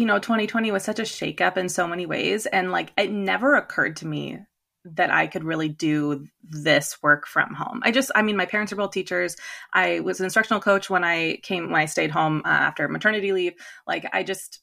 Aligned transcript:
you 0.00 0.06
know, 0.06 0.18
2020 0.18 0.72
was 0.72 0.82
such 0.82 0.98
a 0.98 1.02
shakeup 1.02 1.58
in 1.58 1.68
so 1.68 1.86
many 1.86 2.06
ways. 2.06 2.46
And 2.46 2.72
like, 2.72 2.90
it 2.96 3.10
never 3.10 3.54
occurred 3.54 3.96
to 3.96 4.06
me 4.06 4.38
that 4.86 5.10
I 5.10 5.26
could 5.26 5.44
really 5.44 5.68
do 5.68 6.26
this 6.42 6.96
work 7.02 7.26
from 7.26 7.52
home. 7.52 7.82
I 7.84 7.90
just, 7.90 8.10
I 8.14 8.22
mean, 8.22 8.34
my 8.38 8.46
parents 8.46 8.72
are 8.72 8.76
both 8.76 8.92
teachers. 8.92 9.36
I 9.74 10.00
was 10.00 10.18
an 10.18 10.24
instructional 10.24 10.62
coach 10.62 10.88
when 10.88 11.04
I 11.04 11.36
came, 11.42 11.70
when 11.70 11.82
I 11.82 11.84
stayed 11.84 12.10
home 12.10 12.40
uh, 12.46 12.48
after 12.48 12.88
maternity 12.88 13.34
leave. 13.34 13.52
Like, 13.86 14.08
I 14.14 14.22
just, 14.22 14.60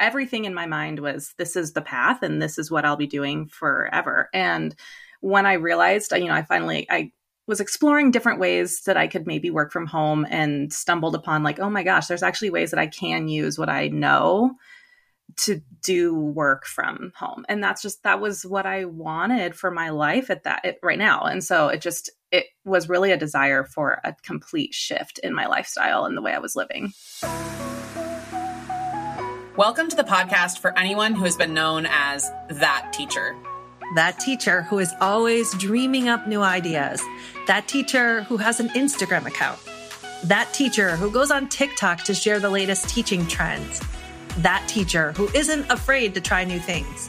everything 0.00 0.46
in 0.46 0.52
my 0.52 0.66
mind 0.66 0.98
was 0.98 1.32
this 1.38 1.54
is 1.54 1.74
the 1.74 1.80
path 1.80 2.24
and 2.24 2.42
this 2.42 2.58
is 2.58 2.68
what 2.68 2.84
I'll 2.84 2.96
be 2.96 3.06
doing 3.06 3.46
forever. 3.46 4.30
And 4.34 4.74
when 5.20 5.46
I 5.46 5.52
realized, 5.52 6.10
you 6.10 6.24
know, 6.24 6.34
I 6.34 6.42
finally, 6.42 6.88
I 6.90 7.12
was 7.52 7.60
exploring 7.60 8.10
different 8.10 8.40
ways 8.40 8.80
that 8.86 8.96
I 8.96 9.06
could 9.06 9.26
maybe 9.26 9.50
work 9.50 9.72
from 9.72 9.86
home 9.86 10.26
and 10.30 10.72
stumbled 10.72 11.14
upon 11.14 11.42
like, 11.42 11.60
oh 11.60 11.68
my 11.68 11.82
gosh, 11.82 12.06
there's 12.06 12.22
actually 12.22 12.48
ways 12.48 12.70
that 12.70 12.80
I 12.80 12.86
can 12.86 13.28
use 13.28 13.58
what 13.58 13.68
I 13.68 13.88
know 13.88 14.52
to 15.40 15.60
do 15.82 16.14
work 16.14 16.64
from 16.64 17.12
home. 17.14 17.44
And 17.50 17.62
that's 17.62 17.82
just 17.82 18.04
that 18.04 18.22
was 18.22 18.46
what 18.46 18.64
i 18.64 18.86
wanted 18.86 19.54
for 19.54 19.70
my 19.70 19.90
life 19.90 20.30
at 20.30 20.44
that 20.44 20.64
it, 20.64 20.78
right 20.82 20.98
now. 20.98 21.24
And 21.24 21.44
so 21.44 21.68
it 21.68 21.82
just 21.82 22.10
it 22.30 22.46
was 22.64 22.88
really 22.88 23.12
a 23.12 23.18
desire 23.18 23.64
for 23.64 24.00
a 24.02 24.16
complete 24.22 24.72
shift 24.72 25.18
in 25.18 25.34
my 25.34 25.46
lifestyle 25.46 26.06
and 26.06 26.16
the 26.16 26.22
way 26.22 26.32
i 26.32 26.38
was 26.38 26.56
living. 26.56 26.94
Welcome 29.58 29.90
to 29.90 29.96
the 29.96 30.04
podcast 30.04 30.58
for 30.58 30.76
anyone 30.78 31.14
who 31.14 31.24
has 31.24 31.36
been 31.36 31.52
known 31.52 31.84
as 31.90 32.30
that 32.48 32.94
teacher 32.94 33.36
that 33.94 34.18
teacher 34.20 34.62
who 34.62 34.78
is 34.78 34.92
always 35.00 35.52
dreaming 35.54 36.08
up 36.08 36.26
new 36.26 36.42
ideas 36.42 37.00
that 37.46 37.68
teacher 37.68 38.22
who 38.24 38.36
has 38.36 38.60
an 38.60 38.68
instagram 38.70 39.26
account 39.26 39.58
that 40.24 40.52
teacher 40.52 40.96
who 40.96 41.10
goes 41.10 41.30
on 41.30 41.48
tiktok 41.48 42.02
to 42.02 42.14
share 42.14 42.38
the 42.38 42.50
latest 42.50 42.88
teaching 42.88 43.26
trends 43.26 43.80
that 44.38 44.66
teacher 44.66 45.12
who 45.12 45.28
isn't 45.34 45.70
afraid 45.70 46.14
to 46.14 46.20
try 46.20 46.44
new 46.44 46.58
things. 46.58 47.08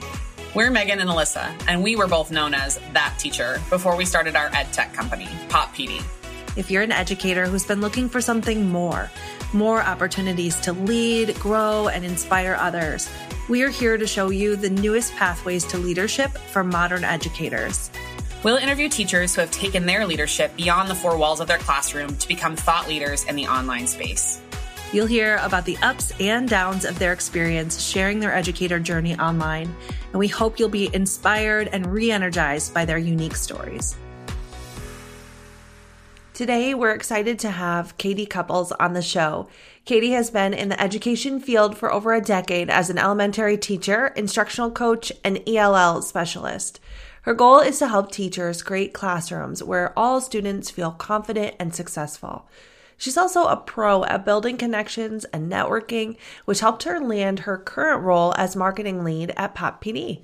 We're 0.54 0.70
Megan 0.70 0.99
and 0.99 1.09
Alyssa, 1.09 1.52
and 1.68 1.82
we 1.82 1.96
were 1.96 2.07
both 2.07 2.32
known 2.32 2.54
as 2.54 2.80
that 2.93 3.15
teacher 3.18 3.60
before 3.70 3.96
we 3.96 4.05
started 4.05 4.35
our 4.35 4.48
ed 4.54 4.71
tech 4.71 4.93
company, 4.93 5.27
Pop 5.49 5.74
PD. 5.74 6.04
If 6.55 6.70
you're 6.70 6.84
an 6.84 6.91
educator 6.91 7.48
who's 7.48 7.65
been 7.65 7.82
looking 7.82 8.10
for 8.10 8.21
something 8.21 8.70
more, 8.70 9.10
more 9.54 9.82
opportunities 9.82 10.59
to 10.62 10.73
lead, 10.73 11.35
grow, 11.40 11.87
and 11.87 12.04
inspire 12.04 12.55
others, 12.59 13.09
we 13.49 13.63
are 13.63 13.70
here 13.70 13.98
to 13.98 14.07
show 14.07 14.29
you 14.29 14.55
the 14.55 14.70
newest 14.70 15.13
pathways 15.15 15.63
to 15.65 15.77
leadership 15.77 16.32
for 16.32 16.63
modern 16.63 17.04
educators. 17.04 17.91
We'll 18.43 18.57
interview 18.57 18.90
teachers 18.90 19.34
who 19.34 19.41
have 19.41 19.51
taken 19.51 19.85
their 19.85 20.05
leadership 20.05 20.55
beyond 20.55 20.90
the 20.90 20.96
four 20.96 21.18
walls 21.18 21.40
of 21.40 21.48
their 21.48 21.59
classroom 21.59 22.18
to 22.18 22.27
become 22.27 22.55
thought 22.55 22.87
leaders 22.87 23.24
in 23.26 23.35
the 23.35 23.48
online 23.48 23.87
space. 23.87 24.41
You'll 24.91 25.07
hear 25.07 25.37
about 25.37 25.65
the 25.65 25.77
ups 25.81 26.13
and 26.20 26.48
downs 26.48 26.85
of 26.85 26.99
their 26.99 27.13
experience 27.13 27.81
sharing 27.81 28.20
their 28.20 28.34
educator 28.34 28.79
journey 28.79 29.18
online, 29.18 29.74
and 30.12 30.20
we 30.20 30.27
hope 30.27 30.59
you'll 30.59 30.70
be 30.70 30.93
inspired 30.93 31.70
and 31.71 31.87
re 31.87 32.12
energized 32.12 32.74
by 32.74 32.85
their 32.85 32.99
unique 32.99 33.35
stories. 33.35 33.96
Today, 36.34 36.73
we're 36.73 36.93
excited 36.93 37.37
to 37.39 37.51
have 37.51 37.95
Caitie 37.99 38.26
Cupples 38.26 38.71
on 38.79 38.93
the 38.93 39.03
show. 39.03 39.48
Caitie 39.85 40.13
has 40.13 40.31
been 40.31 40.51
in 40.51 40.70
the 40.70 40.81
education 40.81 41.40
field 41.40 41.77
for 41.77 41.93
over 41.93 42.12
a 42.12 42.21
decade 42.21 42.71
as 42.71 42.90
an 42.90 42.98
elementary 42.98 43.55
teacher, 43.55 44.07
instructional 44.15 44.71
coach, 44.71 45.12
and 45.23 45.48
ELL 45.48 46.01
specialist. 46.01 46.79
Her 47.21 47.35
goal 47.35 47.59
is 47.59 47.77
to 47.77 47.87
help 47.87 48.12
teachers 48.12 48.63
create 48.63 48.95
classrooms 48.95 49.62
where 49.62 49.93
all 49.98 50.20
students 50.21 50.71
feel 50.71 50.90
confident 50.90 51.55
and 51.59 51.75
successful. 51.75 52.49
She's 52.97 53.18
also 53.18 53.45
a 53.45 53.55
pro 53.55 54.03
at 54.05 54.25
building 54.25 54.57
connections 54.57 55.25
and 55.25 55.51
networking, 55.51 56.18
which 56.45 56.62
helped 56.62 56.81
her 56.81 56.99
land 56.99 57.41
her 57.41 57.59
current 57.59 58.01
role 58.01 58.34
as 58.40 58.55
marketing 58.55 59.03
lead 59.03 59.34
at 59.37 59.53
Pop 59.53 59.84
PD. 59.84 60.21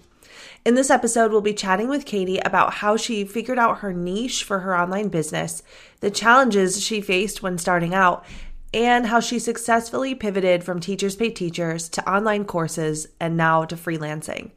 In 0.65 0.75
this 0.75 0.89
episode, 0.89 1.31
we'll 1.31 1.41
be 1.41 1.53
chatting 1.53 1.87
with 1.87 2.05
Caitie 2.05 2.39
about 2.39 2.75
how 2.75 2.97
she 2.97 3.23
figured 3.23 3.57
out 3.57 3.79
her 3.79 3.93
niche 3.93 4.43
for 4.43 4.59
her 4.59 4.77
online 4.77 5.07
business, 5.07 5.63
the 6.01 6.11
challenges 6.11 6.83
she 6.83 6.99
faced 6.99 7.41
when 7.41 7.57
starting 7.57 7.93
out, 7.93 8.25
and 8.73 9.07
how 9.07 9.21
she 9.21 9.39
successfully 9.39 10.13
pivoted 10.13 10.63
from 10.63 10.79
Teachers 10.79 11.15
Pay 11.15 11.31
Teachers 11.31 11.87
to 11.89 12.07
online 12.09 12.43
courses 12.43 13.07
and 13.19 13.37
now 13.37 13.63
to 13.63 13.75
freelancing. 13.75 14.51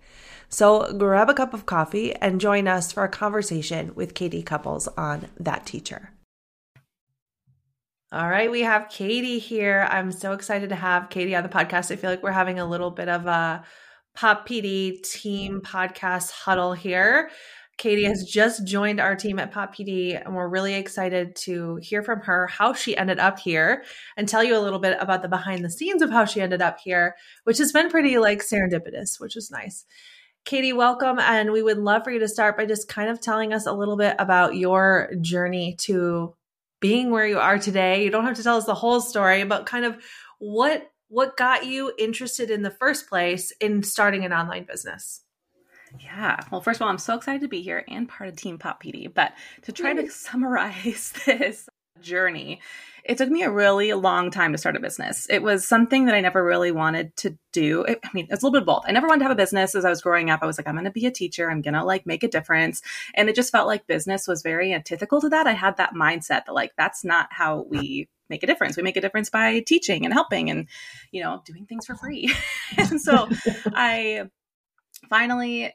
So 0.48 0.92
grab 0.92 1.30
a 1.30 1.34
cup 1.34 1.54
of 1.54 1.66
coffee 1.66 2.14
and 2.16 2.40
join 2.40 2.66
us 2.66 2.92
for 2.92 3.04
a 3.04 3.08
conversation 3.08 3.94
with 3.94 4.14
Caitie 4.14 4.42
Cupples 4.42 4.88
on 4.98 5.28
That 5.38 5.64
Teacher. 5.64 6.10
All 8.10 8.28
right, 8.28 8.50
we 8.50 8.60
have 8.60 8.90
Caitie 8.90 9.38
here. 9.38 9.88
I'm 9.88 10.12
so 10.12 10.32
excited 10.32 10.68
to 10.68 10.74
have 10.74 11.08
Caitie 11.08 11.34
on 11.34 11.44
the 11.44 11.48
podcast. 11.48 11.90
I 11.90 11.96
feel 11.96 12.10
like 12.10 12.22
we're 12.22 12.32
having 12.32 12.58
a 12.58 12.66
little 12.66 12.90
bit 12.90 13.08
of 13.08 13.26
a 13.26 13.64
Pop 14.14 14.46
PD 14.46 15.02
team 15.02 15.60
podcast 15.60 16.30
huddle 16.30 16.74
here. 16.74 17.30
Caitie 17.78 18.04
has 18.04 18.24
just 18.24 18.66
joined 18.66 19.00
our 19.00 19.16
team 19.16 19.38
at 19.38 19.50
Pop 19.50 19.74
PD, 19.74 20.22
and 20.22 20.36
we're 20.36 20.48
really 20.48 20.74
excited 20.74 21.34
to 21.36 21.76
hear 21.76 22.02
from 22.02 22.20
her 22.20 22.46
how 22.46 22.74
she 22.74 22.96
ended 22.96 23.18
up 23.18 23.38
here 23.38 23.82
and 24.16 24.28
tell 24.28 24.44
you 24.44 24.56
a 24.56 24.60
little 24.60 24.78
bit 24.78 24.96
about 25.00 25.22
the 25.22 25.28
behind 25.28 25.64
the 25.64 25.70
scenes 25.70 26.02
of 26.02 26.10
how 26.10 26.24
she 26.24 26.40
ended 26.40 26.62
up 26.62 26.78
here, 26.78 27.16
which 27.44 27.58
has 27.58 27.72
been 27.72 27.88
pretty 27.88 28.18
like 28.18 28.40
serendipitous, 28.40 29.18
which 29.18 29.36
is 29.36 29.50
nice. 29.50 29.84
Caitie, 30.44 30.72
welcome. 30.72 31.18
And 31.18 31.50
we 31.50 31.62
would 31.62 31.78
love 31.78 32.04
for 32.04 32.10
you 32.10 32.18
to 32.20 32.28
start 32.28 32.56
by 32.56 32.66
just 32.66 32.88
kind 32.88 33.08
of 33.08 33.20
telling 33.20 33.52
us 33.52 33.66
a 33.66 33.72
little 33.72 33.96
bit 33.96 34.16
about 34.18 34.56
your 34.56 35.10
journey 35.20 35.76
to 35.80 36.34
being 36.80 37.10
where 37.10 37.26
you 37.26 37.38
are 37.38 37.58
today. 37.58 38.04
You 38.04 38.10
don't 38.10 38.26
have 38.26 38.36
to 38.36 38.42
tell 38.42 38.58
us 38.58 38.66
the 38.66 38.74
whole 38.74 39.00
story, 39.00 39.44
but 39.44 39.66
kind 39.66 39.86
of 39.86 39.96
what 40.38 40.91
what 41.12 41.36
got 41.36 41.66
you 41.66 41.92
interested 41.98 42.50
in 42.50 42.62
the 42.62 42.70
first 42.70 43.06
place 43.06 43.52
in 43.60 43.82
starting 43.82 44.24
an 44.24 44.32
online 44.32 44.64
business? 44.64 45.20
Yeah. 46.00 46.40
Well, 46.50 46.62
first 46.62 46.78
of 46.78 46.82
all, 46.82 46.88
I'm 46.88 46.96
so 46.96 47.16
excited 47.16 47.42
to 47.42 47.48
be 47.48 47.60
here 47.60 47.84
and 47.86 48.08
part 48.08 48.30
of 48.30 48.36
Team 48.36 48.56
Pop 48.56 48.82
PD. 48.82 49.12
But 49.12 49.34
to 49.62 49.72
try 49.72 49.92
to 49.92 50.10
summarize 50.10 51.12
this 51.26 51.68
journey, 52.00 52.62
it 53.04 53.18
took 53.18 53.28
me 53.28 53.42
a 53.42 53.50
really 53.50 53.92
long 53.92 54.30
time 54.30 54.52
to 54.52 54.58
start 54.58 54.74
a 54.74 54.80
business. 54.80 55.26
It 55.28 55.42
was 55.42 55.68
something 55.68 56.06
that 56.06 56.14
I 56.14 56.22
never 56.22 56.42
really 56.42 56.72
wanted 56.72 57.14
to 57.16 57.36
do. 57.52 57.84
I 57.86 57.98
mean, 58.14 58.28
it's 58.30 58.42
a 58.42 58.46
little 58.46 58.52
bit 58.52 58.62
of 58.62 58.66
both. 58.66 58.84
I 58.86 58.92
never 58.92 59.06
wanted 59.06 59.18
to 59.18 59.24
have 59.24 59.32
a 59.32 59.42
business 59.42 59.74
as 59.74 59.84
I 59.84 59.90
was 59.90 60.00
growing 60.00 60.30
up. 60.30 60.40
I 60.42 60.46
was 60.46 60.58
like, 60.58 60.66
I'm 60.66 60.76
going 60.76 60.86
to 60.86 60.90
be 60.90 61.04
a 61.04 61.10
teacher. 61.10 61.50
I'm 61.50 61.60
going 61.60 61.74
to 61.74 61.84
like 61.84 62.06
make 62.06 62.22
a 62.22 62.28
difference. 62.28 62.80
And 63.14 63.28
it 63.28 63.36
just 63.36 63.52
felt 63.52 63.66
like 63.66 63.86
business 63.86 64.26
was 64.26 64.40
very 64.40 64.72
antithetical 64.72 65.20
to 65.20 65.28
that. 65.28 65.46
I 65.46 65.52
had 65.52 65.76
that 65.76 65.92
mindset 65.94 66.46
that 66.46 66.54
like, 66.54 66.72
that's 66.78 67.04
not 67.04 67.28
how 67.30 67.66
we 67.68 68.08
make 68.32 68.42
a 68.42 68.46
difference. 68.46 68.76
We 68.76 68.82
make 68.82 68.96
a 68.96 69.00
difference 69.00 69.30
by 69.30 69.60
teaching 69.60 70.04
and 70.04 70.12
helping 70.12 70.50
and, 70.50 70.66
you 71.12 71.22
know, 71.22 71.42
doing 71.44 71.66
things 71.66 71.86
for 71.86 71.94
free. 71.94 72.34
and 72.76 73.00
so 73.00 73.28
I 73.74 74.28
finally 75.08 75.72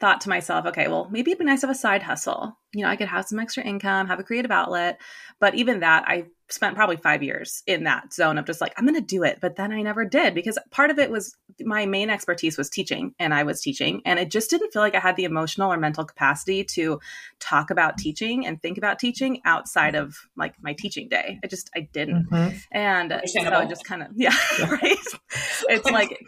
thought 0.00 0.22
to 0.22 0.28
myself, 0.28 0.66
okay, 0.66 0.88
well, 0.88 1.08
maybe 1.10 1.30
it'd 1.30 1.38
be 1.38 1.44
nice 1.44 1.60
to 1.60 1.66
have 1.66 1.76
a 1.76 1.78
side 1.78 2.02
hustle. 2.02 2.58
You 2.72 2.82
know, 2.82 2.88
I 2.88 2.96
could 2.96 3.08
have 3.08 3.26
some 3.26 3.38
extra 3.38 3.62
income, 3.62 4.08
have 4.08 4.18
a 4.18 4.24
creative 4.24 4.50
outlet. 4.50 5.00
But 5.38 5.54
even 5.54 5.80
that, 5.80 6.04
I 6.06 6.24
spent 6.50 6.74
probably 6.74 6.96
five 6.96 7.22
years 7.22 7.62
in 7.66 7.84
that 7.84 8.12
zone 8.12 8.38
of 8.38 8.44
just 8.44 8.60
like, 8.60 8.74
I'm 8.76 8.84
going 8.84 8.94
to 8.94 9.00
do 9.00 9.22
it. 9.22 9.38
But 9.40 9.56
then 9.56 9.72
I 9.72 9.82
never 9.82 10.04
did 10.04 10.34
because 10.34 10.58
part 10.70 10.90
of 10.90 10.98
it 10.98 11.10
was 11.10 11.36
my 11.60 11.86
main 11.86 12.10
expertise 12.10 12.58
was 12.58 12.68
teaching 12.68 13.14
and 13.18 13.32
I 13.32 13.44
was 13.44 13.60
teaching. 13.60 14.02
And 14.04 14.18
it 14.18 14.30
just 14.30 14.50
didn't 14.50 14.72
feel 14.72 14.82
like 14.82 14.94
I 14.94 15.00
had 15.00 15.16
the 15.16 15.24
emotional 15.24 15.72
or 15.72 15.76
mental 15.76 16.04
capacity 16.04 16.64
to 16.64 17.00
talk 17.38 17.70
about 17.70 17.98
teaching 17.98 18.46
and 18.46 18.60
think 18.60 18.78
about 18.78 18.98
teaching 18.98 19.40
outside 19.44 19.94
of 19.94 20.16
like 20.36 20.54
my 20.60 20.72
teaching 20.72 21.08
day. 21.08 21.38
I 21.42 21.46
just, 21.46 21.70
I 21.74 21.88
didn't. 21.92 22.28
Mm-hmm. 22.30 22.56
And 22.72 23.20
so 23.26 23.40
I 23.40 23.66
just 23.66 23.84
kind 23.84 24.02
of, 24.02 24.08
yeah, 24.14 24.34
right. 24.70 24.98
it's 25.68 25.90
like, 25.90 26.18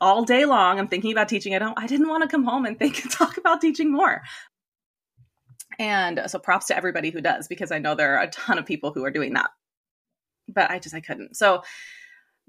all 0.00 0.24
day 0.24 0.44
long. 0.44 0.78
I'm 0.78 0.86
thinking 0.86 1.10
about 1.10 1.28
teaching. 1.28 1.56
I 1.56 1.58
don't, 1.58 1.76
I 1.76 1.88
didn't 1.88 2.08
want 2.08 2.22
to 2.22 2.28
come 2.28 2.44
home 2.44 2.66
and 2.66 2.78
think 2.78 3.02
and 3.02 3.10
talk 3.10 3.36
about 3.36 3.60
teaching 3.60 3.90
more. 3.90 4.22
And 5.78 6.22
so 6.26 6.38
props 6.38 6.66
to 6.66 6.76
everybody 6.76 7.10
who 7.10 7.20
does, 7.20 7.46
because 7.46 7.70
I 7.70 7.78
know 7.78 7.94
there 7.94 8.16
are 8.16 8.22
a 8.22 8.30
ton 8.30 8.58
of 8.58 8.66
people 8.66 8.92
who 8.92 9.04
are 9.04 9.10
doing 9.10 9.34
that. 9.34 9.50
But 10.48 10.70
I 10.70 10.78
just, 10.78 10.94
I 10.94 11.00
couldn't. 11.00 11.36
So 11.36 11.62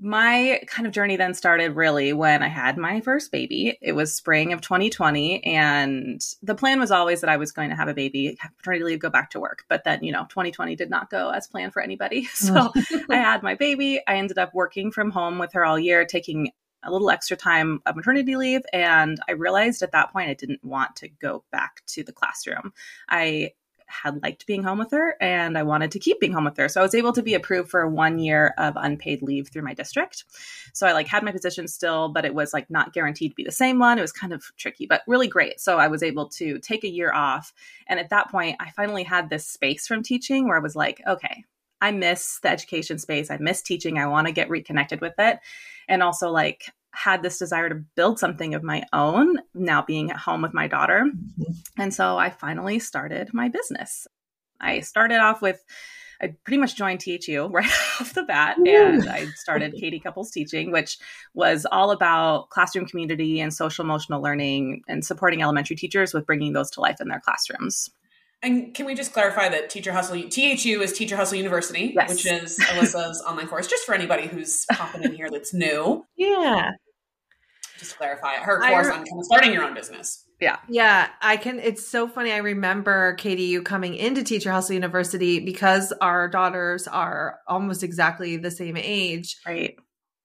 my 0.01 0.61
kind 0.67 0.87
of 0.87 0.93
journey 0.93 1.17
then 1.17 1.33
started 1.33 1.75
really 1.75 2.13
when 2.13 2.41
I 2.41 2.47
had 2.47 2.77
my 2.77 3.01
first 3.01 3.31
baby. 3.31 3.77
It 3.81 3.91
was 3.91 4.15
spring 4.15 4.53
of 4.53 4.61
2020. 4.61 5.43
And 5.43 6.21
the 6.41 6.55
plan 6.55 6.79
was 6.79 6.89
always 6.89 7.21
that 7.21 7.29
I 7.29 7.37
was 7.37 7.51
going 7.51 7.69
to 7.69 7.75
have 7.75 7.89
a 7.89 7.93
baby, 7.93 8.37
have 8.39 8.55
paternity 8.57 8.85
leave, 8.85 8.99
go 8.99 9.09
back 9.09 9.29
to 9.31 9.39
work. 9.39 9.65
But 9.67 9.83
then, 9.83 10.03
you 10.03 10.13
know, 10.13 10.25
2020 10.29 10.75
did 10.77 10.89
not 10.89 11.09
go 11.09 11.31
as 11.31 11.47
planned 11.47 11.73
for 11.73 11.81
anybody. 11.81 12.27
So 12.39 12.53
mm. 12.53 13.03
I 13.09 13.17
had 13.17 13.43
my 13.43 13.55
baby. 13.55 13.99
I 14.07 14.15
ended 14.15 14.37
up 14.37 14.53
working 14.53 14.91
from 14.91 15.11
home 15.11 15.39
with 15.39 15.51
her 15.53 15.65
all 15.65 15.77
year, 15.77 16.05
taking 16.05 16.51
a 16.83 16.91
little 16.91 17.11
extra 17.11 17.35
time 17.35 17.81
of 17.85 17.95
maternity 17.97 18.35
leave. 18.35 18.61
And 18.71 19.19
I 19.27 19.33
realized 19.33 19.83
at 19.83 19.91
that 19.91 20.13
point 20.13 20.29
I 20.29 20.33
didn't 20.33 20.63
want 20.63 20.95
to 20.97 21.09
go 21.09 21.43
back 21.51 21.83
to 21.87 22.03
the 22.03 22.13
classroom. 22.13 22.73
I 23.09 23.51
had 23.89 24.21
liked 24.23 24.45
being 24.45 24.63
home 24.63 24.79
with 24.79 24.91
her 24.91 25.15
and 25.19 25.57
I 25.57 25.63
wanted 25.63 25.91
to 25.91 25.99
keep 25.99 26.19
being 26.19 26.33
home 26.33 26.45
with 26.45 26.57
her. 26.57 26.69
So 26.69 26.79
I 26.79 26.83
was 26.83 26.95
able 26.95 27.13
to 27.13 27.23
be 27.23 27.33
approved 27.33 27.69
for 27.69 27.87
one 27.87 28.19
year 28.19 28.53
of 28.57 28.75
unpaid 28.77 29.21
leave 29.21 29.49
through 29.49 29.63
my 29.63 29.73
district. 29.73 30.25
So 30.73 30.87
I 30.87 30.93
like 30.93 31.07
had 31.07 31.23
my 31.23 31.31
position 31.31 31.67
still, 31.67 32.09
but 32.09 32.25
it 32.25 32.33
was 32.33 32.53
like 32.53 32.69
not 32.69 32.93
guaranteed 32.93 33.31
to 33.31 33.35
be 33.35 33.43
the 33.43 33.51
same 33.51 33.79
one. 33.79 33.97
It 33.97 34.01
was 34.01 34.11
kind 34.11 34.33
of 34.33 34.43
tricky, 34.57 34.85
but 34.85 35.01
really 35.07 35.27
great. 35.27 35.59
So 35.59 35.77
I 35.77 35.87
was 35.87 36.03
able 36.03 36.29
to 36.29 36.59
take 36.59 36.83
a 36.83 36.89
year 36.89 37.11
off. 37.13 37.53
And 37.87 37.99
at 37.99 38.09
that 38.09 38.29
point, 38.29 38.57
I 38.59 38.71
finally 38.71 39.03
had 39.03 39.29
this 39.29 39.47
space 39.47 39.87
from 39.87 40.03
teaching 40.03 40.47
where 40.47 40.57
I 40.57 40.61
was 40.61 40.75
like, 40.75 41.01
okay, 41.07 41.43
I 41.81 41.91
miss 41.91 42.39
the 42.41 42.49
education 42.49 42.99
space. 42.99 43.31
I 43.31 43.37
miss 43.37 43.61
teaching. 43.61 43.97
I 43.97 44.07
want 44.07 44.27
to 44.27 44.33
get 44.33 44.49
reconnected 44.49 45.01
with 45.01 45.13
it. 45.17 45.39
And 45.87 46.03
also, 46.03 46.29
like, 46.29 46.71
had 46.91 47.21
this 47.21 47.37
desire 47.37 47.69
to 47.69 47.83
build 47.95 48.19
something 48.19 48.55
of 48.55 48.63
my 48.63 48.83
own 48.93 49.37
now 49.53 49.81
being 49.81 50.11
at 50.11 50.17
home 50.17 50.41
with 50.41 50.53
my 50.53 50.67
daughter. 50.67 51.05
Mm-hmm. 51.05 51.81
And 51.81 51.93
so 51.93 52.17
I 52.17 52.29
finally 52.29 52.79
started 52.79 53.33
my 53.33 53.49
business. 53.49 54.07
I 54.59 54.81
started 54.81 55.19
off 55.19 55.41
with 55.41 55.63
I 56.21 56.35
pretty 56.43 56.57
much 56.57 56.75
joined 56.75 56.99
THU 56.99 57.47
right 57.51 57.71
off 57.99 58.13
the 58.13 58.23
bat, 58.23 58.57
and 58.57 59.07
I 59.09 59.25
started 59.35 59.73
Caitie 59.79 60.01
Cupples 60.01 60.31
Teaching, 60.31 60.71
which 60.71 60.97
was 61.33 61.65
all 61.71 61.91
about 61.91 62.49
classroom 62.49 62.85
community 62.85 63.39
and 63.39 63.53
social 63.53 63.85
emotional 63.85 64.21
learning 64.21 64.81
and 64.87 65.05
supporting 65.05 65.41
elementary 65.41 65.75
teachers 65.77 66.13
with 66.13 66.25
bringing 66.25 66.53
those 66.53 66.71
to 66.71 66.81
life 66.81 66.97
in 66.99 67.07
their 67.07 67.21
classrooms. 67.21 67.89
And 68.41 68.73
can 68.73 68.85
we 68.85 68.95
just 68.95 69.11
clarify 69.11 69.49
that 69.49 69.69
Teacher 69.69 69.91
Hustle, 69.91 70.15
THU 70.29 70.81
is 70.81 70.93
Teacher 70.93 71.17
Hustle 71.17 71.37
University, 71.37 71.91
yes. 71.93 72.09
which 72.09 72.25
is 72.25 72.57
Alyssa's 72.57 73.21
online 73.27 73.47
course, 73.47 73.67
just 73.67 73.85
for 73.85 73.93
anybody 73.93 74.27
who's 74.27 74.65
popping 74.71 75.03
in 75.03 75.13
here 75.13 75.29
that's 75.29 75.53
new. 75.53 76.05
Yeah. 76.15 76.71
Just 77.77 77.97
clarify 77.97 78.35
her 78.35 78.59
course 78.59 78.87
re- 78.87 78.93
on 78.93 79.05
kind 79.05 79.19
of 79.19 79.25
starting 79.25 79.53
your 79.53 79.63
own 79.63 79.73
business. 79.73 80.25
Yeah. 80.39 80.57
Yeah. 80.69 81.09
I 81.21 81.35
can, 81.35 81.59
it's 81.59 81.85
so 81.85 82.07
funny. 82.07 82.31
I 82.31 82.37
remember, 82.37 83.15
Caitie, 83.15 83.43
you 83.43 83.61
coming 83.61 83.95
into 83.95 84.23
Teacher 84.23 84.51
Hustle 84.51 84.73
University 84.73 85.39
because 85.41 85.91
our 85.99 86.29
daughters 86.29 86.87
are 86.87 87.39
almost 87.45 87.83
exactly 87.83 88.37
the 88.37 88.51
same 88.51 88.77
age. 88.77 89.37
Right. 89.45 89.75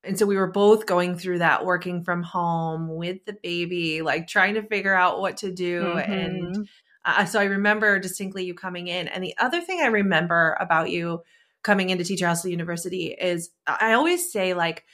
And 0.05 0.19
so 0.19 0.27
we 0.27 0.37
were 0.37 0.51
both 0.51 0.87
going 0.87 1.17
through 1.17 1.39
that 1.39 1.65
working 1.65 2.05
from 2.05 2.23
home 2.23 2.95
with 2.95 3.25
the 3.25 3.37
baby, 3.43 4.03
like 4.03 4.29
trying 4.29 4.55
to 4.55 4.63
figure 4.63 4.95
out 4.95 5.21
what 5.21 5.39
to 5.39 5.51
do. 5.51 5.83
Mm-hmm. 5.83 6.13
And 6.13 6.69
uh, 7.05 7.25
so 7.25 7.41
I 7.41 7.45
remember 7.45 7.99
distinctly 7.99 8.45
you 8.45 8.55
coming 8.55 8.89
in. 8.89 9.09
And 9.09 9.23
the 9.23 9.35
other 9.39 9.61
thing 9.61 9.81
I 9.81 9.87
remember 9.87 10.57
about 10.61 10.91
you 10.91 11.23
coming 11.63 11.91
into 11.91 12.05
Teacher 12.05 12.27
Hustle 12.27 12.51
University 12.51 13.07
is 13.09 13.51
I 13.67 13.95
always 13.95 14.33
say, 14.33 14.55
like, 14.55 14.85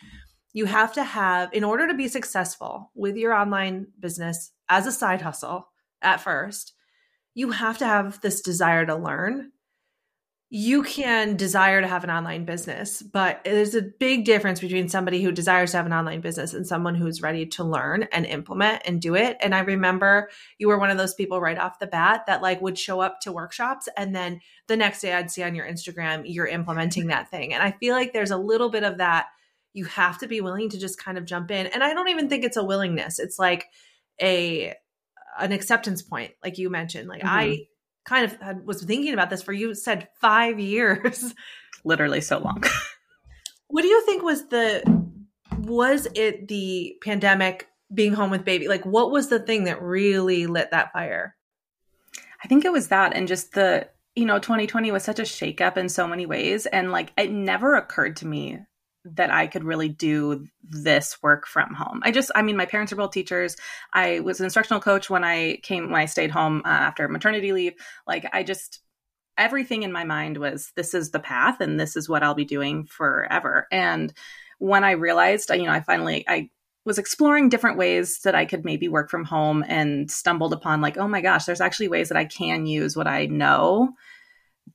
you 0.53 0.65
have 0.65 0.93
to 0.95 1.05
have, 1.05 1.53
in 1.53 1.65
order 1.65 1.87
to 1.89 1.95
be 1.95 2.09
successful 2.09 2.91
with 2.95 3.17
your 3.17 3.33
online 3.33 3.89
business 3.99 4.53
as 4.69 4.87
a 4.87 4.93
side 4.93 5.23
hustle 5.23 5.69
at 6.03 6.21
first, 6.21 6.75
you 7.35 7.51
have 7.51 7.79
to 7.79 7.87
have 7.87 8.21
this 8.21 8.41
desire 8.41 8.85
to 8.87 8.97
learn. 8.97 9.53
You 10.53 10.83
can 10.83 11.37
desire 11.37 11.81
to 11.81 11.87
have 11.87 12.03
an 12.03 12.11
online 12.11 12.45
business, 12.45 13.03
but 13.03 13.41
there's 13.45 13.77
a 13.77 13.83
big 13.83 14.25
difference 14.25 14.59
between 14.59 14.89
somebody 14.89 15.23
who 15.23 15.31
desires 15.31 15.71
to 15.71 15.77
have 15.77 15.87
an 15.87 15.93
online 15.93 16.21
business 16.21 16.55
and 16.55 16.67
someone 16.67 16.97
who's 16.97 17.23
ready 17.23 17.47
to 17.47 17.63
learn 17.63 18.09
and 18.11 18.27
implement 18.27 18.83
and 18.85 19.01
do 19.01 19.15
it. 19.15 19.37
And 19.41 19.55
I 19.55 19.61
remember 19.61 20.29
you 20.59 20.67
were 20.67 20.79
one 20.79 20.91
of 20.91 20.99
those 20.99 21.15
people 21.15 21.41
right 21.41 21.57
off 21.57 21.79
the 21.79 21.87
bat 21.87 22.25
that 22.27 22.43
like 22.43 22.61
would 22.61 22.77
show 22.77 22.99
up 23.01 23.21
to 23.21 23.31
workshops 23.31 23.89
and 23.97 24.13
then 24.13 24.41
the 24.67 24.77
next 24.77 25.01
day 25.01 25.13
I'd 25.13 25.31
see 25.31 25.45
on 25.45 25.55
your 25.55 25.67
Instagram 25.67 26.23
you're 26.25 26.49
implementing 26.49 27.07
that 27.07 27.31
thing. 27.31 27.55
And 27.55 27.63
I 27.63 27.71
feel 27.71 27.95
like 27.95 28.13
there's 28.13 28.33
a 28.33 28.37
little 28.37 28.71
bit 28.71 28.83
of 28.83 28.99
that 28.99 29.27
you 29.73 29.85
have 29.85 30.19
to 30.19 30.27
be 30.27 30.41
willing 30.41 30.69
to 30.71 30.81
just 30.81 30.99
kind 30.99 31.17
of 31.17 31.25
jump 31.25 31.53
in. 31.53 31.69
And 31.69 31.85
I 31.85 31.95
don't 31.95 32.09
even 32.09 32.29
think 32.29 32.45
it's 32.45 32.57
a 32.57 32.65
willingness. 32.65 33.21
It's 33.21 33.39
like 33.39 33.67
a 34.21 34.75
an 35.39 35.53
acceptance 35.53 36.03
point, 36.03 36.33
like 36.43 36.59
you 36.59 36.71
mentioned. 36.71 37.09
Like 37.09 37.23
mm-hmm. 37.23 37.29
I 37.29 37.67
kind 38.05 38.25
of 38.25 38.41
had, 38.41 38.67
was 38.67 38.83
thinking 38.83 39.13
about 39.13 39.31
this 39.31 39.43
for 39.43 39.53
you 39.53 39.75
said 39.75 40.09
five 40.21 40.59
years, 40.59 41.35
literally 41.85 42.21
so 42.21 42.39
long. 42.39 42.63
what 43.69 43.83
do 43.83 43.89
you 43.89 44.05
think 44.05 44.23
was 44.23 44.49
the 44.49 44.83
was 45.59 46.09
it 46.15 46.49
the 46.49 46.97
pandemic 47.03 47.69
being 47.93 48.13
home 48.13 48.31
with 48.31 48.45
baby? 48.45 48.69
Like 48.69 48.85
what 48.85 49.11
was 49.11 49.29
the 49.29 49.41
thing 49.41 49.65
that 49.65 49.83
really 49.83 50.47
lit 50.47 50.71
that 50.71 50.93
fire? 50.93 51.37
I 52.43 52.49
think 52.49 52.65
it 52.65 52.73
was 52.73 52.89
that 52.89 53.15
and 53.15 53.29
just 53.29 53.53
the 53.53 53.89
you 54.15 54.25
know 54.25 54.39
2020 54.39 54.91
was 54.91 55.05
such 55.05 55.19
a 55.19 55.23
shakeup 55.23 55.77
in 55.77 55.89
so 55.89 56.07
many 56.07 56.27
ways 56.27 56.67
and 56.67 56.91
like 56.91 57.13
it 57.17 57.31
never 57.31 57.77
occurred 57.77 58.17
to 58.17 58.27
me 58.27 58.59
that 59.05 59.31
I 59.31 59.47
could 59.47 59.65
really 59.65 59.89
do 59.89 60.47
this 60.63 61.17
work 61.23 61.47
from 61.47 61.75
home. 61.75 62.01
I 62.05 62.11
just, 62.11 62.31
I 62.35 62.43
mean, 62.43 62.57
my 62.57 62.67
parents 62.67 62.93
are 62.93 62.97
both 62.97 63.13
teachers. 63.13 63.57
I 63.93 64.21
was 64.21 64.41
an 64.41 64.45
instructional 64.45 64.81
coach 64.81 65.09
when 65.09 65.25
I 65.25 65.59
came, 65.63 65.91
when 65.91 66.01
I 66.01 66.07
stayed 66.07 66.31
home 66.31 66.63
uh, 66.65 66.69
after 66.69 67.09
maternity 67.09 67.53
leave. 67.53 67.75
Like, 68.07 68.29
I 68.33 68.43
just, 68.43 68.81
everything 69.39 69.85
in 69.85 69.93
my 69.93 70.05
mind 70.05 70.37
was 70.37 70.73
this 70.77 70.93
is 70.93 71.11
the 71.11 71.21
path 71.21 71.61
and 71.61 71.81
this 71.81 71.97
is 71.97 72.09
what 72.09 72.23
I'll 72.23 72.35
be 72.35 72.45
doing 72.45 72.85
forever. 72.85 73.67
And 73.73 74.13
when 74.59 74.85
I 74.85 74.93
realized, 74.93 75.51
you 75.51 75.65
know, 75.65 75.73
I 75.73 75.81
finally, 75.81 76.25
I, 76.29 76.51
was 76.87 76.99
exploring 76.99 77.51
different 77.51 77.77
ways 77.77 78.21
that 78.21 78.35
I 78.35 78.47
could 78.47 78.65
maybe 78.65 78.89
work 78.89 79.11
from 79.11 79.25
home 79.25 79.63
and 79.69 80.11
stumbled 80.11 80.55
upon 80.55 80.81
like, 80.81 80.97
oh 80.97 81.07
my 81.07 81.21
gosh, 81.21 81.45
there's 81.45 81.61
actually 81.61 81.89
ways 81.89 82.09
that 82.09 82.17
I 82.17 82.25
can 82.25 82.65
use 82.65 82.97
what 82.97 83.07
I 83.07 83.27
know 83.27 83.93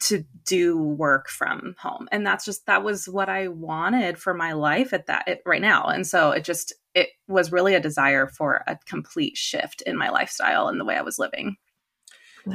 to 0.02 0.26
do 0.46 0.78
work 0.78 1.30
from 1.30 1.76
home. 1.80 2.08
And 2.12 2.26
that's 2.26 2.46
just 2.46 2.66
that 2.66 2.84
was 2.84 3.08
what 3.08 3.30
i 3.30 3.48
wanted 3.48 4.18
for 4.18 4.34
my 4.34 4.54
life 4.54 4.94
at 4.94 5.08
that 5.08 5.28
it, 5.28 5.42
right 5.46 5.62
now. 5.62 5.86
And 5.86 6.06
so 6.06 6.32
it 6.32 6.44
just 6.44 6.74
it 6.94 7.10
was 7.28 7.52
really 7.52 7.76
a 7.76 7.80
desire 7.80 8.28
for 8.28 8.64
a 8.68 8.78
complete 8.86 9.38
shift 9.38 9.82
in 9.82 9.98
my 9.98 10.10
lifestyle 10.10 10.68
and 10.68 10.80
the 10.80 10.86
way 10.86 10.96
i 10.96 11.02
was 11.02 11.20
living. 11.20 11.58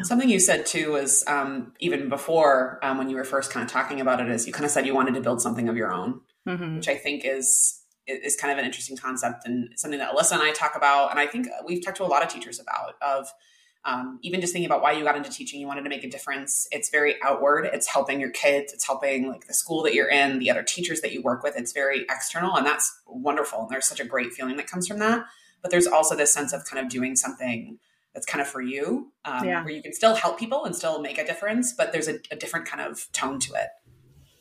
Something 0.03 0.29
you 0.29 0.39
said 0.39 0.67
too 0.67 0.93
was 0.93 1.25
um, 1.27 1.73
even 1.81 2.09
before 2.09 2.79
um, 2.83 2.97
when 2.97 3.11
you 3.11 3.17
were 3.17 3.25
first 3.25 3.51
kind 3.51 3.65
of 3.65 3.73
talking 3.73 4.01
about 4.01 4.21
it 4.21 4.29
is 4.29 4.47
you 4.47 4.53
kind 4.53 4.65
of 4.65 4.71
said 4.71 4.87
you 4.87 4.95
wanted 4.95 5.15
to 5.15 5.21
build 5.21 5.43
something 5.43 5.69
of 5.69 5.77
your 5.77 5.93
own, 5.93 6.21
mm-hmm. 6.47 6.77
which 6.77 6.89
I 6.89 6.95
think 6.95 7.25
is 7.25 7.83
is 8.07 8.37
kind 8.37 8.53
of 8.53 8.59
an 8.59 8.65
interesting 8.65 8.97
concept 8.97 9.47
and 9.47 9.71
something 9.77 9.99
that 9.99 10.15
Alyssa 10.15 10.33
and 10.33 10.43
I 10.43 10.53
talk 10.53 10.77
about, 10.77 11.11
and 11.11 11.19
I 11.19 11.27
think 11.27 11.49
we've 11.67 11.85
talked 11.85 11.97
to 11.99 12.05
a 12.05 12.07
lot 12.07 12.23
of 12.23 12.29
teachers 12.29 12.61
about 12.61 12.95
of 13.03 13.33
um, 13.85 14.19
even 14.23 14.41
just 14.41 14.53
thinking 14.53 14.67
about 14.67 14.83
why 14.83 14.93
you 14.93 15.05
got 15.05 15.17
into 15.17 15.31
teaching 15.31 15.61
you 15.61 15.67
wanted 15.67 15.83
to 15.83 15.89
make 15.89 16.05
a 16.05 16.11
difference. 16.11 16.69
It's 16.71 16.91
very 16.91 17.17
outward. 17.23 17.69
It's 17.73 17.87
helping 17.87 18.21
your 18.21 18.31
kids. 18.31 18.73
It's 18.73 18.87
helping 18.87 19.29
like 19.29 19.47
the 19.47 19.55
school 19.55 19.83
that 19.85 19.95
you're 19.95 20.11
in 20.11 20.39
the 20.39 20.51
other 20.51 20.63
teachers 20.63 21.01
that 21.01 21.13
you 21.13 21.23
work 21.23 21.43
with. 21.43 21.57
It's 21.57 21.73
very 21.73 22.03
external 22.03 22.57
and 22.57 22.67
that's 22.67 23.01
wonderful. 23.07 23.61
And 23.63 23.71
there's 23.71 23.87
such 23.87 24.01
a 24.01 24.05
great 24.05 24.33
feeling 24.33 24.57
that 24.57 24.67
comes 24.67 24.87
from 24.87 24.99
that. 24.99 25.25
But 25.63 25.71
there's 25.71 25.87
also 25.87 26.15
this 26.15 26.33
sense 26.33 26.53
of 26.53 26.65
kind 26.65 26.85
of 26.85 26.91
doing 26.91 27.17
something 27.17 27.79
that's 28.15 28.27
kind 28.27 28.43
of 28.43 28.49
for 28.49 28.61
you 28.61 29.13
um, 29.25 29.45
yeah. 29.45 29.63
where 29.63 29.73
you 29.73 29.83
can 29.83 29.93
still 29.93 30.15
help 30.15 30.39
people 30.39 30.65
and 30.65 30.75
still 30.75 31.01
make 31.01 31.19
a 31.19 31.25
difference 31.25 31.73
but 31.73 31.93
there's 31.93 32.09
a, 32.09 32.19
a 32.31 32.37
different 32.37 32.67
kind 32.67 32.83
of 32.83 33.11
tone 33.13 33.39
to 33.39 33.55
it 33.55 33.69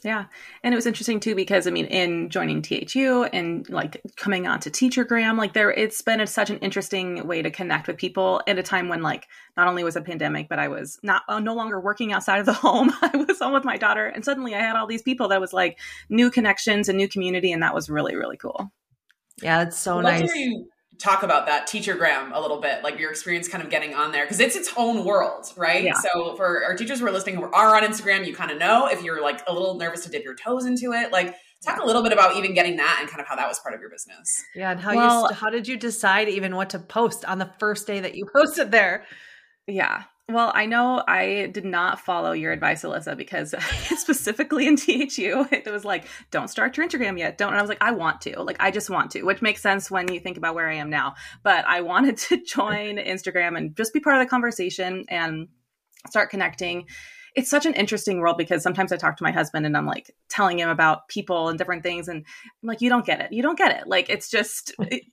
yeah. 0.03 0.25
And 0.63 0.73
it 0.73 0.77
was 0.77 0.85
interesting 0.85 1.19
too 1.19 1.35
because 1.35 1.67
I 1.67 1.71
mean 1.71 1.85
in 1.85 2.29
joining 2.29 2.61
THU 2.61 3.25
and 3.33 3.67
like 3.69 4.01
coming 4.15 4.47
on 4.47 4.59
to 4.61 4.69
Teachergram, 4.69 5.37
like 5.37 5.53
there 5.53 5.71
it's 5.71 6.01
been 6.01 6.21
a, 6.21 6.27
such 6.27 6.49
an 6.49 6.57
interesting 6.59 7.27
way 7.27 7.41
to 7.41 7.51
connect 7.51 7.87
with 7.87 7.97
people 7.97 8.41
at 8.47 8.57
a 8.57 8.63
time 8.63 8.87
when 8.87 9.01
like 9.01 9.27
not 9.57 9.67
only 9.67 9.83
was 9.83 9.95
a 9.95 10.01
pandemic, 10.01 10.47
but 10.47 10.59
I 10.59 10.69
was 10.69 10.99
not 11.03 11.23
uh, 11.27 11.39
no 11.39 11.53
longer 11.53 11.79
working 11.79 12.13
outside 12.13 12.39
of 12.39 12.45
the 12.45 12.53
home. 12.65 12.91
I 13.01 13.25
was 13.27 13.39
home 13.39 13.53
with 13.53 13.65
my 13.65 13.77
daughter 13.77 14.05
and 14.05 14.23
suddenly 14.23 14.55
I 14.55 14.59
had 14.59 14.75
all 14.75 14.87
these 14.87 15.01
people 15.01 15.27
that 15.29 15.41
was 15.41 15.53
like 15.53 15.79
new 16.09 16.31
connections 16.31 16.87
and 16.87 16.97
new 16.97 17.07
community 17.07 17.51
and 17.51 17.61
that 17.63 17.73
was 17.73 17.89
really 17.89 18.15
really 18.15 18.37
cool. 18.37 18.71
Yeah, 19.41 19.63
it's 19.63 19.77
so 19.77 20.01
nice 20.01 20.31
talk 20.99 21.23
about 21.23 21.45
that 21.45 21.67
teachergram 21.67 22.31
a 22.33 22.39
little 22.39 22.59
bit 22.59 22.83
like 22.83 22.99
your 22.99 23.09
experience 23.09 23.47
kind 23.47 23.63
of 23.63 23.69
getting 23.69 23.95
on 23.95 24.11
there 24.11 24.25
because 24.25 24.39
it's 24.39 24.55
its 24.55 24.71
own 24.77 25.05
world 25.05 25.51
right? 25.55 25.83
Yeah. 25.83 25.93
so 25.93 26.35
for 26.35 26.63
our 26.63 26.75
teachers 26.75 26.99
who 26.99 27.07
are 27.07 27.11
listening 27.11 27.35
who 27.35 27.43
are 27.43 27.75
on 27.75 27.83
instagram 27.83 28.25
you 28.27 28.35
kind 28.35 28.51
of 28.51 28.57
know 28.57 28.87
if 28.87 29.01
you're 29.01 29.21
like 29.21 29.41
a 29.47 29.53
little 29.53 29.75
nervous 29.75 30.03
to 30.03 30.09
dip 30.09 30.23
your 30.23 30.35
toes 30.35 30.65
into 30.65 30.91
it 30.93 31.11
like 31.11 31.35
talk 31.63 31.81
a 31.81 31.85
little 31.85 32.03
bit 32.03 32.13
about 32.13 32.37
even 32.37 32.53
getting 32.53 32.77
that 32.77 32.97
and 33.01 33.09
kind 33.09 33.21
of 33.21 33.27
how 33.27 33.35
that 33.35 33.47
was 33.47 33.59
part 33.59 33.75
of 33.75 33.81
your 33.81 33.89
business. 33.89 34.25
Yeah 34.55 34.71
and 34.71 34.79
how 34.79 34.95
well, 34.95 35.27
you 35.29 35.35
how 35.35 35.49
did 35.49 35.67
you 35.67 35.77
decide 35.77 36.29
even 36.29 36.55
what 36.55 36.69
to 36.71 36.79
post 36.79 37.25
on 37.25 37.37
the 37.37 37.51
first 37.59 37.87
day 37.87 37.99
that 37.99 38.15
you 38.15 38.25
posted 38.33 38.71
there? 38.71 39.03
Yeah 39.67 40.03
well, 40.29 40.51
I 40.53 40.67
know 40.67 41.03
I 41.07 41.49
did 41.51 41.65
not 41.65 41.99
follow 41.99 42.33
your 42.33 42.51
advice, 42.51 42.83
Alyssa, 42.83 43.17
because 43.17 43.55
specifically 43.97 44.67
in 44.67 44.75
THU, 44.75 45.47
it 45.51 45.69
was 45.71 45.83
like, 45.83 46.05
don't 46.29 46.49
start 46.49 46.77
your 46.77 46.87
Instagram 46.87 47.17
yet. 47.17 47.37
Don't. 47.37 47.49
And 47.49 47.57
I 47.57 47.61
was 47.61 47.69
like, 47.69 47.81
I 47.81 47.91
want 47.91 48.21
to. 48.21 48.41
Like, 48.41 48.57
I 48.59 48.69
just 48.69 48.89
want 48.89 49.11
to, 49.11 49.23
which 49.23 49.41
makes 49.41 49.61
sense 49.61 49.89
when 49.89 50.13
you 50.13 50.19
think 50.19 50.37
about 50.37 50.53
where 50.53 50.69
I 50.69 50.75
am 50.75 50.89
now. 50.89 51.15
But 51.41 51.65
I 51.65 51.81
wanted 51.81 52.17
to 52.29 52.43
join 52.43 52.97
Instagram 52.97 53.57
and 53.57 53.75
just 53.75 53.93
be 53.93 53.99
part 53.99 54.17
of 54.17 54.25
the 54.25 54.29
conversation 54.29 55.05
and 55.09 55.47
start 56.07 56.29
connecting 56.29 56.85
it's 57.39 57.49
such 57.49 57.65
an 57.65 57.73
interesting 57.73 58.19
world 58.19 58.37
because 58.37 58.61
sometimes 58.61 58.91
I 58.91 58.97
talk 58.97 59.15
to 59.15 59.23
my 59.23 59.31
husband 59.31 59.65
and 59.65 59.77
I'm 59.77 59.85
like 59.85 60.13
telling 60.27 60.59
him 60.59 60.67
about 60.67 61.07
people 61.07 61.47
and 61.47 61.57
different 61.57 61.83
things, 61.83 62.09
and 62.09 62.25
I'm 62.61 62.67
like, 62.67 62.81
you 62.81 62.89
don't 62.89 63.05
get 63.05 63.21
it. 63.21 63.31
You 63.31 63.41
don't 63.41 63.57
get 63.57 63.79
it. 63.79 63.87
Like 63.87 64.09
it's 64.09 64.29
just 64.29 64.73
it, 64.79 65.03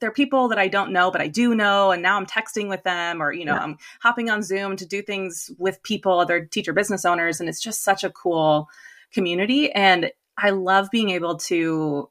they're 0.00 0.12
people 0.12 0.46
that 0.48 0.58
I 0.58 0.68
don't 0.68 0.92
know, 0.92 1.10
but 1.10 1.20
I 1.20 1.26
do 1.26 1.56
know, 1.56 1.90
and 1.90 2.00
now 2.00 2.16
I'm 2.16 2.26
texting 2.26 2.68
with 2.68 2.84
them, 2.84 3.20
or 3.20 3.32
you 3.32 3.44
know, 3.44 3.54
yeah. 3.54 3.64
I'm 3.64 3.78
hopping 4.00 4.30
on 4.30 4.44
Zoom 4.44 4.76
to 4.76 4.86
do 4.86 5.02
things 5.02 5.50
with 5.58 5.82
people, 5.82 6.20
other 6.20 6.44
teacher 6.44 6.72
business 6.72 7.04
owners, 7.04 7.40
and 7.40 7.48
it's 7.48 7.60
just 7.60 7.82
such 7.82 8.04
a 8.04 8.10
cool 8.10 8.68
community. 9.12 9.72
And 9.72 10.12
I 10.38 10.50
love 10.50 10.88
being 10.92 11.10
able 11.10 11.38
to 11.38 12.08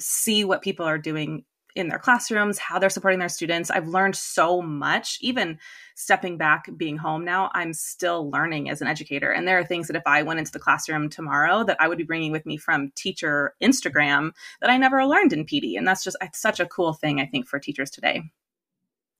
see 0.00 0.44
what 0.44 0.62
people 0.62 0.86
are 0.86 0.98
doing 0.98 1.44
in 1.74 1.88
their 1.88 1.98
classrooms, 1.98 2.58
how 2.58 2.78
they're 2.78 2.90
supporting 2.90 3.18
their 3.18 3.28
students. 3.28 3.70
I've 3.70 3.88
learned 3.88 4.16
so 4.16 4.62
much, 4.62 5.18
even 5.20 5.58
stepping 5.96 6.36
back, 6.36 6.68
being 6.76 6.96
home 6.96 7.24
now, 7.24 7.50
I'm 7.54 7.72
still 7.72 8.30
learning 8.30 8.70
as 8.70 8.80
an 8.80 8.88
educator. 8.88 9.30
And 9.30 9.46
there 9.46 9.58
are 9.58 9.64
things 9.64 9.88
that 9.88 9.96
if 9.96 10.02
I 10.06 10.22
went 10.22 10.38
into 10.38 10.52
the 10.52 10.58
classroom 10.58 11.08
tomorrow 11.08 11.64
that 11.64 11.76
I 11.80 11.88
would 11.88 11.98
be 11.98 12.04
bringing 12.04 12.32
with 12.32 12.46
me 12.46 12.56
from 12.56 12.92
teacher 12.94 13.54
Instagram 13.62 14.32
that 14.60 14.70
I 14.70 14.76
never 14.76 15.04
learned 15.04 15.32
in 15.32 15.46
PD. 15.46 15.76
And 15.76 15.86
that's 15.86 16.04
just 16.04 16.16
such 16.32 16.60
a 16.60 16.66
cool 16.66 16.92
thing, 16.92 17.20
I 17.20 17.26
think, 17.26 17.46
for 17.46 17.58
teachers 17.58 17.90
today. 17.90 18.22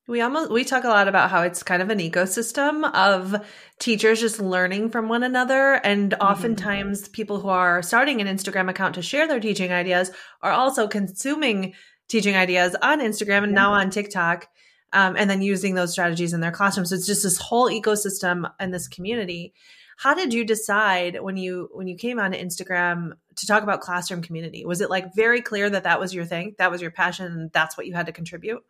We 0.06 0.20
almost 0.20 0.50
we 0.50 0.64
talk 0.64 0.84
a 0.84 0.88
lot 0.88 1.08
about 1.08 1.30
how 1.30 1.40
it's 1.42 1.62
kind 1.62 1.80
of 1.80 1.88
an 1.88 1.98
ecosystem 1.98 2.92
of 2.92 3.42
teachers 3.78 4.20
just 4.20 4.38
learning 4.38 4.90
from 4.90 5.08
one 5.08 5.22
another 5.22 5.80
and 5.82 6.10
mm-hmm. 6.12 6.22
oftentimes 6.22 7.08
people 7.08 7.40
who 7.40 7.48
are 7.48 7.80
starting 7.80 8.20
an 8.20 8.26
Instagram 8.26 8.68
account 8.68 8.96
to 8.96 9.02
share 9.02 9.26
their 9.26 9.40
teaching 9.40 9.72
ideas 9.72 10.10
are 10.42 10.52
also 10.52 10.86
consuming 10.86 11.72
teaching 12.08 12.36
ideas 12.36 12.76
on 12.80 13.00
Instagram 13.00 13.44
and 13.44 13.52
yeah. 13.52 13.60
now 13.60 13.72
on 13.72 13.90
TikTok. 13.90 14.48
Um, 14.92 15.16
and 15.16 15.28
then 15.28 15.42
using 15.42 15.74
those 15.74 15.90
strategies 15.90 16.32
in 16.32 16.40
their 16.40 16.52
classrooms. 16.52 16.90
So 16.90 16.94
it's 16.94 17.06
just 17.06 17.24
this 17.24 17.36
whole 17.36 17.68
ecosystem 17.68 18.48
and 18.60 18.72
this 18.72 18.86
community. 18.86 19.52
How 19.96 20.14
did 20.14 20.32
you 20.32 20.44
decide 20.44 21.20
when 21.20 21.36
you 21.36 21.68
when 21.72 21.88
you 21.88 21.96
came 21.96 22.20
on 22.20 22.32
Instagram 22.32 23.12
to 23.34 23.46
talk 23.46 23.64
about 23.64 23.80
classroom 23.80 24.22
community? 24.22 24.64
Was 24.64 24.80
it 24.80 24.90
like 24.90 25.14
very 25.16 25.40
clear 25.40 25.68
that 25.68 25.82
that 25.82 25.98
was 25.98 26.14
your 26.14 26.24
thing, 26.24 26.54
that 26.58 26.70
was 26.70 26.80
your 26.80 26.92
passion, 26.92 27.26
and 27.26 27.50
that's 27.52 27.76
what 27.76 27.86
you 27.86 27.94
had 27.94 28.06
to 28.06 28.12
contribute? 28.12 28.62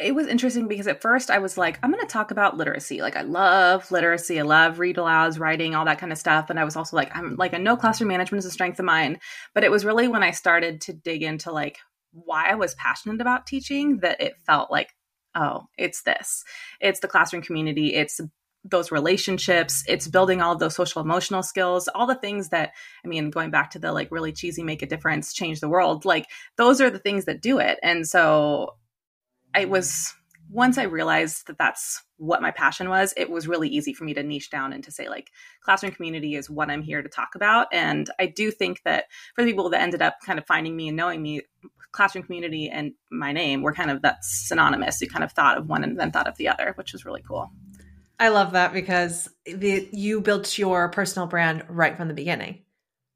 it 0.00 0.14
was 0.14 0.26
interesting 0.26 0.66
because 0.66 0.88
at 0.88 1.00
first 1.00 1.30
I 1.30 1.38
was 1.38 1.56
like, 1.56 1.78
I'm 1.82 1.92
going 1.92 2.04
to 2.04 2.12
talk 2.12 2.32
about 2.32 2.56
literacy. 2.56 3.00
Like, 3.00 3.16
I 3.16 3.22
love 3.22 3.90
literacy. 3.92 4.40
I 4.40 4.42
love 4.42 4.80
read 4.80 4.96
alouds, 4.96 5.38
writing, 5.38 5.74
all 5.74 5.84
that 5.84 6.00
kind 6.00 6.10
of 6.10 6.18
stuff. 6.18 6.50
And 6.50 6.58
I 6.58 6.64
was 6.64 6.74
also 6.74 6.96
like, 6.96 7.14
I'm 7.16 7.36
like, 7.36 7.54
I 7.54 7.58
know 7.58 7.76
classroom 7.76 8.08
management 8.08 8.40
is 8.40 8.46
a 8.46 8.50
strength 8.50 8.80
of 8.80 8.84
mine. 8.84 9.20
But 9.54 9.62
it 9.62 9.70
was 9.70 9.84
really 9.84 10.08
when 10.08 10.24
I 10.24 10.32
started 10.32 10.80
to 10.82 10.92
dig 10.92 11.22
into 11.22 11.52
like 11.52 11.78
why 12.14 12.48
I 12.48 12.54
was 12.54 12.74
passionate 12.76 13.20
about 13.20 13.46
teaching 13.46 13.98
that 13.98 14.20
it 14.20 14.34
felt 14.46 14.70
like, 14.70 14.94
oh, 15.34 15.66
it's 15.76 16.02
this. 16.02 16.44
It's 16.80 17.00
the 17.00 17.08
classroom 17.08 17.42
community. 17.42 17.94
It's 17.94 18.20
those 18.66 18.90
relationships 18.90 19.84
it's 19.86 20.08
building 20.08 20.40
all 20.40 20.54
of 20.54 20.58
those 20.58 20.74
social 20.74 21.02
emotional 21.02 21.42
skills 21.42 21.86
all 21.88 22.06
the 22.06 22.14
things 22.14 22.48
that 22.48 22.72
i 23.04 23.08
mean 23.08 23.28
going 23.28 23.50
back 23.50 23.70
to 23.70 23.78
the 23.78 23.92
like 23.92 24.10
really 24.10 24.32
cheesy 24.32 24.62
make 24.62 24.80
a 24.80 24.86
difference 24.86 25.34
change 25.34 25.60
the 25.60 25.68
world 25.68 26.06
like 26.06 26.24
those 26.56 26.80
are 26.80 26.88
the 26.88 26.98
things 26.98 27.26
that 27.26 27.42
do 27.42 27.58
it 27.58 27.78
and 27.82 28.08
so 28.08 28.74
I 29.54 29.66
was 29.66 30.12
once 30.54 30.78
I 30.78 30.84
realized 30.84 31.48
that 31.48 31.58
that's 31.58 32.00
what 32.16 32.40
my 32.40 32.52
passion 32.52 32.88
was, 32.88 33.12
it 33.16 33.28
was 33.28 33.48
really 33.48 33.68
easy 33.68 33.92
for 33.92 34.04
me 34.04 34.14
to 34.14 34.22
niche 34.22 34.50
down 34.50 34.72
and 34.72 34.84
to 34.84 34.92
say 34.92 35.08
like 35.08 35.32
classroom 35.64 35.90
community 35.90 36.36
is 36.36 36.48
what 36.48 36.70
I'm 36.70 36.80
here 36.80 37.02
to 37.02 37.08
talk 37.08 37.34
about. 37.34 37.66
And 37.72 38.08
I 38.20 38.26
do 38.26 38.52
think 38.52 38.80
that 38.84 39.06
for 39.34 39.42
the 39.42 39.50
people 39.50 39.68
that 39.70 39.82
ended 39.82 40.00
up 40.00 40.18
kind 40.24 40.38
of 40.38 40.46
finding 40.46 40.76
me 40.76 40.86
and 40.86 40.96
knowing 40.96 41.20
me, 41.22 41.42
classroom 41.90 42.24
community 42.24 42.70
and 42.70 42.92
my 43.10 43.32
name 43.32 43.62
were 43.62 43.72
kind 43.72 43.90
of 43.90 44.00
that's 44.02 44.46
synonymous. 44.46 45.00
You 45.00 45.08
kind 45.08 45.24
of 45.24 45.32
thought 45.32 45.58
of 45.58 45.68
one 45.68 45.82
and 45.82 45.98
then 45.98 46.12
thought 46.12 46.28
of 46.28 46.36
the 46.36 46.46
other, 46.46 46.72
which 46.76 46.92
was 46.92 47.04
really 47.04 47.22
cool. 47.26 47.50
I 48.20 48.28
love 48.28 48.52
that 48.52 48.72
because 48.72 49.28
the, 49.44 49.88
you 49.90 50.20
built 50.20 50.56
your 50.56 50.88
personal 50.88 51.26
brand 51.26 51.64
right 51.68 51.96
from 51.96 52.06
the 52.06 52.14
beginning. 52.14 52.62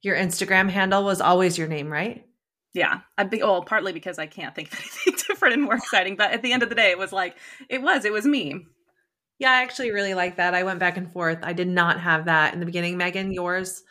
Your 0.03 0.17
Instagram 0.17 0.69
handle 0.69 1.05
was 1.05 1.21
always 1.21 1.57
your 1.57 1.69
name, 1.69 1.89
right? 1.89 2.28
Yeah 2.75 3.01
i 3.17 3.25
think 3.25 3.43
well 3.43 3.63
partly 3.63 3.93
because 3.93 4.19
i 4.19 4.27
can't 4.27 4.55
think 4.55 4.73
of 4.73 4.79
anything 5.07 5.15
different 5.27 5.55
and 5.55 5.63
more 5.63 5.75
exciting 5.75 6.17
but 6.17 6.31
at 6.33 6.43
the 6.43 6.53
end 6.53 6.63
of 6.63 6.69
the 6.69 6.75
day 6.75 6.91
it 6.91 6.99
was 6.99 7.13
like 7.13 7.37
it 7.69 7.83
was 7.83 8.05
it 8.05 8.13
was 8.13 8.27
me. 8.27 8.67
Yeah 9.39 9.51
i 9.51 9.63
actually 9.63 9.91
really 9.91 10.15
like 10.15 10.37
that. 10.37 10.55
I 10.55 10.65
went 10.65 10.81
back 10.81 10.97
and 10.97 11.11
forth. 11.11 11.39
I 11.43 11.53
did 11.53 11.69
not 11.69 12.01
have 12.01 12.27
that 12.27 12.55
in 12.55 12.61
the 12.61 12.67
beginning. 12.67 12.97
Megan 12.97 13.33
yours 13.33 13.83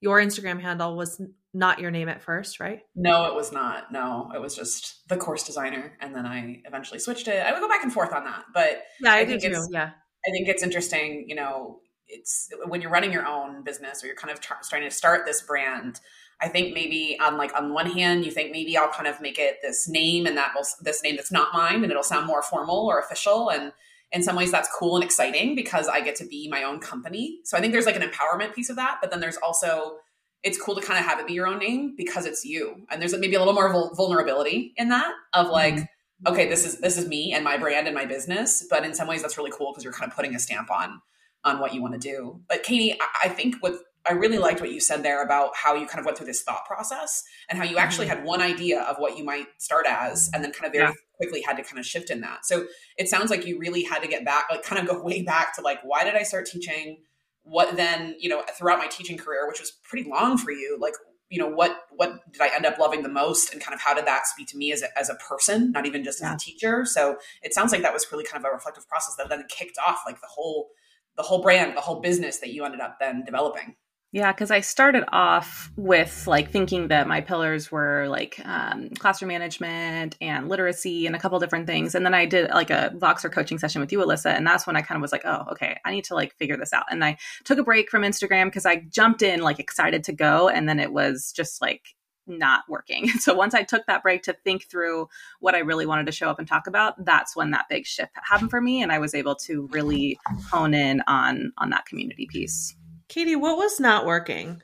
your 0.00 0.20
instagram 0.20 0.60
handle 0.60 0.96
was 0.96 1.20
not 1.54 1.78
your 1.78 1.90
name 1.90 2.08
at 2.08 2.22
first 2.22 2.60
right? 2.60 2.80
No 2.94 3.26
it 3.26 3.34
was 3.34 3.52
not. 3.52 3.92
No 3.92 4.30
it 4.34 4.40
was 4.40 4.54
just 4.54 5.06
the 5.08 5.16
course 5.16 5.44
designer 5.44 5.96
and 6.00 6.14
then 6.14 6.26
i 6.26 6.62
eventually 6.64 7.00
switched 7.00 7.28
it. 7.28 7.44
I 7.44 7.52
would 7.52 7.60
go 7.60 7.68
back 7.68 7.82
and 7.82 7.92
forth 7.92 8.12
on 8.12 8.24
that 8.24 8.44
but 8.54 8.82
yeah 9.00 9.12
i, 9.12 9.20
I 9.20 9.26
think 9.26 9.44
it's 9.44 9.68
yeah. 9.70 9.90
I 10.26 10.30
think 10.30 10.48
it's 10.48 10.62
interesting 10.62 11.26
you 11.28 11.34
know 11.34 11.80
it's 12.12 12.48
when 12.66 12.80
you're 12.80 12.90
running 12.90 13.12
your 13.12 13.26
own 13.26 13.64
business 13.64 14.02
or 14.02 14.06
you're 14.06 14.16
kind 14.16 14.30
of 14.30 14.40
trying 14.40 14.82
to 14.82 14.90
start 14.90 15.24
this 15.26 15.42
brand 15.42 16.00
I 16.42 16.48
think 16.48 16.74
maybe 16.74 17.16
on 17.20 17.36
like 17.36 17.56
on 17.56 17.72
one 17.72 17.88
hand, 17.88 18.24
you 18.24 18.32
think 18.32 18.50
maybe 18.50 18.76
I'll 18.76 18.90
kind 18.90 19.06
of 19.06 19.20
make 19.20 19.38
it 19.38 19.58
this 19.62 19.88
name 19.88 20.26
and 20.26 20.36
that 20.36 20.52
will 20.54 20.66
this 20.80 21.02
name 21.02 21.16
that's 21.16 21.30
not 21.30 21.54
mine 21.54 21.82
and 21.82 21.90
it'll 21.90 22.02
sound 22.02 22.26
more 22.26 22.42
formal 22.42 22.86
or 22.86 22.98
official. 22.98 23.48
And 23.48 23.72
in 24.10 24.22
some 24.22 24.36
ways 24.36 24.50
that's 24.50 24.68
cool 24.76 24.96
and 24.96 25.04
exciting 25.04 25.54
because 25.54 25.88
I 25.88 26.00
get 26.00 26.16
to 26.16 26.26
be 26.26 26.48
my 26.50 26.64
own 26.64 26.80
company. 26.80 27.38
So 27.44 27.56
I 27.56 27.60
think 27.60 27.72
there's 27.72 27.86
like 27.86 27.96
an 27.96 28.02
empowerment 28.02 28.54
piece 28.54 28.70
of 28.70 28.76
that, 28.76 28.98
but 29.00 29.10
then 29.10 29.20
there's 29.20 29.36
also 29.36 29.98
it's 30.42 30.60
cool 30.60 30.74
to 30.74 30.80
kind 30.80 30.98
of 30.98 31.06
have 31.06 31.20
it 31.20 31.26
be 31.28 31.34
your 31.34 31.46
own 31.46 31.60
name 31.60 31.94
because 31.96 32.26
it's 32.26 32.44
you. 32.44 32.84
And 32.90 33.00
there's 33.00 33.16
maybe 33.16 33.36
a 33.36 33.38
little 33.38 33.54
more 33.54 33.70
vul- 33.70 33.94
vulnerability 33.94 34.72
in 34.76 34.88
that 34.88 35.12
of 35.32 35.48
like, 35.48 35.74
mm-hmm. 35.74 36.32
okay, 36.32 36.48
this 36.48 36.66
is 36.66 36.80
this 36.80 36.98
is 36.98 37.06
me 37.06 37.32
and 37.32 37.44
my 37.44 37.56
brand 37.56 37.86
and 37.86 37.94
my 37.94 38.04
business. 38.04 38.66
But 38.68 38.84
in 38.84 38.94
some 38.94 39.06
ways 39.06 39.22
that's 39.22 39.38
really 39.38 39.52
cool 39.56 39.72
because 39.72 39.84
you're 39.84 39.92
kind 39.92 40.10
of 40.10 40.16
putting 40.16 40.34
a 40.34 40.40
stamp 40.40 40.70
on 40.70 41.00
on 41.44 41.60
what 41.60 41.72
you 41.72 41.80
want 41.80 41.94
to 41.94 42.00
do. 42.00 42.40
But 42.48 42.64
Caitie, 42.64 42.94
I, 43.00 43.06
I 43.24 43.28
think 43.28 43.62
with 43.62 43.82
I 44.08 44.12
really 44.12 44.38
liked 44.38 44.60
what 44.60 44.72
you 44.72 44.80
said 44.80 45.02
there 45.02 45.22
about 45.22 45.50
how 45.54 45.74
you 45.74 45.86
kind 45.86 46.00
of 46.00 46.06
went 46.06 46.18
through 46.18 46.26
this 46.26 46.42
thought 46.42 46.64
process 46.66 47.22
and 47.48 47.58
how 47.58 47.64
you 47.64 47.78
actually 47.78 48.06
mm-hmm. 48.06 48.18
had 48.18 48.26
one 48.26 48.40
idea 48.40 48.82
of 48.82 48.96
what 48.98 49.16
you 49.16 49.24
might 49.24 49.46
start 49.58 49.86
as 49.88 50.30
and 50.34 50.42
then 50.42 50.52
kind 50.52 50.66
of 50.66 50.72
very 50.72 50.88
yeah. 50.88 50.94
quickly 51.16 51.42
had 51.42 51.56
to 51.56 51.62
kind 51.62 51.78
of 51.78 51.86
shift 51.86 52.10
in 52.10 52.20
that. 52.22 52.44
So 52.44 52.66
it 52.96 53.08
sounds 53.08 53.30
like 53.30 53.46
you 53.46 53.58
really 53.58 53.84
had 53.84 54.02
to 54.02 54.08
get 54.08 54.24
back, 54.24 54.46
like 54.50 54.62
kind 54.62 54.80
of 54.80 54.88
go 54.88 55.02
way 55.04 55.22
back 55.22 55.54
to 55.56 55.62
like, 55.62 55.78
why 55.84 56.04
did 56.04 56.14
I 56.14 56.24
start 56.24 56.46
teaching? 56.46 56.98
What 57.44 57.76
then, 57.76 58.16
you 58.18 58.28
know, 58.28 58.42
throughout 58.58 58.78
my 58.78 58.86
teaching 58.86 59.16
career, 59.16 59.46
which 59.48 59.60
was 59.60 59.70
pretty 59.70 60.08
long 60.08 60.36
for 60.36 60.50
you, 60.50 60.78
like, 60.80 60.94
you 61.28 61.38
know, 61.38 61.48
what 61.48 61.76
what 61.96 62.20
did 62.32 62.42
I 62.42 62.54
end 62.54 62.66
up 62.66 62.78
loving 62.78 63.02
the 63.02 63.08
most 63.08 63.52
and 63.52 63.62
kind 63.62 63.74
of 63.74 63.80
how 63.80 63.94
did 63.94 64.06
that 64.06 64.26
speak 64.26 64.48
to 64.48 64.56
me 64.56 64.70
as 64.72 64.82
a, 64.82 64.98
as 64.98 65.08
a 65.08 65.14
person, 65.14 65.72
not 65.72 65.86
even 65.86 66.04
just 66.04 66.20
yeah. 66.20 66.34
as 66.34 66.42
a 66.42 66.44
teacher? 66.44 66.84
So 66.84 67.16
it 67.42 67.54
sounds 67.54 67.72
like 67.72 67.82
that 67.82 67.92
was 67.92 68.06
really 68.12 68.24
kind 68.24 68.44
of 68.44 68.50
a 68.50 68.52
reflective 68.52 68.86
process 68.88 69.16
that 69.16 69.28
then 69.28 69.44
kicked 69.48 69.78
off 69.84 70.02
like 70.06 70.20
the 70.20 70.26
whole 70.28 70.70
the 71.16 71.22
whole 71.22 71.42
brand, 71.42 71.76
the 71.76 71.80
whole 71.80 72.00
business 72.00 72.38
that 72.38 72.50
you 72.50 72.64
ended 72.64 72.80
up 72.80 72.98
then 73.00 73.24
developing. 73.24 73.76
Yeah, 74.14 74.30
because 74.30 74.50
I 74.50 74.60
started 74.60 75.04
off 75.10 75.72
with 75.74 76.26
like 76.26 76.50
thinking 76.50 76.88
that 76.88 77.08
my 77.08 77.22
pillars 77.22 77.72
were 77.72 78.08
like 78.08 78.38
um, 78.44 78.90
classroom 78.98 79.28
management 79.28 80.18
and 80.20 80.50
literacy 80.50 81.06
and 81.06 81.16
a 81.16 81.18
couple 81.18 81.38
different 81.38 81.66
things. 81.66 81.94
And 81.94 82.04
then 82.04 82.12
I 82.12 82.26
did 82.26 82.50
like 82.50 82.68
a 82.68 82.92
Voxer 82.94 83.32
coaching 83.32 83.58
session 83.58 83.80
with 83.80 83.90
you, 83.90 84.00
Alyssa. 84.00 84.36
And 84.36 84.46
that's 84.46 84.66
when 84.66 84.76
I 84.76 84.82
kind 84.82 84.96
of 84.96 85.02
was 85.02 85.12
like, 85.12 85.24
oh, 85.24 85.46
okay, 85.52 85.80
I 85.86 85.92
need 85.92 86.04
to 86.04 86.14
like 86.14 86.34
figure 86.34 86.58
this 86.58 86.74
out. 86.74 86.84
And 86.90 87.02
I 87.02 87.16
took 87.44 87.58
a 87.58 87.64
break 87.64 87.88
from 87.88 88.02
Instagram 88.02 88.46
because 88.46 88.66
I 88.66 88.84
jumped 88.90 89.22
in 89.22 89.40
like 89.40 89.58
excited 89.58 90.04
to 90.04 90.12
go. 90.12 90.46
And 90.46 90.68
then 90.68 90.78
it 90.78 90.92
was 90.92 91.32
just 91.34 91.62
like 91.62 91.80
not 92.26 92.64
working. 92.68 93.08
So 93.18 93.34
once 93.34 93.54
I 93.54 93.62
took 93.62 93.86
that 93.86 94.02
break 94.02 94.24
to 94.24 94.36
think 94.44 94.68
through 94.68 95.08
what 95.40 95.54
I 95.54 95.60
really 95.60 95.86
wanted 95.86 96.04
to 96.06 96.12
show 96.12 96.28
up 96.28 96.38
and 96.38 96.46
talk 96.46 96.66
about, 96.66 97.02
that's 97.02 97.34
when 97.34 97.52
that 97.52 97.64
big 97.70 97.86
shift 97.86 98.10
happened 98.22 98.50
for 98.50 98.60
me. 98.60 98.82
And 98.82 98.92
I 98.92 98.98
was 98.98 99.14
able 99.14 99.36
to 99.36 99.68
really 99.72 100.18
hone 100.50 100.74
in 100.74 101.02
on 101.06 101.54
on 101.56 101.70
that 101.70 101.86
community 101.86 102.26
piece. 102.26 102.76
Caitie, 103.08 103.36
what 103.36 103.56
was 103.56 103.80
not 103.80 104.06
working? 104.06 104.62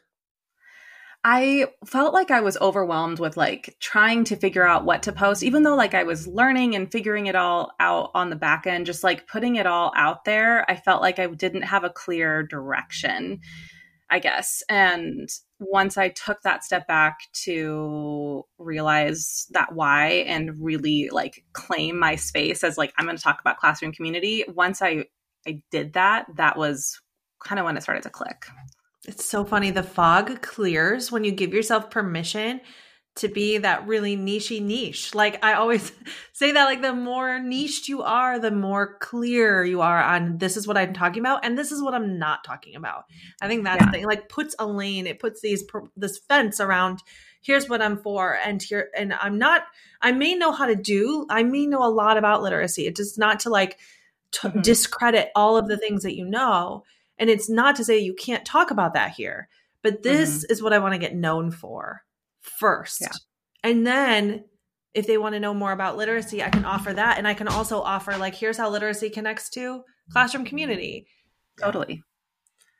I 1.25 1.67
felt 1.85 2.15
like 2.15 2.31
I 2.31 2.41
was 2.41 2.57
overwhelmed 2.59 3.19
with 3.19 3.37
like 3.37 3.77
trying 3.81 4.25
to 4.25 4.37
figure 4.37 4.67
out 4.67 4.85
what 4.85 5.03
to 5.03 5.13
post, 5.13 5.43
even 5.43 5.63
though 5.63 5.75
like 5.75 5.93
I 5.93 6.05
was 6.05 6.29
learning 6.29 6.77
and 6.77 6.91
figuring 6.91 7.27
it 7.27 7.35
all 7.35 7.73
out 7.81 8.11
on 8.15 8.31
the 8.31 8.37
back 8.37 8.67
end, 8.67 8.87
just 8.87 9.03
like 9.03 9.27
putting 9.27 9.57
it 9.57 9.67
all 9.67 9.93
out 9.97 10.25
there. 10.25 10.65
I 10.71 10.77
felt 10.77 11.03
like 11.03 11.19
I 11.19 11.27
didn't 11.27 11.63
have 11.63 11.83
a 11.83 11.91
clear 11.91 12.45
direction, 12.45 13.41
I 14.09 14.21
guess. 14.21 14.63
And 14.69 15.29
once 15.59 15.99
I 15.99 16.11
took 16.11 16.41
that 16.43 16.63
step 16.63 16.87
back 16.87 17.19
to 17.45 18.45
realize 18.59 19.49
that 19.51 19.75
why 19.75 20.25
and 20.29 20.53
really 20.63 21.09
like 21.11 21.45
claim 21.53 21.99
my 21.99 22.15
space 22.15 22.63
as 22.63 22.79
like, 22.79 22.93
I'm 22.97 23.07
going 23.07 23.17
to 23.17 23.23
talk 23.23 23.41
about 23.41 23.59
classroom 23.59 23.93
community, 23.93 24.45
once 24.49 24.81
I, 24.81 25.07
I 25.47 25.63
did 25.73 25.95
that, 25.95 26.27
that 26.37 26.57
was 26.57 27.01
kind 27.45 27.59
of 27.59 27.65
when 27.65 27.77
it 27.77 27.83
started 27.83 28.03
to 28.03 28.11
click. 28.11 28.47
It's 29.07 29.25
so 29.25 29.45
funny. 29.45 29.71
The 29.71 29.83
fog 29.83 30.43
clears 30.43 31.11
when 31.11 31.25
you 31.25 31.33
give 31.33 31.55
yourself 31.55 31.91
permission 31.91 32.61
to 33.19 33.29
be 33.29 33.59
that 33.59 33.87
really 33.87 34.17
nichey 34.17 34.63
niche. 34.63 35.15
Like 35.15 35.45
I 35.45 35.55
always 35.55 35.93
say 36.33 36.53
that 36.53 36.65
like 36.65 36.83
the 36.83 36.95
more 36.95 37.41
niched 37.41 37.89
you 37.89 38.03
are, 38.03 38.39
the 38.39 38.51
more 38.51 38.97
clear 38.99 39.65
you 39.65 39.81
are 39.81 40.01
on 40.03 40.39
this 40.39 40.57
is 40.57 40.67
what 40.67 40.79
I'm 40.79 40.93
talking 40.93 41.21
about 41.21 41.45
and 41.45 41.59
this 41.59 41.73
is 41.73 41.83
what 41.83 41.95
I'm 41.95 42.19
not 42.19 42.45
talking 42.45 42.77
about. 42.77 43.05
I 43.43 43.49
think 43.49 43.65
that's 43.65 43.81
yeah. 43.81 43.87
the 43.87 43.93
thing. 43.93 44.05
Like 44.05 44.29
puts 44.29 44.55
a 44.59 44.67
lane, 44.67 45.07
it 45.07 45.19
puts 45.19 45.41
these 45.41 45.65
this 45.97 46.19
fence 46.19 46.61
around 46.61 47.01
here's 47.41 47.69
what 47.69 47.83
I'm 47.83 47.99
for 47.99 48.37
and 48.45 48.63
here 48.63 48.89
and 48.97 49.13
I'm 49.13 49.39
not 49.39 49.63
I 50.01 50.13
may 50.13 50.35
know 50.35 50.53
how 50.53 50.67
to 50.67 50.77
do, 50.77 51.27
I 51.29 51.43
may 51.43 51.67
know 51.67 51.85
a 51.85 51.91
lot 51.91 52.19
about 52.19 52.43
literacy. 52.43 52.87
It 52.87 52.95
does 52.95 53.19
not 53.19 53.41
to 53.41 53.51
like 53.51 53.79
to 54.31 54.49
mm-hmm. 54.49 54.61
discredit 54.61 55.31
all 55.35 55.57
of 55.57 55.67
the 55.67 55.77
things 55.77 56.05
that 56.05 56.17
you 56.17 56.25
know 56.25 56.85
and 57.19 57.29
it's 57.31 57.51
not 57.51 57.77
to 57.77 57.85
say 57.85 57.99
you 57.99 58.15
can't 58.15 58.45
talk 58.45 58.71
about 58.71 58.95
that 58.95 59.13
here, 59.13 59.49
but 59.83 60.03
this 60.03 60.39
mm-hmm. 60.39 60.53
is 60.53 60.63
what 60.63 60.73
I 60.73 60.79
want 60.79 60.95
to 60.95 60.99
get 60.99 61.15
known 61.15 61.51
for 61.51 62.03
first. 62.41 63.01
Yeah. 63.01 63.13
And 63.63 63.87
then 63.87 64.45
if 64.95 65.07
they 65.07 65.19
want 65.19 65.35
to 65.35 65.41
know 65.41 65.55
more 65.55 65.73
about 65.73 65.97
literacy, 65.97 66.43
I 66.43 66.51
can 66.51 66.65
offer 66.65 66.93
that. 66.93 67.19
And 67.19 67.29
I 67.29 67.35
can 67.35 67.49
also 67.49 67.81
offer, 67.81 68.17
like, 68.17 68.35
here's 68.35 68.57
how 68.57 68.71
literacy 68.71 69.11
connects 69.11 69.51
to 69.51 69.83
classroom 70.13 70.45
community. 70.45 71.07
Totally. 71.61 72.03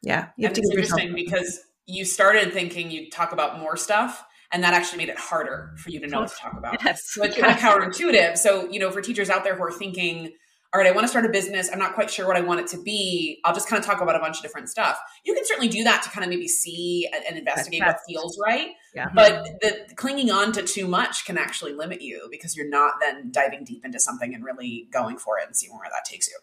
Yeah. 0.03 0.29
You 0.37 0.49
have 0.49 0.57
and 0.57 0.57
to 0.57 0.61
it's 0.63 0.71
interesting 0.71 1.15
because 1.15 1.61
you 1.87 2.05
started 2.05 2.53
thinking 2.53 2.91
you'd 2.91 3.11
talk 3.11 3.33
about 3.33 3.59
more 3.59 3.77
stuff 3.77 4.25
and 4.53 4.63
that 4.63 4.73
actually 4.73 4.99
made 4.99 5.09
it 5.09 5.19
harder 5.19 5.75
for 5.79 5.91
you 5.91 6.01
to 6.01 6.07
know 6.07 6.21
what 6.21 6.31
to 6.31 6.37
talk 6.37 6.55
about. 6.57 6.83
Yes. 6.85 7.03
So 7.07 7.25
it's 7.25 7.37
kind 7.37 7.53
of 7.53 7.61
counterintuitive. 7.61 8.39
So, 8.39 8.71
you 8.71 8.79
know, 8.79 8.91
for 8.91 9.03
teachers 9.03 9.31
out 9.31 9.45
there 9.45 9.57
who 9.57 9.63
are 9.65 9.73
thinking, 9.73 10.33
all 10.75 10.81
right, 10.81 10.87
I 10.87 10.95
want 10.95 11.05
to 11.05 11.09
start 11.09 11.25
a 11.25 11.31
business. 11.31 11.71
I'm 11.73 11.79
not 11.79 11.95
quite 11.95 12.11
sure 12.11 12.27
what 12.27 12.37
I 12.37 12.43
want 12.43 12.61
it 12.61 12.67
to 12.69 12.83
be. 12.83 13.41
I'll 13.43 13.55
just 13.55 13.69
kind 13.69 13.81
of 13.81 13.87
talk 13.87 14.03
about 14.03 14.17
a 14.17 14.19
bunch 14.19 14.37
of 14.37 14.43
different 14.43 14.69
stuff. 14.69 15.01
You 15.25 15.33
can 15.33 15.47
certainly 15.47 15.69
do 15.69 15.83
that 15.85 16.03
to 16.03 16.11
kind 16.11 16.25
of 16.25 16.31
maybe 16.31 16.47
see 16.47 17.09
and, 17.27 17.39
investigate 17.39 17.81
what 17.81 17.99
feels 18.07 18.39
right. 18.39 18.73
Yeah. 18.95 19.09
But 19.15 19.61
the 19.63 19.87
clinging 19.97 20.31
on 20.31 20.53
to 20.53 20.63
too 20.63 20.87
much 20.87 21.25
can 21.25 21.39
actually 21.39 21.73
limit 21.73 22.03
you 22.03 22.29
because 22.31 22.55
you're 22.55 22.69
not 22.69 22.95
then 23.01 23.31
diving 23.31 23.65
deep 23.65 23.85
into 23.85 23.99
something 23.99 24.35
and 24.35 24.45
really 24.45 24.89
going 24.93 25.17
for 25.17 25.39
it 25.39 25.47
and 25.47 25.57
seeing 25.57 25.73
where 25.73 25.89
that 25.91 26.05
takes 26.05 26.29
you. 26.29 26.37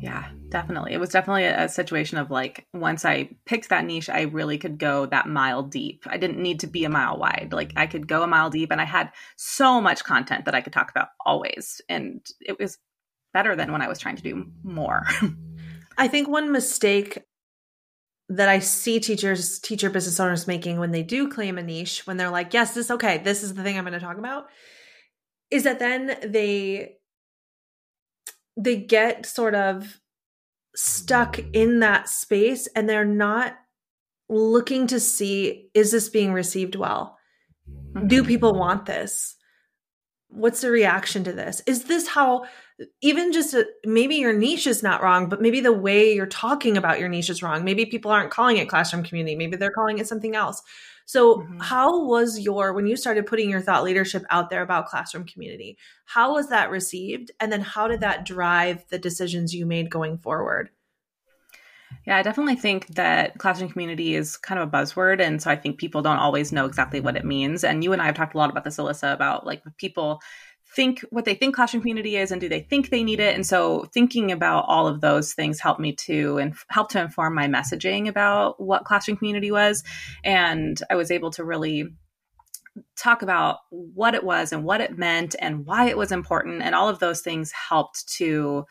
Yeah, 0.00 0.28
definitely. 0.48 0.92
It 0.92 1.00
was 1.00 1.10
definitely 1.10 1.44
a, 1.44 1.64
a, 1.64 1.68
situation 1.68 2.16
of 2.16 2.30
like 2.30 2.66
once 2.72 3.04
I 3.04 3.30
picked 3.44 3.68
that 3.68 3.84
niche, 3.84 4.08
I 4.08 4.22
really 4.22 4.56
could 4.56 4.78
go 4.78 5.04
that 5.06 5.28
mile 5.28 5.62
deep. 5.62 6.04
I 6.06 6.16
didn't 6.16 6.40
need 6.40 6.60
to 6.60 6.66
be 6.66 6.84
a 6.84 6.90
mile 6.90 7.18
wide. 7.18 7.50
Like 7.52 7.74
I 7.76 7.86
could 7.86 8.08
go 8.08 8.22
a 8.22 8.26
mile 8.26 8.48
deep 8.48 8.70
and 8.70 8.80
I 8.80 8.84
had 8.84 9.10
so 9.36 9.80
much 9.80 10.02
content 10.04 10.46
that 10.46 10.54
I 10.54 10.62
could 10.62 10.72
talk 10.72 10.90
about 10.90 11.08
always. 11.26 11.82
And 11.88 12.24
it 12.40 12.58
was 12.58 12.78
better 13.32 13.54
than 13.56 13.72
when 13.72 13.82
I 13.82 13.88
was 13.88 13.98
trying 13.98 14.16
to 14.16 14.22
do 14.22 14.50
more. 14.62 15.06
I 15.98 16.08
think 16.08 16.28
one 16.28 16.52
mistake 16.52 17.18
that 18.28 18.48
I 18.48 18.60
see 18.60 19.00
teachers, 19.00 19.58
teacher 19.58 19.90
business 19.90 20.20
owners 20.20 20.46
making 20.46 20.78
when 20.78 20.92
they 20.92 21.02
do 21.02 21.28
claim 21.28 21.58
a 21.58 21.62
niche, 21.62 22.06
when 22.06 22.16
they're 22.16 22.30
like, 22.30 22.54
yes, 22.54 22.74
this 22.74 22.86
is 22.86 22.90
okay, 22.92 23.18
this 23.18 23.42
is 23.42 23.54
the 23.54 23.62
thing 23.62 23.76
I'm 23.76 23.84
going 23.84 23.92
to 23.92 24.00
talk 24.00 24.18
about, 24.18 24.46
is 25.50 25.64
that 25.64 25.80
then 25.80 26.16
they 26.24 26.96
they 28.56 28.76
get 28.76 29.26
sort 29.26 29.54
of 29.54 30.00
stuck 30.76 31.38
in 31.52 31.80
that 31.80 32.08
space 32.08 32.68
and 32.68 32.88
they're 32.88 33.04
not 33.04 33.56
looking 34.28 34.86
to 34.86 35.00
see 35.00 35.68
is 35.74 35.90
this 35.90 36.08
being 36.08 36.32
received 36.32 36.76
well? 36.76 37.18
Do 37.94 38.20
mm-hmm. 38.20 38.28
people 38.28 38.54
want 38.54 38.86
this? 38.86 39.36
What's 40.28 40.60
the 40.60 40.70
reaction 40.70 41.24
to 41.24 41.32
this? 41.32 41.62
Is 41.66 41.84
this 41.84 42.06
how 42.06 42.44
even 43.00 43.32
just 43.32 43.54
a, 43.54 43.66
maybe 43.84 44.16
your 44.16 44.32
niche 44.32 44.66
is 44.66 44.82
not 44.82 45.02
wrong, 45.02 45.28
but 45.28 45.40
maybe 45.40 45.60
the 45.60 45.72
way 45.72 46.14
you're 46.14 46.26
talking 46.26 46.76
about 46.76 46.98
your 46.98 47.08
niche 47.08 47.30
is 47.30 47.42
wrong. 47.42 47.64
Maybe 47.64 47.86
people 47.86 48.10
aren't 48.10 48.30
calling 48.30 48.56
it 48.56 48.68
classroom 48.68 49.02
community. 49.02 49.36
Maybe 49.36 49.56
they're 49.56 49.70
calling 49.70 49.98
it 49.98 50.08
something 50.08 50.34
else. 50.34 50.62
So, 51.06 51.38
mm-hmm. 51.38 51.58
how 51.58 52.06
was 52.06 52.38
your, 52.38 52.72
when 52.72 52.86
you 52.86 52.96
started 52.96 53.26
putting 53.26 53.50
your 53.50 53.60
thought 53.60 53.82
leadership 53.82 54.24
out 54.30 54.48
there 54.48 54.62
about 54.62 54.86
classroom 54.86 55.26
community, 55.26 55.76
how 56.04 56.34
was 56.34 56.48
that 56.48 56.70
received? 56.70 57.32
And 57.40 57.50
then 57.50 57.60
how 57.60 57.88
did 57.88 58.00
that 58.00 58.24
drive 58.24 58.84
the 58.90 58.98
decisions 58.98 59.54
you 59.54 59.66
made 59.66 59.90
going 59.90 60.18
forward? 60.18 60.70
Yeah, 62.06 62.16
I 62.16 62.22
definitely 62.22 62.56
think 62.56 62.86
that 62.94 63.38
classroom 63.38 63.70
community 63.70 64.14
is 64.14 64.36
kind 64.36 64.60
of 64.60 64.68
a 64.68 64.70
buzzword. 64.70 65.20
And 65.20 65.42
so 65.42 65.50
I 65.50 65.56
think 65.56 65.78
people 65.78 66.00
don't 66.00 66.16
always 66.16 66.52
know 66.52 66.64
exactly 66.64 67.00
what 67.00 67.16
it 67.16 67.24
means. 67.24 67.62
And 67.62 67.84
you 67.84 67.92
and 67.92 68.00
I 68.00 68.06
have 68.06 68.14
talked 68.14 68.34
a 68.34 68.38
lot 68.38 68.50
about 68.50 68.64
this, 68.64 68.78
Alyssa, 68.78 69.12
about 69.12 69.44
like 69.44 69.62
people 69.76 70.22
think 70.74 71.00
what 71.10 71.24
they 71.24 71.34
think 71.34 71.54
classroom 71.54 71.82
community 71.82 72.16
is 72.16 72.30
and 72.30 72.40
do 72.40 72.48
they 72.48 72.60
think 72.60 72.90
they 72.90 73.02
need 73.02 73.20
it? 73.20 73.34
And 73.34 73.44
so 73.46 73.88
thinking 73.92 74.30
about 74.30 74.66
all 74.68 74.86
of 74.86 75.00
those 75.00 75.32
things 75.32 75.58
helped 75.58 75.80
me 75.80 75.92
to 75.94 76.38
and 76.38 76.54
help 76.68 76.90
to 76.90 77.00
inform 77.00 77.34
my 77.34 77.48
messaging 77.48 78.08
about 78.08 78.60
what 78.60 78.84
classroom 78.84 79.16
community 79.16 79.50
was. 79.50 79.82
And 80.22 80.80
i 80.88 80.94
was 80.94 81.10
able 81.10 81.30
to 81.32 81.44
really 81.44 81.88
talk 82.96 83.22
about 83.22 83.58
what 83.70 84.14
it 84.14 84.22
was 84.22 84.52
and 84.52 84.64
what 84.64 84.80
it 84.80 84.96
meant 84.96 85.34
and 85.40 85.66
why 85.66 85.88
it 85.88 85.98
was 85.98 86.12
important. 86.12 86.62
And 86.62 86.74
all 86.74 86.88
of 86.88 87.00
those 87.00 87.20
things 87.20 87.50
helped 87.50 88.08
to 88.16 88.64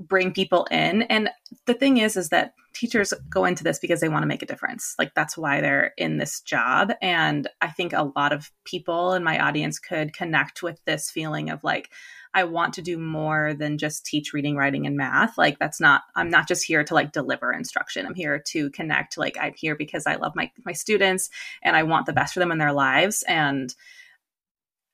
bring 0.00 0.32
people 0.32 0.66
in. 0.70 1.02
And 1.02 1.28
the 1.66 1.74
thing 1.74 1.98
is 1.98 2.16
is 2.16 2.30
that 2.30 2.54
teachers 2.72 3.12
go 3.28 3.44
into 3.44 3.62
this 3.62 3.78
because 3.78 4.00
they 4.00 4.08
want 4.08 4.22
to 4.22 4.28
make 4.28 4.42
a 4.42 4.46
difference. 4.46 4.94
Like 4.98 5.14
that's 5.14 5.36
why 5.36 5.60
they're 5.60 5.92
in 5.98 6.16
this 6.16 6.40
job. 6.40 6.92
And 7.02 7.48
i 7.60 7.68
think 7.68 7.92
a 7.92 8.10
lot 8.16 8.32
of 8.32 8.50
people 8.64 9.12
in 9.12 9.22
my 9.22 9.38
audience 9.38 9.78
could 9.78 10.12
connect 10.14 10.62
with 10.62 10.82
this 10.84 11.10
feeling 11.10 11.50
of 11.50 11.62
like 11.64 11.90
i 12.32 12.44
want 12.44 12.74
to 12.74 12.82
do 12.82 12.96
more 12.96 13.54
than 13.54 13.76
just 13.76 14.06
teach 14.06 14.32
reading 14.32 14.56
writing 14.56 14.86
and 14.86 14.96
math. 14.96 15.36
Like 15.36 15.58
that's 15.58 15.80
not 15.80 16.02
i'm 16.14 16.30
not 16.30 16.48
just 16.48 16.64
here 16.64 16.84
to 16.84 16.94
like 16.94 17.12
deliver 17.12 17.52
instruction. 17.52 18.06
I'm 18.06 18.14
here 18.14 18.42
to 18.48 18.70
connect. 18.70 19.18
Like 19.18 19.36
i'm 19.40 19.54
here 19.54 19.76
because 19.76 20.06
i 20.06 20.14
love 20.14 20.34
my 20.34 20.50
my 20.64 20.72
students 20.72 21.28
and 21.62 21.76
i 21.76 21.82
want 21.82 22.06
the 22.06 22.12
best 22.12 22.34
for 22.34 22.40
them 22.40 22.52
in 22.52 22.58
their 22.58 22.72
lives. 22.72 23.22
And 23.28 23.74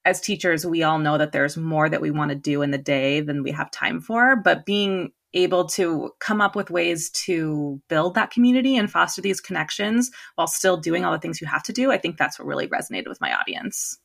as 0.07 0.21
teachers, 0.21 0.65
we 0.65 0.85
all 0.85 0.99
know 0.99 1.19
that 1.19 1.33
there's 1.33 1.57
more 1.57 1.89
that 1.89 2.01
we 2.01 2.13
want 2.13 2.31
to 2.31 2.37
do 2.37 2.63
in 2.63 2.71
the 2.71 2.79
day 2.79 3.21
than 3.21 3.43
we 3.43 3.51
have 3.51 3.71
time 3.73 4.01
for. 4.01 4.37
But 4.37 4.65
being 4.65 5.11
able 5.35 5.67
to 5.67 6.11
come 6.21 6.41
up 6.41 6.55
with 6.55 6.71
ways 6.71 7.11
to 7.11 7.83
build 7.89 8.15
that 8.15 8.31
community 8.31 8.77
and 8.77 8.91
foster 8.91 9.21
these 9.21 9.41
connections 9.41 10.11
while 10.37 10.47
still 10.47 10.77
doing 10.77 11.05
all 11.05 11.13
the 11.13 11.19
things 11.19 11.41
you 11.41 11.49
have 11.49 11.65
to 11.65 11.73
do, 11.73 11.91
I 11.91 11.99
think 11.99 12.17
that's 12.17 12.39
what 12.39 12.47
really 12.47 12.69
resonated 12.69 13.09
with 13.09 13.21
my 13.21 13.35
audience. 13.35 13.99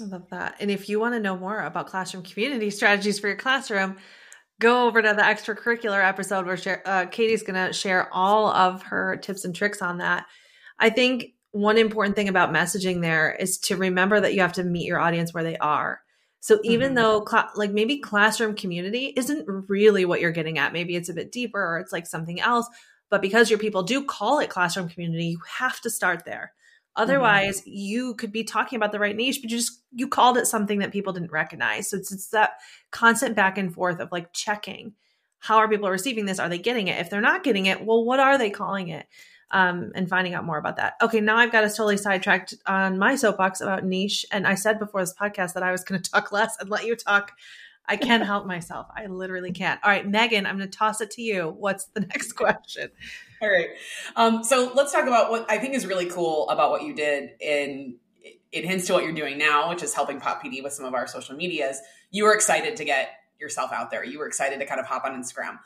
I 0.00 0.04
love 0.04 0.30
that. 0.30 0.54
And 0.60 0.70
if 0.70 0.88
you 0.88 1.00
want 1.00 1.14
to 1.14 1.20
know 1.20 1.36
more 1.36 1.60
about 1.60 1.88
classroom 1.88 2.22
community 2.22 2.70
strategies 2.70 3.18
for 3.18 3.26
your 3.26 3.36
classroom, 3.36 3.96
go 4.60 4.86
over 4.86 5.02
to 5.02 5.14
the 5.14 5.22
extracurricular 5.22 6.06
episode 6.06 6.46
where 6.46 6.82
uh, 6.86 7.06
Caitie's 7.06 7.42
going 7.42 7.66
to 7.66 7.72
share 7.72 8.08
all 8.14 8.46
of 8.46 8.82
her 8.84 9.16
tips 9.16 9.44
and 9.44 9.54
tricks 9.54 9.82
on 9.82 9.98
that. 9.98 10.26
I 10.78 10.90
think 10.90 11.34
one 11.52 11.78
important 11.78 12.16
thing 12.16 12.28
about 12.28 12.52
messaging 12.52 13.00
there 13.00 13.32
is 13.32 13.58
to 13.58 13.76
remember 13.76 14.20
that 14.20 14.34
you 14.34 14.40
have 14.40 14.52
to 14.54 14.64
meet 14.64 14.86
your 14.86 15.00
audience 15.00 15.34
where 15.34 15.44
they 15.44 15.56
are. 15.56 16.00
So 16.40 16.58
even 16.64 16.88
mm-hmm. 16.88 16.94
though 16.96 17.24
cl- 17.28 17.50
like 17.54 17.70
maybe 17.70 17.98
classroom 17.98 18.54
community 18.54 19.12
isn't 19.16 19.46
really 19.68 20.04
what 20.04 20.20
you're 20.20 20.30
getting 20.30 20.58
at, 20.58 20.72
maybe 20.72 20.96
it's 20.96 21.08
a 21.08 21.14
bit 21.14 21.32
deeper 21.32 21.60
or 21.60 21.78
it's 21.78 21.92
like 21.92 22.06
something 22.06 22.40
else, 22.40 22.66
but 23.10 23.20
because 23.20 23.50
your 23.50 23.58
people 23.58 23.82
do 23.82 24.04
call 24.04 24.38
it 24.38 24.48
classroom 24.48 24.88
community, 24.88 25.26
you 25.26 25.40
have 25.58 25.80
to 25.80 25.90
start 25.90 26.24
there. 26.24 26.52
Otherwise, 26.96 27.60
mm-hmm. 27.60 27.70
you 27.72 28.14
could 28.14 28.32
be 28.32 28.44
talking 28.44 28.76
about 28.76 28.92
the 28.92 28.98
right 28.98 29.16
niche, 29.16 29.40
but 29.42 29.50
you 29.50 29.58
just 29.58 29.82
you 29.92 30.08
called 30.08 30.38
it 30.38 30.46
something 30.46 30.78
that 30.78 30.92
people 30.92 31.12
didn't 31.12 31.32
recognize. 31.32 31.90
So 31.90 31.96
it's, 31.96 32.12
it's 32.12 32.28
that 32.28 32.52
constant 32.90 33.36
back 33.36 33.58
and 33.58 33.72
forth 33.72 34.00
of 34.00 34.10
like 34.12 34.32
checking 34.32 34.94
how 35.40 35.56
are 35.56 35.68
people 35.68 35.90
receiving 35.90 36.26
this? 36.26 36.38
Are 36.38 36.48
they 36.48 36.58
getting 36.58 36.88
it? 36.88 37.00
If 37.00 37.10
they're 37.10 37.20
not 37.20 37.42
getting 37.42 37.66
it, 37.66 37.84
well, 37.84 38.04
what 38.04 38.20
are 38.20 38.38
they 38.38 38.50
calling 38.50 38.88
it? 38.88 39.06
Um, 39.50 39.92
and 39.94 40.08
finding 40.08 40.34
out 40.34 40.44
more 40.44 40.58
about 40.58 40.76
that. 40.76 40.94
Okay, 41.02 41.20
now 41.20 41.36
I've 41.36 41.52
got 41.52 41.64
us 41.64 41.76
totally 41.76 41.96
sidetracked 41.96 42.54
on 42.66 42.98
my 42.98 43.16
soapbox 43.16 43.60
about 43.60 43.84
niche. 43.84 44.24
And 44.30 44.46
I 44.46 44.54
said 44.54 44.78
before 44.78 45.00
this 45.00 45.14
podcast 45.14 45.54
that 45.54 45.62
I 45.62 45.72
was 45.72 45.84
going 45.84 46.00
to 46.02 46.10
talk 46.10 46.32
less 46.32 46.56
and 46.60 46.70
let 46.70 46.86
you 46.86 46.96
talk. 46.96 47.32
I 47.88 47.96
can't 47.96 48.24
help 48.24 48.46
myself. 48.46 48.86
I 48.96 49.06
literally 49.06 49.50
can't. 49.50 49.80
All 49.82 49.90
right, 49.90 50.06
Megan, 50.06 50.46
I'm 50.46 50.56
going 50.56 50.70
to 50.70 50.78
toss 50.78 51.00
it 51.00 51.10
to 51.12 51.22
you. 51.22 51.54
What's 51.58 51.86
the 51.86 52.00
next 52.00 52.34
question? 52.34 52.90
All 53.42 53.50
right. 53.50 53.70
Um, 54.16 54.44
so 54.44 54.70
let's 54.74 54.92
talk 54.92 55.06
about 55.06 55.30
what 55.30 55.50
I 55.50 55.58
think 55.58 55.74
is 55.74 55.86
really 55.86 56.06
cool 56.06 56.48
about 56.50 56.70
what 56.70 56.82
you 56.84 56.94
did 56.94 57.30
in 57.40 57.96
it 58.52 58.64
hints 58.64 58.86
to 58.86 58.92
what 58.92 59.04
you're 59.04 59.12
doing 59.12 59.38
now, 59.38 59.68
which 59.68 59.82
is 59.82 59.94
helping 59.94 60.20
Pop 60.20 60.42
PD 60.42 60.62
with 60.62 60.72
some 60.72 60.84
of 60.84 60.94
our 60.94 61.06
social 61.06 61.36
medias. 61.36 61.80
You 62.10 62.24
were 62.24 62.34
excited 62.34 62.76
to 62.76 62.84
get 62.84 63.10
yourself 63.40 63.72
out 63.72 63.90
there. 63.90 64.04
You 64.04 64.18
were 64.18 64.26
excited 64.26 64.58
to 64.60 64.66
kind 64.66 64.80
of 64.80 64.86
hop 64.86 65.04
on 65.04 65.12
Instagram 65.20 65.58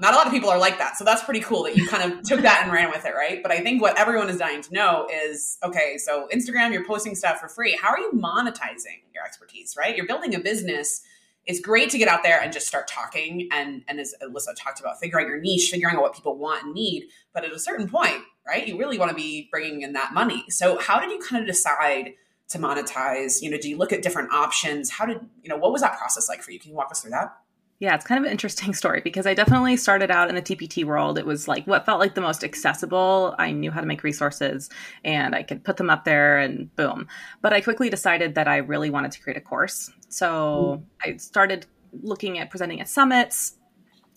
not 0.00 0.14
a 0.14 0.16
lot 0.16 0.26
of 0.26 0.32
people 0.32 0.48
are 0.48 0.58
like 0.58 0.78
that. 0.78 0.96
So 0.96 1.04
that's 1.04 1.22
pretty 1.22 1.40
cool 1.40 1.64
that 1.64 1.76
you 1.76 1.86
kind 1.86 2.10
of 2.10 2.22
took 2.24 2.40
that 2.40 2.62
and 2.64 2.72
ran 2.72 2.90
with 2.90 3.04
it, 3.04 3.14
right? 3.14 3.42
But 3.42 3.52
I 3.52 3.60
think 3.60 3.82
what 3.82 3.98
everyone 3.98 4.28
is 4.30 4.38
dying 4.38 4.62
to 4.62 4.72
know 4.72 5.06
is 5.12 5.58
okay, 5.62 5.98
so 5.98 6.28
Instagram, 6.32 6.72
you're 6.72 6.86
posting 6.86 7.14
stuff 7.14 7.38
for 7.38 7.48
free. 7.48 7.78
How 7.80 7.90
are 7.90 7.98
you 7.98 8.12
monetizing 8.12 9.02
your 9.14 9.24
expertise, 9.24 9.74
right? 9.76 9.94
You're 9.94 10.06
building 10.06 10.34
a 10.34 10.40
business. 10.40 11.02
It's 11.46 11.60
great 11.60 11.90
to 11.90 11.98
get 11.98 12.08
out 12.08 12.22
there 12.22 12.40
and 12.40 12.52
just 12.52 12.66
start 12.66 12.88
talking. 12.88 13.48
And, 13.52 13.82
and 13.88 14.00
as 14.00 14.14
Alyssa 14.22 14.54
talked 14.56 14.80
about, 14.80 15.00
figuring 15.00 15.26
out 15.26 15.28
your 15.28 15.40
niche, 15.40 15.70
figuring 15.70 15.96
out 15.96 16.02
what 16.02 16.14
people 16.14 16.36
want 16.36 16.64
and 16.64 16.74
need. 16.74 17.08
But 17.32 17.44
at 17.44 17.52
a 17.52 17.58
certain 17.58 17.88
point, 17.88 18.22
right, 18.46 18.66
you 18.66 18.78
really 18.78 18.98
want 18.98 19.10
to 19.10 19.14
be 19.16 19.48
bringing 19.50 19.82
in 19.82 19.92
that 19.94 20.14
money. 20.14 20.44
So 20.48 20.78
how 20.78 21.00
did 21.00 21.10
you 21.10 21.18
kind 21.18 21.42
of 21.42 21.46
decide 21.46 22.14
to 22.48 22.58
monetize? 22.58 23.42
You 23.42 23.50
know, 23.50 23.58
do 23.58 23.68
you 23.68 23.76
look 23.76 23.92
at 23.92 24.02
different 24.02 24.32
options? 24.32 24.90
How 24.90 25.06
did, 25.06 25.20
you 25.42 25.48
know, 25.48 25.56
what 25.56 25.72
was 25.72 25.82
that 25.82 25.98
process 25.98 26.28
like 26.28 26.42
for 26.42 26.52
you? 26.52 26.58
Can 26.58 26.70
you 26.70 26.76
walk 26.76 26.90
us 26.90 27.02
through 27.02 27.12
that? 27.12 27.36
Yeah, 27.80 27.94
it's 27.94 28.04
kind 28.04 28.18
of 28.18 28.26
an 28.26 28.30
interesting 28.30 28.74
story 28.82 29.00
because 29.02 29.26
I 29.26 29.34
definitely 29.34 29.76
started 29.78 30.10
out 30.10 30.28
in 30.28 30.34
the 30.34 30.42
TPT 30.42 30.84
world. 30.84 31.18
It 31.18 31.26
was 31.26 31.48
like 31.48 31.66
what 31.66 31.86
felt 31.86 31.98
like 31.98 32.14
the 32.14 32.20
most 32.20 32.44
accessible. 32.44 33.34
I 33.38 33.50
knew 33.50 33.70
how 33.70 33.80
to 33.80 33.86
make 33.86 34.04
resources 34.04 34.68
and 35.02 35.34
I 35.34 35.42
could 35.42 35.64
put 35.64 35.78
them 35.78 35.90
up 35.90 36.04
there 36.04 36.38
and 36.38 36.74
boom. 36.76 37.08
But 37.40 37.54
I 37.54 37.62
quickly 37.62 37.88
decided 37.88 38.34
that 38.34 38.46
I 38.46 38.58
really 38.58 38.90
wanted 38.90 39.12
to 39.12 39.20
create 39.20 39.38
a 39.38 39.40
course. 39.40 39.90
So 40.10 40.82
mm. 40.82 41.10
I 41.10 41.16
started 41.16 41.66
looking 42.02 42.38
at 42.38 42.50
presenting 42.50 42.80
at 42.82 42.88
summits. 42.88 43.56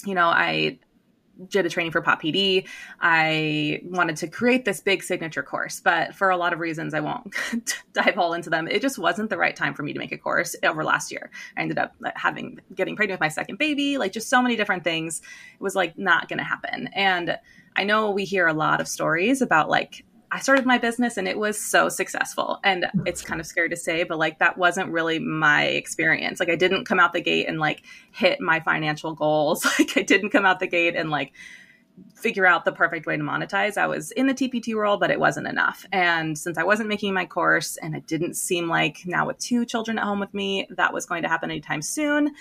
You 0.05 0.13
know, 0.13 0.27
I 0.27 0.79
did 1.49 1.65
a 1.65 1.69
training 1.69 1.91
for 1.91 2.01
Pop 2.01 2.21
PD. 2.21 2.67
I 2.99 3.81
wanted 3.83 4.17
to 4.17 4.27
create 4.27 4.65
this 4.65 4.81
big 4.81 5.03
signature 5.03 5.43
course, 5.43 5.79
but 5.79 6.15
for 6.15 6.29
a 6.29 6.37
lot 6.37 6.53
of 6.53 6.59
reasons, 6.59 6.93
I 6.93 6.99
won't 6.99 7.33
dive 7.93 8.17
all 8.17 8.33
into 8.33 8.49
them. 8.49 8.67
It 8.67 8.81
just 8.81 8.97
wasn't 8.97 9.29
the 9.29 9.37
right 9.37 9.55
time 9.55 9.73
for 9.73 9.83
me 9.83 9.93
to 9.93 9.99
make 9.99 10.11
a 10.11 10.17
course 10.17 10.55
over 10.63 10.83
last 10.83 11.11
year. 11.11 11.29
I 11.57 11.61
ended 11.61 11.77
up 11.77 11.95
having 12.15 12.59
getting 12.75 12.95
pregnant 12.95 13.19
with 13.19 13.25
my 13.25 13.29
second 13.29 13.57
baby, 13.57 13.97
like 13.97 14.11
just 14.11 14.29
so 14.29 14.41
many 14.41 14.55
different 14.55 14.83
things. 14.83 15.21
It 15.53 15.61
was 15.61 15.75
like 15.75 15.97
not 15.97 16.27
going 16.29 16.39
to 16.39 16.43
happen. 16.43 16.89
And 16.93 17.37
I 17.75 17.83
know 17.83 18.11
we 18.11 18.25
hear 18.25 18.47
a 18.47 18.53
lot 18.53 18.81
of 18.81 18.87
stories 18.87 19.41
about 19.41 19.69
like 19.69 20.05
I 20.33 20.39
started 20.39 20.65
my 20.65 20.79
business 20.79 21.17
and 21.17 21.27
it 21.27 21.37
was 21.37 21.61
so 21.61 21.89
successful. 21.89 22.59
And 22.63 22.87
it's 23.05 23.21
kind 23.21 23.39
of 23.39 23.45
scary 23.45 23.69
to 23.69 23.75
say, 23.75 24.01
but 24.01 24.17
like 24.17 24.39
that 24.39 24.57
wasn't 24.57 24.89
really 24.89 25.19
my 25.19 25.65
experience. 25.65 26.39
Like 26.39 26.49
I 26.49 26.55
didn't 26.55 26.85
come 26.85 26.99
out 26.99 27.13
the 27.13 27.21
gate 27.21 27.47
and 27.47 27.59
like 27.59 27.83
hit 28.11 28.41
my 28.41 28.59
financial 28.59 29.13
goals. 29.13 29.63
Like 29.79 29.95
I 29.95 30.01
didn't 30.01 30.31
come 30.31 30.45
out 30.45 30.59
the 30.59 30.67
gate 30.67 30.95
and 30.95 31.11
like 31.11 31.33
figure 32.15 32.47
out 32.47 32.65
the 32.65 32.71
perfect 32.71 33.05
way 33.05 33.15
to 33.15 33.23
monetize. 33.23 33.77
I 33.77 33.85
was 33.85 34.09
in 34.11 34.25
the 34.25 34.33
TPT 34.33 34.73
world, 34.73 34.99
but 34.99 35.11
it 35.11 35.19
wasn't 35.19 35.47
enough. 35.47 35.85
And 35.91 36.37
since 36.37 36.57
I 36.57 36.63
wasn't 36.63 36.89
making 36.89 37.13
my 37.13 37.25
course 37.25 37.77
and 37.77 37.95
it 37.95 38.07
didn't 38.07 38.33
seem 38.35 38.67
like 38.67 39.03
now 39.05 39.27
with 39.27 39.37
two 39.37 39.65
children 39.65 39.99
at 39.99 40.03
home 40.03 40.19
with 40.19 40.33
me, 40.33 40.67
that 40.71 40.93
was 40.93 41.05
going 41.05 41.21
to 41.23 41.29
happen 41.29 41.51
anytime 41.51 41.83
soon, 41.83 42.33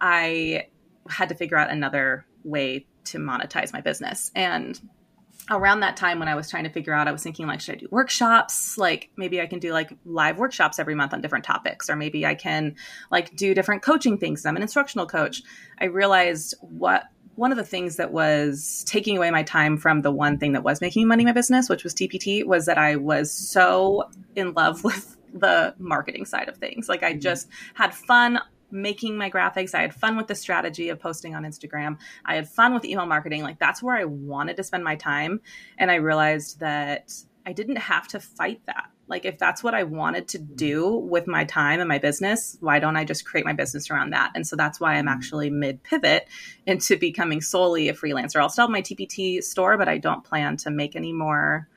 I 0.00 0.66
had 1.08 1.30
to 1.30 1.34
figure 1.34 1.56
out 1.56 1.70
another 1.70 2.26
way 2.44 2.86
to 3.04 3.18
monetize 3.18 3.72
my 3.72 3.80
business. 3.80 4.30
And 4.34 4.78
around 5.50 5.80
that 5.80 5.96
time 5.96 6.18
when 6.18 6.28
I 6.28 6.34
was 6.34 6.48
trying 6.48 6.64
to 6.64 6.70
figure 6.70 6.94
out, 6.94 7.08
I 7.08 7.12
was 7.12 7.22
thinking 7.22 7.46
like, 7.46 7.60
should 7.60 7.74
I 7.74 7.78
do 7.78 7.88
workshops? 7.90 8.78
Like 8.78 9.10
maybe 9.16 9.40
I 9.40 9.46
can 9.46 9.58
do 9.58 9.72
like 9.72 9.92
live 10.04 10.38
workshops 10.38 10.78
every 10.78 10.94
month 10.94 11.12
on 11.12 11.20
different 11.20 11.44
topics, 11.44 11.90
or 11.90 11.96
maybe 11.96 12.24
I 12.24 12.34
can 12.34 12.76
like 13.10 13.34
do 13.36 13.54
different 13.54 13.82
coaching 13.82 14.16
things. 14.16 14.46
I'm 14.46 14.56
an 14.56 14.62
instructional 14.62 15.06
coach. 15.06 15.42
I 15.80 15.86
realized 15.86 16.54
what 16.60 17.04
one 17.34 17.52
of 17.52 17.58
the 17.58 17.64
things 17.64 17.96
that 17.96 18.12
was 18.12 18.84
taking 18.86 19.16
away 19.16 19.30
my 19.30 19.42
time 19.42 19.76
from 19.76 20.02
the 20.02 20.10
one 20.10 20.38
thing 20.38 20.52
that 20.52 20.62
was 20.62 20.80
making 20.80 21.08
money 21.08 21.22
in 21.22 21.26
my 21.26 21.32
business, 21.32 21.68
which 21.68 21.84
was 21.84 21.94
TPT, 21.94 22.44
was 22.44 22.66
that 22.66 22.76
I 22.78 22.96
was 22.96 23.32
so 23.32 24.10
in 24.36 24.52
love 24.52 24.84
with 24.84 25.16
the 25.32 25.74
marketing 25.78 26.26
side 26.26 26.48
of 26.48 26.56
things. 26.58 26.88
Like 26.88 27.02
I 27.02 27.12
mm-hmm. 27.12 27.20
just 27.20 27.48
had 27.74 27.94
fun 27.94 28.40
making 28.70 29.16
my 29.16 29.30
graphics. 29.30 29.74
I 29.74 29.82
had 29.82 29.94
fun 29.94 30.16
with 30.16 30.26
the 30.26 30.34
strategy 30.34 30.88
of 30.88 31.00
posting 31.00 31.34
on 31.34 31.44
Instagram. 31.44 31.98
I 32.24 32.36
had 32.36 32.48
fun 32.48 32.74
with 32.74 32.84
email 32.84 33.06
marketing. 33.06 33.42
Like 33.42 33.58
that's 33.58 33.82
where 33.82 33.96
I 33.96 34.04
wanted 34.04 34.56
to 34.56 34.64
spend 34.64 34.84
my 34.84 34.96
time. 34.96 35.40
And 35.78 35.90
I 35.90 35.96
realized 35.96 36.60
that 36.60 37.12
I 37.46 37.52
didn't 37.52 37.76
have 37.76 38.08
to 38.08 38.20
fight 38.20 38.60
that. 38.66 38.90
Like 39.08 39.24
if 39.24 39.38
that's 39.38 39.62
what 39.62 39.74
I 39.74 39.82
wanted 39.82 40.28
to 40.28 40.38
mm-hmm. 40.38 40.54
do 40.54 40.88
with 40.88 41.26
my 41.26 41.44
time 41.44 41.80
and 41.80 41.88
my 41.88 41.98
business, 41.98 42.56
why 42.60 42.78
don't 42.78 42.96
I 42.96 43.04
just 43.04 43.24
create 43.24 43.44
my 43.44 43.52
business 43.52 43.90
around 43.90 44.10
that? 44.10 44.30
And 44.34 44.46
so 44.46 44.56
that's 44.56 44.80
why 44.80 44.94
I'm 44.94 45.06
mm-hmm. 45.06 45.08
actually 45.08 45.50
mid 45.50 45.82
pivot 45.82 46.28
into 46.64 46.96
becoming 46.96 47.40
solely 47.40 47.88
a 47.88 47.94
freelancer. 47.94 48.40
I'll 48.40 48.48
still 48.48 48.64
have 48.64 48.70
my 48.70 48.82
TPT 48.82 49.42
store, 49.42 49.76
but 49.76 49.88
I 49.88 49.98
don't 49.98 50.24
plan 50.24 50.56
to 50.58 50.70
make 50.70 50.94
any 50.94 51.12
more 51.12 51.68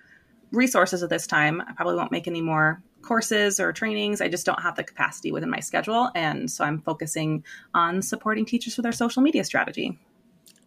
resources 0.51 1.01
at 1.01 1.10
this 1.10 1.25
time. 1.25 1.62
I 1.62 1.73
probably 1.73 1.95
won't 1.95 2.12
make 2.12 2.27
any 2.27 2.41
more 2.41 2.82
courses 3.03 3.59
or 3.59 3.71
trainings. 3.71 4.21
I 4.21 4.29
just 4.29 4.45
don't 4.45 4.61
have 4.61 4.75
the 4.75 4.83
capacity 4.83 5.31
within 5.31 5.49
my 5.49 5.59
schedule. 5.59 6.09
And 6.15 6.49
so 6.49 6.63
I'm 6.63 6.81
focusing 6.81 7.43
on 7.73 8.01
supporting 8.01 8.45
teachers 8.45 8.75
with 8.77 8.83
their 8.83 8.91
social 8.91 9.21
media 9.21 9.43
strategy. 9.43 9.99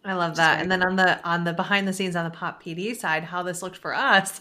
I 0.05 0.13
love 0.13 0.37
that. 0.37 0.61
And 0.61 0.71
then 0.71 0.83
on 0.83 0.95
the 0.95 1.23
on 1.27 1.43
the 1.43 1.53
behind 1.53 1.87
the 1.87 1.93
scenes 1.93 2.15
on 2.15 2.23
the 2.23 2.31
pop 2.31 2.63
PD 2.63 2.95
side, 2.95 3.23
how 3.23 3.43
this 3.43 3.61
looked 3.61 3.77
for 3.77 3.93
us, 3.93 4.39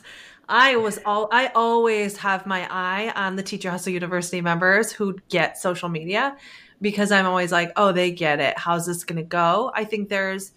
I 0.49 0.77
was 0.77 1.01
all 1.05 1.29
I 1.33 1.49
always 1.55 2.17
have 2.19 2.47
my 2.47 2.69
eye 2.71 3.13
on 3.17 3.35
the 3.35 3.43
Teacher 3.43 3.71
Hustle 3.71 3.93
University 3.93 4.41
members 4.41 4.93
who 4.93 5.19
get 5.29 5.59
social 5.59 5.89
media 5.89 6.37
because 6.81 7.11
I'm 7.11 7.27
always 7.27 7.51
like, 7.51 7.73
oh, 7.77 7.93
they 7.93 8.13
get 8.13 8.39
it. 8.39 8.57
How's 8.59 8.87
this 8.87 9.05
going 9.05 9.17
to 9.17 9.25
go? 9.25 9.73
I 9.75 9.85
think 9.85 10.09
there's 10.09 10.53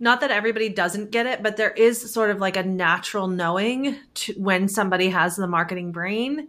not 0.00 0.22
that 0.22 0.30
everybody 0.30 0.70
doesn't 0.70 1.10
get 1.10 1.26
it, 1.26 1.42
but 1.42 1.58
there 1.58 1.70
is 1.70 2.12
sort 2.12 2.30
of 2.30 2.40
like 2.40 2.56
a 2.56 2.62
natural 2.62 3.28
knowing 3.28 3.96
to, 4.14 4.32
when 4.32 4.66
somebody 4.66 5.10
has 5.10 5.36
the 5.36 5.46
marketing 5.46 5.92
brain 5.92 6.48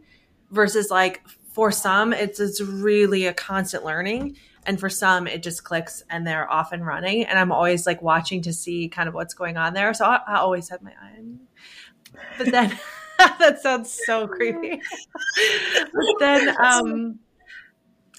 versus 0.49 0.89
like 0.89 1.21
for 1.53 1.69
some, 1.69 2.13
it's 2.13 2.39
it's 2.39 2.61
really 2.61 3.25
a 3.25 3.33
constant 3.33 3.83
learning. 3.83 4.37
And 4.65 4.79
for 4.79 4.89
some, 4.89 5.27
it 5.27 5.43
just 5.43 5.63
clicks 5.63 6.03
and 6.09 6.25
they're 6.25 6.49
off 6.49 6.71
and 6.71 6.85
running. 6.85 7.25
And 7.25 7.37
I'm 7.37 7.51
always 7.51 7.85
like 7.85 8.01
watching 8.01 8.43
to 8.43 8.53
see 8.53 8.87
kind 8.87 9.09
of 9.09 9.15
what's 9.15 9.33
going 9.33 9.57
on 9.57 9.73
there. 9.73 9.93
So 9.93 10.05
I, 10.05 10.21
I 10.27 10.35
always 10.37 10.69
have 10.69 10.81
my 10.81 10.91
eye 10.91 11.17
on 11.17 11.39
But 12.37 12.51
then 12.51 12.79
that 13.17 13.59
sounds 13.61 13.99
so 14.05 14.27
creepy. 14.27 14.81
but 15.93 16.15
then 16.19 16.55
um 16.63 17.19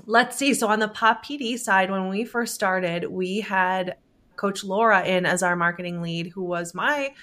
let's 0.04 0.36
see. 0.36 0.52
So 0.52 0.68
on 0.68 0.80
the 0.80 0.88
Pop 0.88 1.24
PD 1.24 1.58
side, 1.58 1.90
when 1.90 2.08
we 2.08 2.24
first 2.24 2.54
started, 2.54 3.04
we 3.04 3.40
had 3.40 3.96
Coach 4.36 4.64
Laura 4.64 5.04
in 5.04 5.26
as 5.26 5.42
our 5.42 5.56
marketing 5.56 6.02
lead, 6.02 6.28
who 6.28 6.42
was 6.42 6.74
my 6.74 7.14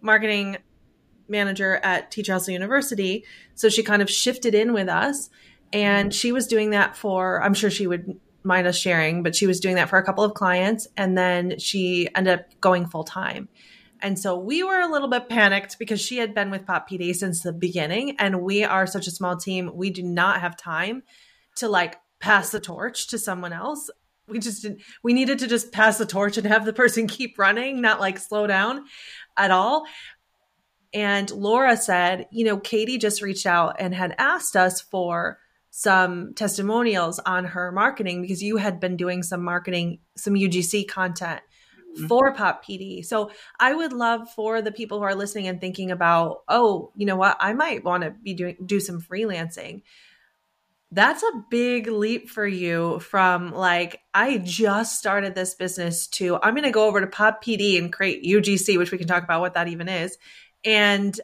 marketing 0.00 0.58
manager 1.28 1.76
at 1.76 2.10
Teacher 2.10 2.32
Hustle 2.32 2.52
University. 2.52 3.24
So 3.54 3.68
she 3.68 3.82
kind 3.82 4.02
of 4.02 4.10
shifted 4.10 4.54
in 4.54 4.72
with 4.72 4.88
us. 4.88 5.30
And 5.72 6.14
she 6.14 6.32
was 6.32 6.46
doing 6.46 6.70
that 6.70 6.96
for, 6.96 7.42
I'm 7.42 7.54
sure 7.54 7.70
she 7.70 7.86
would 7.86 8.18
mind 8.42 8.66
us 8.66 8.78
sharing, 8.78 9.22
but 9.22 9.36
she 9.36 9.46
was 9.46 9.60
doing 9.60 9.74
that 9.76 9.90
for 9.90 9.98
a 9.98 10.04
couple 10.04 10.24
of 10.24 10.34
clients. 10.34 10.88
And 10.96 11.16
then 11.16 11.58
she 11.58 12.08
ended 12.14 12.40
up 12.40 12.60
going 12.60 12.86
full 12.86 13.04
time. 13.04 13.48
And 14.00 14.18
so 14.18 14.38
we 14.38 14.62
were 14.62 14.80
a 14.80 14.90
little 14.90 15.08
bit 15.08 15.28
panicked 15.28 15.78
because 15.78 16.00
she 16.00 16.18
had 16.18 16.34
been 16.34 16.50
with 16.50 16.64
Pop 16.64 16.88
PD 16.88 17.14
since 17.14 17.42
the 17.42 17.52
beginning. 17.52 18.16
And 18.18 18.42
we 18.42 18.64
are 18.64 18.86
such 18.86 19.06
a 19.06 19.10
small 19.10 19.36
team. 19.36 19.70
We 19.74 19.90
do 19.90 20.02
not 20.02 20.40
have 20.40 20.56
time 20.56 21.02
to 21.56 21.68
like 21.68 21.96
pass 22.20 22.50
the 22.50 22.60
torch 22.60 23.08
to 23.08 23.18
someone 23.18 23.52
else 23.52 23.90
we 24.28 24.38
just 24.38 24.62
didn't 24.62 24.80
we 25.02 25.12
needed 25.12 25.38
to 25.40 25.46
just 25.46 25.72
pass 25.72 25.98
the 25.98 26.06
torch 26.06 26.36
and 26.36 26.46
have 26.46 26.64
the 26.64 26.72
person 26.72 27.06
keep 27.18 27.38
running 27.38 27.80
not 27.80 28.00
like 28.00 28.18
slow 28.18 28.46
down 28.46 28.84
at 29.36 29.50
all. 29.50 29.86
And 30.94 31.30
laura 31.30 31.76
said 31.76 32.26
you 32.30 32.44
know 32.44 32.58
caitie 32.58 32.98
just 32.98 33.22
reached 33.22 33.46
out 33.46 33.76
and 33.78 33.94
had 33.94 34.14
asked 34.18 34.56
us 34.56 34.80
for 34.80 35.38
some 35.70 36.32
testimonials 36.34 37.18
on 37.20 37.44
her 37.44 37.70
marketing 37.70 38.22
because 38.22 38.42
you 38.42 38.56
had 38.56 38.80
been 38.80 38.96
doing 38.96 39.22
some 39.22 39.44
marketing 39.44 39.98
some 40.16 40.32
ugc 40.32 40.88
content 40.88 41.42
mm-hmm. 41.94 42.06
for 42.06 42.32
pop 42.32 42.64
pd 42.64 43.04
so 43.04 43.30
i 43.60 43.74
would 43.74 43.92
love 43.92 44.30
for 44.34 44.62
the 44.62 44.72
people 44.72 44.98
who 44.98 45.04
are 45.04 45.14
listening 45.14 45.46
and 45.46 45.60
thinking 45.60 45.90
about 45.90 46.38
oh 46.48 46.90
you 46.96 47.04
know 47.04 47.16
what? 47.16 47.36
I 47.38 47.52
might 47.52 47.84
want 47.84 48.02
to 48.02 48.10
be 48.10 48.32
doing 48.32 48.56
do 48.64 48.80
some 48.80 48.98
freelancing 48.98 49.82
that's 50.90 51.22
a 51.22 51.44
big 51.50 51.86
leap 51.86 52.30
for 52.30 52.46
you 52.46 52.98
from 53.00 53.52
like 53.52 54.00
i 54.14 54.38
just 54.38 54.98
started 54.98 55.34
this 55.34 55.54
business 55.54 56.06
to 56.06 56.38
i'm 56.42 56.54
going 56.54 56.64
to 56.64 56.70
go 56.70 56.86
over 56.86 57.00
to 57.00 57.06
pop 57.06 57.44
pd 57.44 57.78
and 57.78 57.92
create 57.92 58.24
ugc 58.24 58.78
which 58.78 58.90
we 58.90 58.98
can 58.98 59.06
talk 59.06 59.22
about 59.22 59.40
what 59.40 59.54
that 59.54 59.68
even 59.68 59.88
is. 59.88 60.16
And 60.64 61.18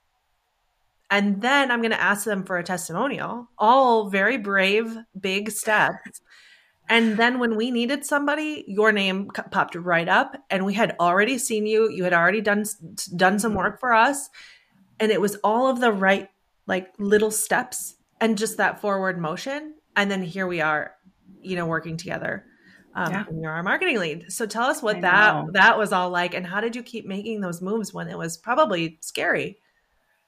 and 1.11 1.41
then 1.41 1.71
i'm 1.71 1.81
going 1.81 1.93
to 1.93 2.01
ask 2.01 2.25
them 2.25 2.45
for 2.45 2.59
a 2.59 2.65
testimonial. 2.65 3.49
All 3.59 4.11
very 4.11 4.39
brave 4.39 4.97
big 5.19 5.51
steps. 5.51 6.21
And 6.87 7.17
then 7.17 7.39
when 7.39 7.57
we 7.57 7.71
needed 7.71 8.05
somebody 8.05 8.65
your 8.67 8.93
name 8.93 9.31
popped 9.51 9.75
right 9.75 10.09
up 10.09 10.37
and 10.51 10.67
we 10.67 10.75
had 10.75 10.95
already 11.01 11.39
seen 11.39 11.67
you. 11.67 11.91
You 11.91 12.05
had 12.05 12.13
already 12.13 12.43
done 12.43 12.65
done 13.17 13.39
some 13.39 13.55
work 13.55 13.81
for 13.81 13.95
us. 13.95 14.29
And 15.01 15.11
it 15.11 15.21
was 15.21 15.37
all 15.37 15.69
of 15.69 15.81
the 15.81 15.93
right 15.93 16.29
like 16.67 16.93
little 16.99 17.31
steps 17.31 17.97
and 18.25 18.39
just 18.39 18.57
that 18.57 18.81
forward 18.81 19.19
motion 19.19 19.75
and 19.97 20.11
then 20.11 20.23
here 20.23 20.47
we 20.47 20.61
are 20.61 20.93
you 21.43 21.57
know 21.57 21.67
working 21.67 21.97
together 21.97 22.45
um, 22.97 23.11
yeah. 23.11 23.25
you're 23.41 23.51
our 23.51 23.63
marketing 23.63 23.99
lead 23.99 24.25
so 24.29 24.47
tell 24.47 24.65
us 24.65 24.83
what 24.83 24.97
I 24.97 25.01
that 25.01 25.35
know. 25.35 25.51
that 25.53 25.79
was 25.79 25.93
all 25.93 26.11
like 26.11 26.35
and 26.35 26.47
how 26.47 26.61
did 26.61 26.75
you 26.75 26.83
keep 26.83 27.07
making 27.07 27.41
those 27.41 27.61
moves 27.61 27.93
when 27.93 28.09
it 28.09 28.19
was 28.19 28.37
probably 28.37 28.99
scary 29.01 29.59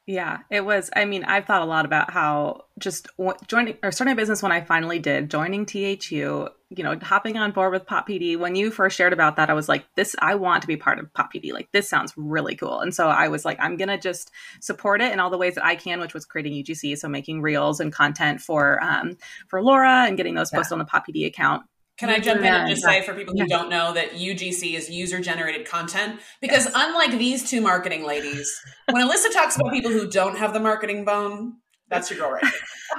yeah, 0.08 0.38
it 0.50 0.64
was. 0.64 0.88
I 0.94 1.04
mean, 1.04 1.24
I've 1.24 1.46
thought 1.46 1.62
a 1.62 1.66
lot 1.66 1.84
about 1.84 2.12
how 2.12 2.66
just 2.78 3.08
joining 3.48 3.76
or 3.82 3.90
starting 3.90 4.12
a 4.12 4.16
business 4.16 4.40
when 4.40 4.52
I 4.52 4.60
finally 4.60 5.00
did, 5.00 5.28
joining 5.28 5.66
THU, 5.66 6.48
you 6.70 6.82
know, 6.82 6.98
hopping 7.00 7.36
on 7.36 7.52
board 7.52 7.72
with 7.72 7.86
Pop 7.86 8.08
PD. 8.08 8.36
When 8.36 8.56
you 8.56 8.70
first 8.70 8.96
shared 8.96 9.12
about 9.12 9.36
that, 9.36 9.50
I 9.50 9.54
was 9.54 9.68
like, 9.68 9.84
this, 9.94 10.16
I 10.18 10.34
want 10.34 10.62
to 10.62 10.68
be 10.68 10.76
part 10.76 10.98
of 10.98 11.12
Pop 11.14 11.32
PD. 11.32 11.52
Like, 11.52 11.70
this 11.72 11.88
sounds 11.88 12.12
really 12.16 12.56
cool. 12.56 12.80
And 12.80 12.92
so 12.92 13.08
I 13.08 13.28
was 13.28 13.44
like, 13.44 13.58
I'm 13.60 13.76
going 13.76 13.88
to 13.88 13.98
just 13.98 14.32
support 14.60 15.00
it 15.00 15.12
in 15.12 15.20
all 15.20 15.30
the 15.30 15.38
ways 15.38 15.54
that 15.54 15.64
I 15.64 15.76
can, 15.76 16.00
which 16.00 16.12
was 16.12 16.24
creating 16.24 16.52
UGC. 16.64 16.98
So 16.98 17.08
making 17.08 17.40
reels 17.40 17.78
and 17.78 17.92
content 17.92 18.40
for, 18.40 18.82
um, 18.82 19.16
for 19.48 19.62
Laura 19.62 20.06
and 20.06 20.16
getting 20.16 20.34
those 20.34 20.50
yeah. 20.52 20.58
posted 20.58 20.72
on 20.72 20.78
the 20.80 20.84
Pop 20.86 21.06
PD 21.06 21.26
account. 21.26 21.62
Can 21.98 22.10
I 22.10 22.18
jump 22.18 22.40
in 22.40 22.46
and 22.46 22.68
just 22.68 22.82
say 22.82 23.00
for 23.00 23.14
people 23.14 23.34
who 23.38 23.46
don't 23.46 23.70
know 23.70 23.94
that 23.94 24.10
UGC 24.10 24.74
is 24.74 24.90
user 24.90 25.18
generated 25.18 25.66
content? 25.66 26.20
Because 26.42 26.66
yes. 26.66 26.74
unlike 26.74 27.12
these 27.12 27.48
two 27.48 27.62
marketing 27.62 28.04
ladies, 28.04 28.60
when 28.90 29.08
Alyssa 29.08 29.32
talks 29.32 29.56
about 29.56 29.72
people 29.72 29.90
who 29.90 30.06
don't 30.10 30.36
have 30.36 30.52
the 30.52 30.60
marketing 30.60 31.06
bone, 31.06 31.54
that's 31.88 32.10
your 32.10 32.18
girl 32.18 32.32
right 32.32 32.42
there. 32.42 32.52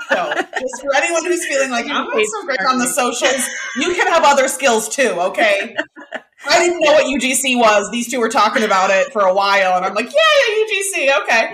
So 0.10 0.34
just 0.34 0.82
for 0.82 0.96
anyone 0.96 1.26
who's 1.26 1.46
feeling 1.46 1.72
like 1.72 1.86
I'm 1.86 2.06
not 2.06 2.26
so 2.26 2.46
great 2.46 2.60
on 2.70 2.80
the 2.80 2.88
socials, 2.88 3.48
you 3.76 3.94
can 3.94 4.08
have 4.08 4.24
other 4.24 4.48
skills 4.48 4.90
too, 4.90 5.10
okay? 5.10 5.76
I 6.48 6.60
didn't 6.60 6.80
know 6.82 6.94
what 6.94 7.06
UGC 7.06 7.58
was. 7.58 7.90
These 7.92 8.12
two 8.12 8.20
were 8.20 8.30
talking 8.30 8.64
about 8.64 8.90
it 8.90 9.12
for 9.12 9.24
a 9.24 9.34
while, 9.34 9.76
and 9.76 9.86
I'm 9.86 9.94
like, 9.94 10.06
yeah, 10.06 10.22
yeah, 10.48 10.64
UGC, 10.64 11.24
okay. 11.24 11.54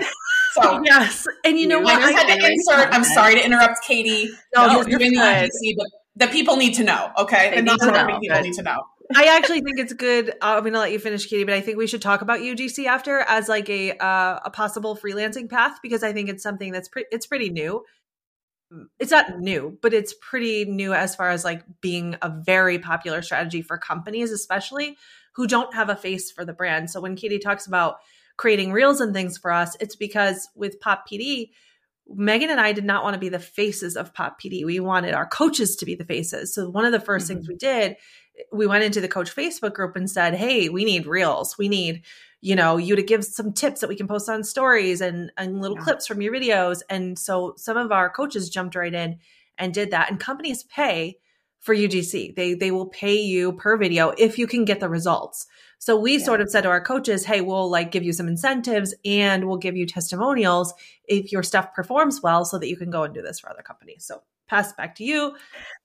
So 0.52 0.82
yes, 0.84 1.26
and 1.44 1.58
you 1.58 1.66
know 1.66 1.80
what? 1.80 2.00
I 2.00 2.12
had 2.12 2.26
to 2.28 2.46
insert. 2.46 2.94
I'm 2.94 3.02
sorry 3.02 3.34
to 3.34 3.44
interrupt, 3.44 3.82
Caitie. 3.84 4.30
No, 4.54 4.82
you're 4.86 4.98
doing 4.98 5.12
the 5.12 5.20
UGC, 5.20 5.74
but 5.76 5.86
the 6.16 6.26
people 6.28 6.56
need 6.56 6.74
to 6.74 6.84
know. 6.84 7.10
Okay, 7.18 7.50
they 7.50 7.62
the 7.62 8.18
people 8.20 8.40
need 8.42 8.52
to 8.54 8.62
know. 8.62 8.84
I 9.14 9.36
actually 9.36 9.60
think 9.60 9.78
it's 9.78 9.92
good. 9.92 10.30
Uh, 10.30 10.56
I'm 10.56 10.60
going 10.60 10.72
to 10.72 10.78
let 10.78 10.92
you 10.92 10.98
finish, 10.98 11.28
Caitie, 11.28 11.44
but 11.44 11.54
I 11.54 11.60
think 11.60 11.78
we 11.78 11.86
should 11.86 12.02
talk 12.02 12.22
about 12.22 12.40
UGC 12.40 12.86
after 12.86 13.20
as 13.20 13.48
like 13.48 13.68
a 13.68 13.92
uh, 13.92 14.40
a 14.44 14.50
possible 14.50 14.96
freelancing 14.96 15.48
path 15.48 15.78
because 15.82 16.02
I 16.02 16.12
think 16.12 16.28
it's 16.28 16.42
something 16.42 16.72
that's 16.72 16.88
pretty. 16.88 17.08
It's 17.12 17.26
pretty 17.26 17.50
new. 17.50 17.84
It's 18.98 19.12
not 19.12 19.38
new, 19.38 19.78
but 19.82 19.94
it's 19.94 20.14
pretty 20.20 20.64
new 20.64 20.92
as 20.92 21.14
far 21.14 21.30
as 21.30 21.44
like 21.44 21.62
being 21.80 22.16
a 22.22 22.28
very 22.28 22.78
popular 22.78 23.22
strategy 23.22 23.62
for 23.62 23.78
companies, 23.78 24.32
especially 24.32 24.96
who 25.34 25.46
don't 25.46 25.74
have 25.74 25.90
a 25.90 25.96
face 25.96 26.30
for 26.30 26.44
the 26.44 26.52
brand. 26.52 26.90
So 26.90 27.00
when 27.00 27.14
Caitie 27.14 27.38
talks 27.38 27.66
about 27.66 27.98
creating 28.36 28.72
reels 28.72 29.00
and 29.00 29.14
things 29.14 29.38
for 29.38 29.52
us, 29.52 29.76
it's 29.80 29.96
because 29.96 30.48
with 30.56 30.80
Pop 30.80 31.08
PD, 31.08 31.50
Megan 32.08 32.50
and 32.50 32.60
I 32.60 32.72
did 32.72 32.84
not 32.84 33.02
want 33.02 33.14
to 33.14 33.20
be 33.20 33.28
the 33.28 33.38
faces 33.38 33.96
of 33.96 34.12
Pop 34.12 34.40
PD. 34.40 34.64
We 34.64 34.80
wanted 34.80 35.14
our 35.14 35.26
coaches 35.26 35.76
to 35.76 35.86
be 35.86 35.94
the 35.94 36.04
faces. 36.04 36.54
So 36.54 36.68
one 36.68 36.84
of 36.84 36.92
the 36.92 36.98
1st 36.98 37.04
mm-hmm. 37.04 37.26
things 37.26 37.48
we 37.48 37.56
did, 37.56 37.96
we 38.52 38.66
went 38.66 38.84
into 38.84 39.00
the 39.00 39.08
coach 39.08 39.34
Facebook 39.34 39.74
group 39.74 39.96
and 39.96 40.10
said, 40.10 40.34
"Hey, 40.34 40.68
we 40.68 40.84
need 40.84 41.06
reels. 41.06 41.56
We 41.56 41.68
need, 41.68 42.02
you 42.40 42.56
know, 42.56 42.76
you 42.76 42.96
to 42.96 43.02
give 43.02 43.24
some 43.24 43.52
tips 43.52 43.80
that 43.80 43.88
we 43.88 43.96
can 43.96 44.08
post 44.08 44.28
on 44.28 44.44
stories 44.44 45.00
and 45.00 45.30
and 45.36 45.60
little 45.60 45.76
yeah. 45.78 45.84
clips 45.84 46.06
from 46.06 46.20
your 46.20 46.34
videos." 46.34 46.82
And 46.90 47.18
so 47.18 47.54
some 47.56 47.76
of 47.76 47.92
our 47.92 48.10
coaches 48.10 48.50
jumped 48.50 48.74
right 48.74 48.92
in 48.92 49.18
and 49.56 49.72
did 49.72 49.92
that. 49.92 50.10
And 50.10 50.18
companies 50.18 50.64
pay 50.64 51.18
for 51.64 51.74
UGC. 51.74 52.36
They 52.36 52.54
they 52.54 52.70
will 52.70 52.86
pay 52.86 53.14
you 53.14 53.54
per 53.54 53.76
video 53.76 54.10
if 54.18 54.38
you 54.38 54.46
can 54.46 54.64
get 54.64 54.80
the 54.80 54.88
results. 54.88 55.46
So 55.78 55.98
we 55.98 56.18
yeah. 56.18 56.24
sort 56.24 56.40
of 56.40 56.50
said 56.50 56.62
to 56.62 56.68
our 56.68 56.82
coaches, 56.82 57.24
hey, 57.24 57.40
we'll 57.40 57.70
like 57.70 57.90
give 57.90 58.04
you 58.04 58.12
some 58.12 58.28
incentives 58.28 58.94
and 59.04 59.46
we'll 59.46 59.56
give 59.56 59.76
you 59.76 59.86
testimonials 59.86 60.72
if 61.06 61.32
your 61.32 61.42
stuff 61.42 61.74
performs 61.74 62.22
well 62.22 62.44
so 62.44 62.58
that 62.58 62.68
you 62.68 62.76
can 62.76 62.90
go 62.90 63.02
and 63.02 63.14
do 63.14 63.22
this 63.22 63.40
for 63.40 63.50
other 63.50 63.62
companies. 63.62 64.04
So 64.04 64.22
pass 64.46 64.72
back 64.74 64.94
to 64.96 65.04
you. 65.04 65.34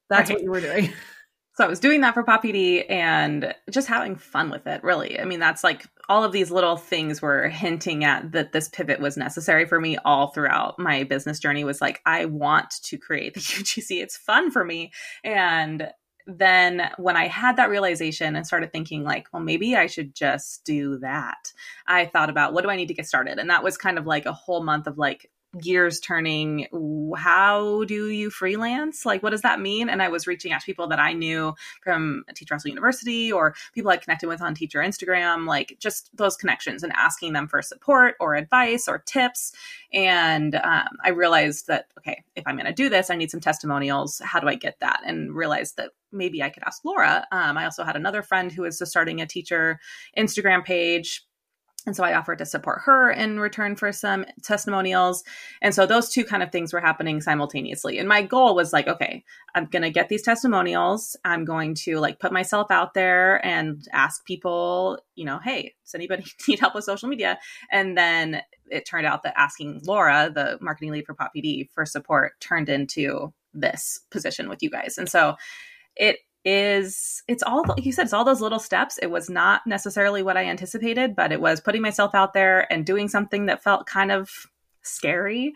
That's 0.10 0.30
right. 0.30 0.38
what 0.38 0.44
you 0.44 0.52
were 0.52 0.62
doing. 0.62 0.92
So 1.60 1.66
I 1.66 1.68
was 1.68 1.82
doing 1.82 2.00
that 2.00 2.14
for 2.14 2.24
Pop 2.24 2.42
PD 2.42 2.86
and 2.90 3.54
just 3.70 3.90
having 3.90 4.16
fun 4.16 4.50
with 4.50 4.66
it, 4.66 4.82
really. 4.82 5.20
I 5.20 5.26
mean, 5.26 5.42
that's 5.42 5.62
like 5.62 5.86
all 6.08 6.24
of 6.24 6.32
these 6.32 6.52
little 6.52 6.78
things 6.78 7.22
were 7.22 7.50
hinting 7.50 8.06
at 8.06 8.32
that 8.32 8.54
this 8.54 8.70
pivot 8.70 9.02
was 9.02 9.18
necessary 9.18 9.66
for 9.66 9.82
me 9.82 9.98
all 10.06 10.28
throughout 10.28 10.80
my 10.80 11.04
business 11.04 11.38
journey 11.38 11.66
was 11.66 11.82
like, 11.82 12.00
I 12.06 12.24
want 12.28 12.76
to 12.84 12.98
create 12.98 13.34
the 13.34 13.40
UGC. 13.42 14.02
It's 14.02 14.16
fun 14.16 14.52
for 14.52 14.64
me. 14.64 14.94
And 15.26 15.90
then 16.26 16.92
when 16.96 17.18
I 17.18 17.28
had 17.28 17.58
that 17.58 17.70
realization 17.70 18.38
and 18.38 18.48
started 18.48 18.72
thinking, 18.72 19.04
like, 19.04 19.28
well, 19.34 19.44
maybe 19.44 19.76
I 19.76 19.88
should 19.88 20.16
just 20.16 20.64
do 20.64 20.98
that, 21.00 21.52
I 21.86 22.06
thought 22.06 22.30
about 22.30 22.54
what 22.54 22.64
do 22.64 22.70
I 22.70 22.78
need 22.78 22.88
to 22.88 22.94
get 22.94 23.06
started? 23.06 23.38
And 23.38 23.50
that 23.50 23.66
was 23.66 23.78
kind 23.78 23.98
of 23.98 24.08
like 24.08 24.26
a 24.26 24.32
whole 24.32 24.64
month 24.64 24.88
of 24.88 24.98
like 24.98 25.30
gears 25.58 26.00
turning 26.00 26.68
how 27.18 27.84
do 27.86 28.10
you 28.10 28.30
freelance? 28.30 29.06
Like 29.06 29.24
what 29.24 29.32
does 29.32 29.42
that 29.42 29.60
mean? 29.60 29.90
And 29.90 30.02
i 30.02 30.10
was 30.10 30.28
reaching 30.28 30.52
out 30.52 30.62
to 30.62 30.66
people 30.66 30.88
that 30.88 31.00
i 31.00 31.14
knew 31.14 31.54
from 31.82 32.24
teacher 32.36 32.54
hustle 32.54 32.70
university 32.70 33.32
or 33.32 33.56
people 33.74 33.90
i 33.90 33.98
connected 33.98 34.28
with 34.28 34.42
on 34.42 34.54
teacher 34.54 34.80
instagram 34.80 35.48
like 35.48 35.78
just 35.80 36.16
those 36.16 36.38
connections 36.38 36.84
and 36.84 36.94
asking 36.96 37.34
them 37.34 37.48
for 37.48 37.62
support 37.62 38.16
or 38.20 38.36
advice 38.36 38.88
or 38.88 39.00
tips. 39.00 39.54
And 39.92 40.56
um, 40.56 40.90
i 41.04 41.10
realized 41.10 41.68
that 41.68 41.88
okay 41.98 42.24
if 42.36 42.46
i'm 42.46 42.56
going 42.56 42.66
to 42.68 42.74
do 42.74 42.90
this 42.90 43.10
i 43.10 43.16
need 43.16 43.32
some 43.32 43.42
testimonials. 43.42 44.22
How 44.24 44.40
do 44.40 44.48
i 44.48 44.56
get 44.56 44.80
that? 44.82 45.02
And 45.06 45.34
realized 45.34 45.78
that 45.78 45.92
maybe 46.12 46.44
i 46.44 46.50
could 46.50 46.64
ask 46.64 46.86
laura. 46.86 47.26
Um, 47.32 47.58
i 47.58 47.66
also 47.66 47.84
had 47.84 47.96
another 47.96 48.22
friend 48.22 48.52
who 48.52 48.64
was 48.64 48.78
just 48.78 48.92
starting 48.92 49.22
a 49.22 49.26
teacher 49.26 49.80
instagram 50.18 50.64
page 50.64 51.26
and 51.86 51.96
so 51.96 52.04
I 52.04 52.14
offered 52.14 52.40
to 52.40 52.46
support 52.46 52.82
her 52.86 53.10
in 53.10 53.40
return 53.40 53.76
for 53.76 53.92
some 53.92 54.26
testimonials. 54.44 55.24
And 55.62 55.74
so 55.74 55.86
those 55.86 56.10
two 56.10 56.26
kind 56.26 56.44
of 56.44 56.52
things 56.52 56.74
were 56.74 56.82
happening 56.82 57.22
simultaneously. 57.22 57.98
And 57.98 58.08
my 58.08 58.22
goal 58.22 58.54
was 58.54 58.74
like, 58.74 58.88
okay, 58.88 59.24
I'm 59.56 59.66
going 59.66 59.84
to 59.84 59.90
get 59.90 60.10
these 60.10 60.22
testimonials. 60.22 61.16
I'm 61.24 61.46
going 61.46 61.76
to 61.86 62.00
like 62.00 62.20
put 62.20 62.34
myself 62.34 62.70
out 62.70 62.94
there 62.94 63.44
and 63.46 63.88
ask 63.94 64.26
people, 64.26 65.00
you 65.16 65.26
know, 65.26 65.40
hey, 65.44 65.74
does 65.86 65.96
anybody 65.96 66.26
need 66.48 66.60
help 66.60 66.76
with 66.76 66.84
social 66.84 67.10
media? 67.10 67.40
And 67.72 67.98
then 67.98 68.42
it 68.70 68.86
turned 68.86 69.08
out 69.08 69.24
that 69.24 69.34
asking 69.38 69.82
Laura, 69.84 70.30
the 70.34 70.58
marketing 70.62 70.92
lead 70.92 71.06
for 71.06 71.14
Pop 71.14 71.32
PD, 71.36 71.70
for 71.72 71.86
support 71.86 72.40
turned 72.40 72.70
into 72.70 73.34
this 73.54 74.02
position 74.12 74.50
with 74.50 74.62
you 74.62 74.70
guys. 74.70 74.98
And 74.98 75.10
so 75.10 75.36
it 75.96 76.20
is 76.46 77.22
it's 77.28 77.44
all 77.44 77.64
like 77.68 77.86
you 77.86 77.92
said 77.92 78.04
it's 78.04 78.14
all 78.14 78.24
those 78.24 78.42
little 78.42 78.60
steps. 78.60 78.98
It 79.02 79.12
was 79.12 79.30
not 79.30 79.68
necessarily 79.68 80.24
what 80.24 80.38
i 80.38 80.46
anticipated 80.46 81.16
but 81.16 81.32
it 81.32 81.42
was 81.42 81.60
putting 81.60 81.82
myself 81.82 82.16
out 82.16 82.34
there 82.34 82.72
and 82.72 82.86
doing 82.86 83.08
something 83.10 83.48
that 83.48 83.64
felt 83.64 83.86
kind 83.86 84.12
of 84.12 84.30
scary 84.82 85.54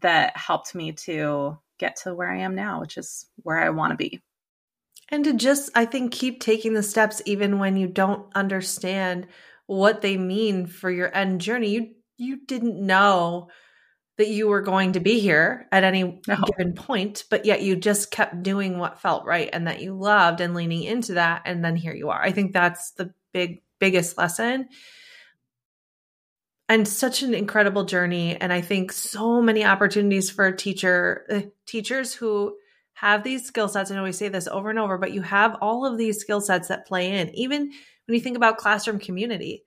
that 0.00 0.36
helped 0.36 0.74
me 0.74 0.92
to 0.92 1.58
get 1.78 1.96
to 1.96 2.14
where 2.14 2.30
i 2.30 2.38
am 2.38 2.54
now 2.54 2.80
which 2.80 2.98
is 2.98 3.26
where 3.42 3.58
i 3.58 3.70
want 3.70 3.92
to 3.92 3.96
be. 3.96 4.20
And 5.08 5.24
to 5.24 5.32
just 5.32 5.70
i 5.74 5.84
think 5.84 6.12
keep 6.12 6.40
taking 6.40 6.74
the 6.74 6.82
steps 6.82 7.22
even 7.24 7.58
when 7.58 7.76
you 7.76 7.86
don't 7.86 8.26
understand 8.34 9.26
what 9.66 10.00
they 10.00 10.16
mean 10.16 10.66
for 10.66 10.90
your 10.90 11.14
end 11.14 11.40
journey. 11.40 11.70
You 11.70 11.90
you 12.16 12.38
didn't 12.46 12.84
know 12.84 13.48
that 14.18 14.28
you 14.28 14.48
were 14.48 14.62
going 14.62 14.92
to 14.92 15.00
be 15.00 15.20
here 15.20 15.66
at 15.70 15.84
any 15.84 16.20
no. 16.26 16.36
given 16.46 16.74
point, 16.74 17.24
but 17.28 17.44
yet 17.44 17.62
you 17.62 17.76
just 17.76 18.10
kept 18.10 18.42
doing 18.42 18.78
what 18.78 19.00
felt 19.00 19.26
right 19.26 19.50
and 19.52 19.66
that 19.66 19.82
you 19.82 19.94
loved 19.94 20.40
and 20.40 20.54
leaning 20.54 20.84
into 20.84 21.14
that. 21.14 21.42
And 21.44 21.64
then 21.64 21.76
here 21.76 21.94
you 21.94 22.08
are. 22.08 22.20
I 22.20 22.32
think 22.32 22.52
that's 22.52 22.92
the 22.92 23.12
big, 23.32 23.62
biggest 23.78 24.16
lesson. 24.16 24.68
And 26.68 26.88
such 26.88 27.22
an 27.22 27.34
incredible 27.34 27.84
journey. 27.84 28.36
And 28.36 28.52
I 28.52 28.62
think 28.62 28.90
so 28.90 29.42
many 29.42 29.64
opportunities 29.64 30.30
for 30.30 30.50
teacher 30.50 31.26
uh, 31.30 31.40
teachers 31.66 32.14
who 32.14 32.56
have 32.94 33.22
these 33.22 33.44
skill 33.44 33.68
sets. 33.68 33.90
And 33.90 33.98
I 33.98 34.00
always 34.00 34.16
say 34.16 34.28
this 34.28 34.48
over 34.48 34.70
and 34.70 34.78
over, 34.78 34.96
but 34.96 35.12
you 35.12 35.20
have 35.20 35.58
all 35.60 35.84
of 35.84 35.98
these 35.98 36.18
skill 36.18 36.40
sets 36.40 36.68
that 36.68 36.86
play 36.86 37.20
in. 37.20 37.28
Even 37.34 37.70
when 38.06 38.14
you 38.14 38.20
think 38.20 38.38
about 38.38 38.56
classroom 38.56 38.98
community, 38.98 39.65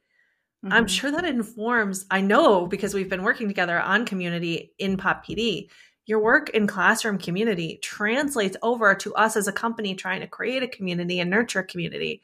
Mm-hmm. 0.64 0.74
I'm 0.74 0.88
sure 0.88 1.12
that 1.12 1.26
informs, 1.26 2.06
I 2.12 2.22
know 2.22 2.68
because 2.68 2.94
we've 2.94 3.10
been 3.10 3.24
working 3.24 3.48
together 3.48 3.80
on 3.80 4.06
community 4.06 4.74
in 4.78 4.98
Pop 4.98 5.26
PD. 5.26 5.70
Your 6.06 6.20
work 6.20 6.50
in 6.50 6.68
classroom 6.68 7.18
community 7.18 7.80
translates 7.82 8.58
over 8.62 8.96
to 8.96 9.14
us 9.16 9.38
as 9.38 9.48
a 9.48 9.54
company 9.54 9.96
trying 9.96 10.22
to 10.22 10.28
create 10.28 10.64
a 10.64 10.68
community 10.68 11.20
and 11.20 11.30
nurture 11.30 11.60
a 11.60 11.64
community. 11.64 12.22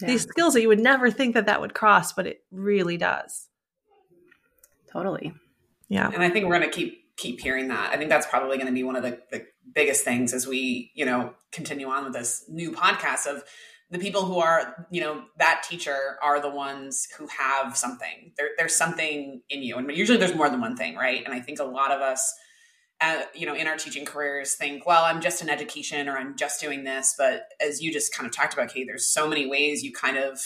Yeah. 0.00 0.08
These 0.08 0.22
skills 0.22 0.54
that 0.54 0.60
you 0.60 0.68
would 0.68 0.80
never 0.80 1.10
think 1.10 1.34
that 1.34 1.46
that 1.46 1.60
would 1.60 1.74
cross, 1.74 2.12
but 2.12 2.26
it 2.26 2.44
really 2.52 2.96
does. 2.96 3.48
Totally. 4.92 5.32
Yeah. 5.88 6.10
And 6.12 6.22
I 6.22 6.30
think 6.30 6.46
we're 6.46 6.58
going 6.58 6.70
to 6.70 6.76
keep 6.76 7.04
keep 7.16 7.40
hearing 7.40 7.68
that. 7.68 7.92
I 7.92 7.96
think 7.96 8.10
that's 8.10 8.26
probably 8.26 8.56
going 8.56 8.66
to 8.66 8.72
be 8.72 8.82
one 8.82 8.96
of 8.96 9.02
the, 9.02 9.20
the 9.30 9.46
biggest 9.72 10.04
things 10.04 10.32
as 10.34 10.46
we, 10.46 10.90
you 10.94 11.06
know, 11.06 11.34
continue 11.52 11.88
on 11.88 12.04
with 12.04 12.12
this 12.12 12.44
new 12.48 12.72
podcast 12.72 13.26
of 13.26 13.44
the 13.90 13.98
people 13.98 14.24
who 14.24 14.38
are 14.38 14.86
you 14.90 15.00
know 15.00 15.24
that 15.38 15.62
teacher 15.68 16.16
are 16.22 16.40
the 16.40 16.50
ones 16.50 17.06
who 17.18 17.26
have 17.26 17.76
something. 17.76 18.32
There, 18.36 18.48
there's 18.58 18.74
something 18.74 19.42
in 19.48 19.62
you. 19.62 19.76
And 19.76 19.90
usually 19.90 20.18
there's 20.18 20.34
more 20.34 20.48
than 20.48 20.60
one 20.60 20.76
thing 20.76 20.96
right? 20.96 21.22
And 21.24 21.34
i 21.34 21.40
think 21.40 21.60
a 21.60 21.64
lot 21.64 21.90
of 21.90 22.00
us 22.00 22.32
uh, 23.00 23.22
you 23.34 23.44
know 23.46 23.54
in 23.54 23.66
our 23.66 23.76
teaching 23.76 24.04
careers 24.04 24.54
think 24.54 24.86
well 24.86 25.04
i'm 25.04 25.20
just 25.20 25.42
in 25.42 25.50
education 25.50 26.08
or 26.08 26.16
i'm 26.16 26.36
just 26.36 26.60
doing 26.60 26.84
this. 26.84 27.14
But 27.18 27.42
as 27.60 27.82
you 27.82 27.92
just 27.92 28.14
kind 28.14 28.26
of 28.26 28.34
talked 28.34 28.54
about 28.54 28.72
kate 28.72 28.86
there's 28.86 29.06
so 29.06 29.28
many 29.28 29.46
ways 29.46 29.82
you 29.82 29.92
kind 29.92 30.16
of 30.16 30.40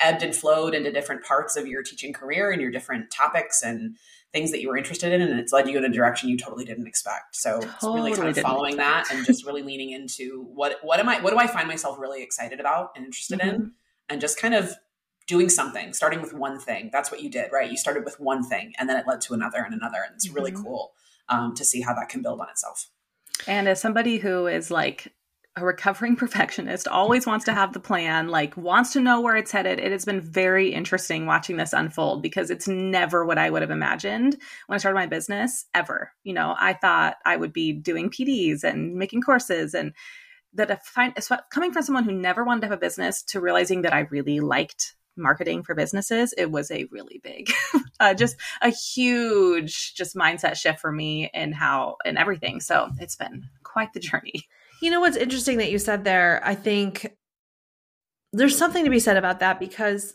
ebbed 0.00 0.22
and 0.22 0.34
flowed 0.34 0.74
into 0.74 0.92
different 0.92 1.24
parts 1.24 1.56
of 1.56 1.66
your 1.66 1.82
teaching 1.82 2.12
career 2.12 2.50
and 2.50 2.60
your 2.60 2.70
different 2.70 3.10
topics 3.10 3.62
and 3.62 3.96
things 4.34 4.50
that 4.50 4.60
you 4.60 4.68
were 4.68 4.76
interested 4.76 5.12
in 5.12 5.22
and 5.22 5.38
it's 5.38 5.52
led 5.52 5.68
you 5.68 5.78
in 5.78 5.84
a 5.84 5.88
direction 5.88 6.28
you 6.28 6.36
totally 6.36 6.64
didn't 6.64 6.88
expect. 6.88 7.36
So 7.36 7.60
totally 7.80 8.10
it's 8.10 8.18
really 8.18 8.32
kind 8.34 8.36
of 8.36 8.42
following 8.42 8.76
that 8.78 9.10
and 9.10 9.24
just 9.24 9.46
really 9.46 9.62
leaning 9.62 9.92
into 9.92 10.42
what 10.52 10.80
what 10.82 10.98
am 10.98 11.08
i 11.08 11.20
what 11.20 11.30
do 11.30 11.38
i 11.38 11.46
find 11.46 11.68
myself 11.68 11.98
really 12.00 12.22
excited 12.22 12.58
about 12.58 12.90
and 12.96 13.04
interested 13.04 13.38
mm-hmm. 13.38 13.48
in 13.48 13.72
and 14.08 14.20
just 14.20 14.38
kind 14.38 14.54
of 14.54 14.74
doing 15.28 15.48
something 15.48 15.92
starting 15.92 16.20
with 16.20 16.34
one 16.34 16.58
thing. 16.58 16.90
That's 16.92 17.12
what 17.12 17.22
you 17.22 17.30
did 17.30 17.52
right? 17.52 17.70
You 17.70 17.76
started 17.76 18.04
with 18.04 18.18
one 18.18 18.42
thing 18.42 18.72
and 18.76 18.88
then 18.88 18.96
it 18.96 19.06
led 19.06 19.20
to 19.22 19.34
another 19.34 19.58
and 19.58 19.72
another 19.72 20.02
and 20.04 20.14
it's 20.16 20.28
really 20.28 20.50
mm-hmm. 20.50 20.64
cool 20.64 20.92
um, 21.28 21.54
to 21.54 21.64
see 21.64 21.80
how 21.80 21.94
that 21.94 22.08
can 22.08 22.20
build 22.20 22.40
on 22.40 22.48
itself. 22.50 22.90
And 23.46 23.68
as 23.68 23.80
somebody 23.80 24.18
who 24.18 24.48
is 24.48 24.70
like 24.70 25.12
a 25.56 25.64
recovering 25.64 26.16
perfectionist, 26.16 26.88
always 26.88 27.26
wants 27.26 27.44
to 27.44 27.52
have 27.52 27.72
the 27.72 27.80
plan, 27.80 28.28
like 28.28 28.56
wants 28.56 28.92
to 28.92 29.00
know 29.00 29.20
where 29.20 29.36
it's 29.36 29.52
headed. 29.52 29.78
It 29.78 29.92
has 29.92 30.04
been 30.04 30.20
very 30.20 30.72
interesting 30.72 31.26
watching 31.26 31.56
this 31.56 31.72
unfold 31.72 32.22
because 32.22 32.50
it's 32.50 32.68
never 32.68 33.24
what 33.24 33.38
I 33.38 33.50
would 33.50 33.62
have 33.62 33.70
imagined 33.70 34.36
when 34.66 34.74
I 34.74 34.78
started 34.78 34.96
my 34.96 35.06
business 35.06 35.66
ever. 35.74 36.12
You 36.24 36.34
know, 36.34 36.54
I 36.58 36.72
thought 36.74 37.16
I 37.24 37.36
would 37.36 37.52
be 37.52 37.72
doing 37.72 38.10
PDs 38.10 38.64
and 38.64 38.96
making 38.96 39.22
courses 39.22 39.74
and 39.74 39.92
that 40.54 40.70
I, 40.70 41.40
coming 41.50 41.72
from 41.72 41.82
someone 41.82 42.04
who 42.04 42.12
never 42.12 42.44
wanted 42.44 42.60
to 42.62 42.66
have 42.68 42.78
a 42.78 42.80
business 42.80 43.22
to 43.24 43.40
realizing 43.40 43.82
that 43.82 43.92
I 43.92 44.00
really 44.10 44.40
liked 44.40 44.94
marketing 45.16 45.62
for 45.62 45.74
businesses, 45.74 46.34
it 46.36 46.50
was 46.50 46.70
a 46.70 46.86
really 46.90 47.20
big, 47.22 47.52
uh, 48.00 48.14
just 48.14 48.36
a 48.62 48.70
huge, 48.70 49.94
just 49.94 50.16
mindset 50.16 50.56
shift 50.56 50.80
for 50.80 50.92
me 50.92 51.30
and 51.34 51.54
how 51.54 51.96
and 52.04 52.18
everything. 52.18 52.60
So 52.60 52.90
it's 52.98 53.16
been 53.16 53.44
quite 53.62 53.92
the 53.92 54.00
journey. 54.00 54.44
You 54.80 54.90
know 54.90 55.00
what's 55.00 55.16
interesting 55.16 55.58
that 55.58 55.70
you 55.70 55.78
said 55.78 56.04
there? 56.04 56.40
I 56.44 56.54
think 56.54 57.16
there's 58.32 58.58
something 58.58 58.84
to 58.84 58.90
be 58.90 58.98
said 58.98 59.16
about 59.16 59.40
that 59.40 59.58
because 59.58 60.14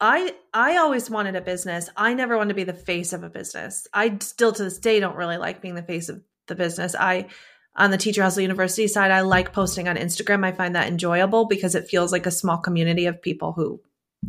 I 0.00 0.34
I 0.52 0.78
always 0.78 1.08
wanted 1.08 1.36
a 1.36 1.40
business. 1.40 1.88
I 1.96 2.14
never 2.14 2.36
wanted 2.36 2.48
to 2.48 2.54
be 2.54 2.64
the 2.64 2.72
face 2.72 3.12
of 3.12 3.22
a 3.22 3.30
business. 3.30 3.86
I 3.92 4.18
still 4.20 4.52
to 4.52 4.64
this 4.64 4.78
day 4.78 4.98
don't 4.98 5.16
really 5.16 5.36
like 5.36 5.62
being 5.62 5.76
the 5.76 5.82
face 5.82 6.08
of 6.08 6.22
the 6.48 6.54
business. 6.54 6.94
I 6.98 7.28
on 7.76 7.90
the 7.90 7.98
Teacher 7.98 8.22
Hustle 8.22 8.42
University 8.42 8.88
side, 8.88 9.10
I 9.10 9.20
like 9.20 9.52
posting 9.52 9.88
on 9.88 9.96
Instagram. 9.96 10.44
I 10.44 10.52
find 10.52 10.74
that 10.74 10.88
enjoyable 10.88 11.46
because 11.46 11.74
it 11.74 11.88
feels 11.88 12.12
like 12.12 12.26
a 12.26 12.30
small 12.30 12.58
community 12.58 13.06
of 13.06 13.22
people 13.22 13.52
who 13.52 13.80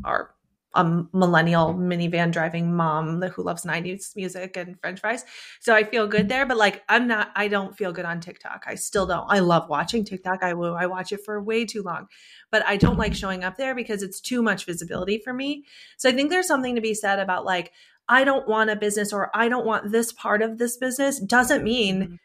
are 0.05 0.32
a 0.75 1.03
millennial 1.13 1.73
minivan 1.73 2.31
driving 2.31 2.75
mom 2.75 3.21
who 3.21 3.43
loves 3.43 3.63
90s 3.63 4.15
music 4.15 4.57
and 4.57 4.79
french 4.79 4.99
fries. 4.99 5.23
So 5.59 5.75
I 5.75 5.83
feel 5.83 6.07
good 6.07 6.29
there, 6.29 6.45
but 6.45 6.57
like 6.57 6.83
I'm 6.89 7.07
not 7.07 7.31
I 7.35 7.47
don't 7.47 7.77
feel 7.77 7.91
good 7.91 8.05
on 8.05 8.19
TikTok. 8.19 8.63
I 8.67 8.75
still 8.75 9.05
don't. 9.05 9.25
I 9.29 9.39
love 9.39 9.69
watching 9.69 10.03
TikTok. 10.03 10.43
I 10.43 10.53
will 10.53 10.75
I 10.75 10.85
watch 10.85 11.11
it 11.11 11.23
for 11.23 11.41
way 11.41 11.65
too 11.65 11.83
long. 11.83 12.07
But 12.51 12.65
I 12.65 12.77
don't 12.77 12.97
like 12.97 13.13
showing 13.13 13.43
up 13.43 13.57
there 13.57 13.75
because 13.75 14.03
it's 14.03 14.19
too 14.19 14.41
much 14.41 14.65
visibility 14.65 15.19
for 15.23 15.33
me. 15.33 15.65
So 15.97 16.09
I 16.09 16.13
think 16.13 16.29
there's 16.29 16.47
something 16.47 16.75
to 16.75 16.81
be 16.81 16.93
said 16.93 17.19
about 17.19 17.45
like 17.45 17.71
I 18.09 18.23
don't 18.23 18.47
want 18.47 18.69
a 18.69 18.75
business 18.75 19.13
or 19.13 19.29
I 19.33 19.49
don't 19.49 19.65
want 19.65 19.91
this 19.91 20.11
part 20.11 20.41
of 20.41 20.57
this 20.57 20.77
business 20.77 21.19
doesn't 21.19 21.63
mean 21.63 22.01
mm-hmm. 22.01 22.15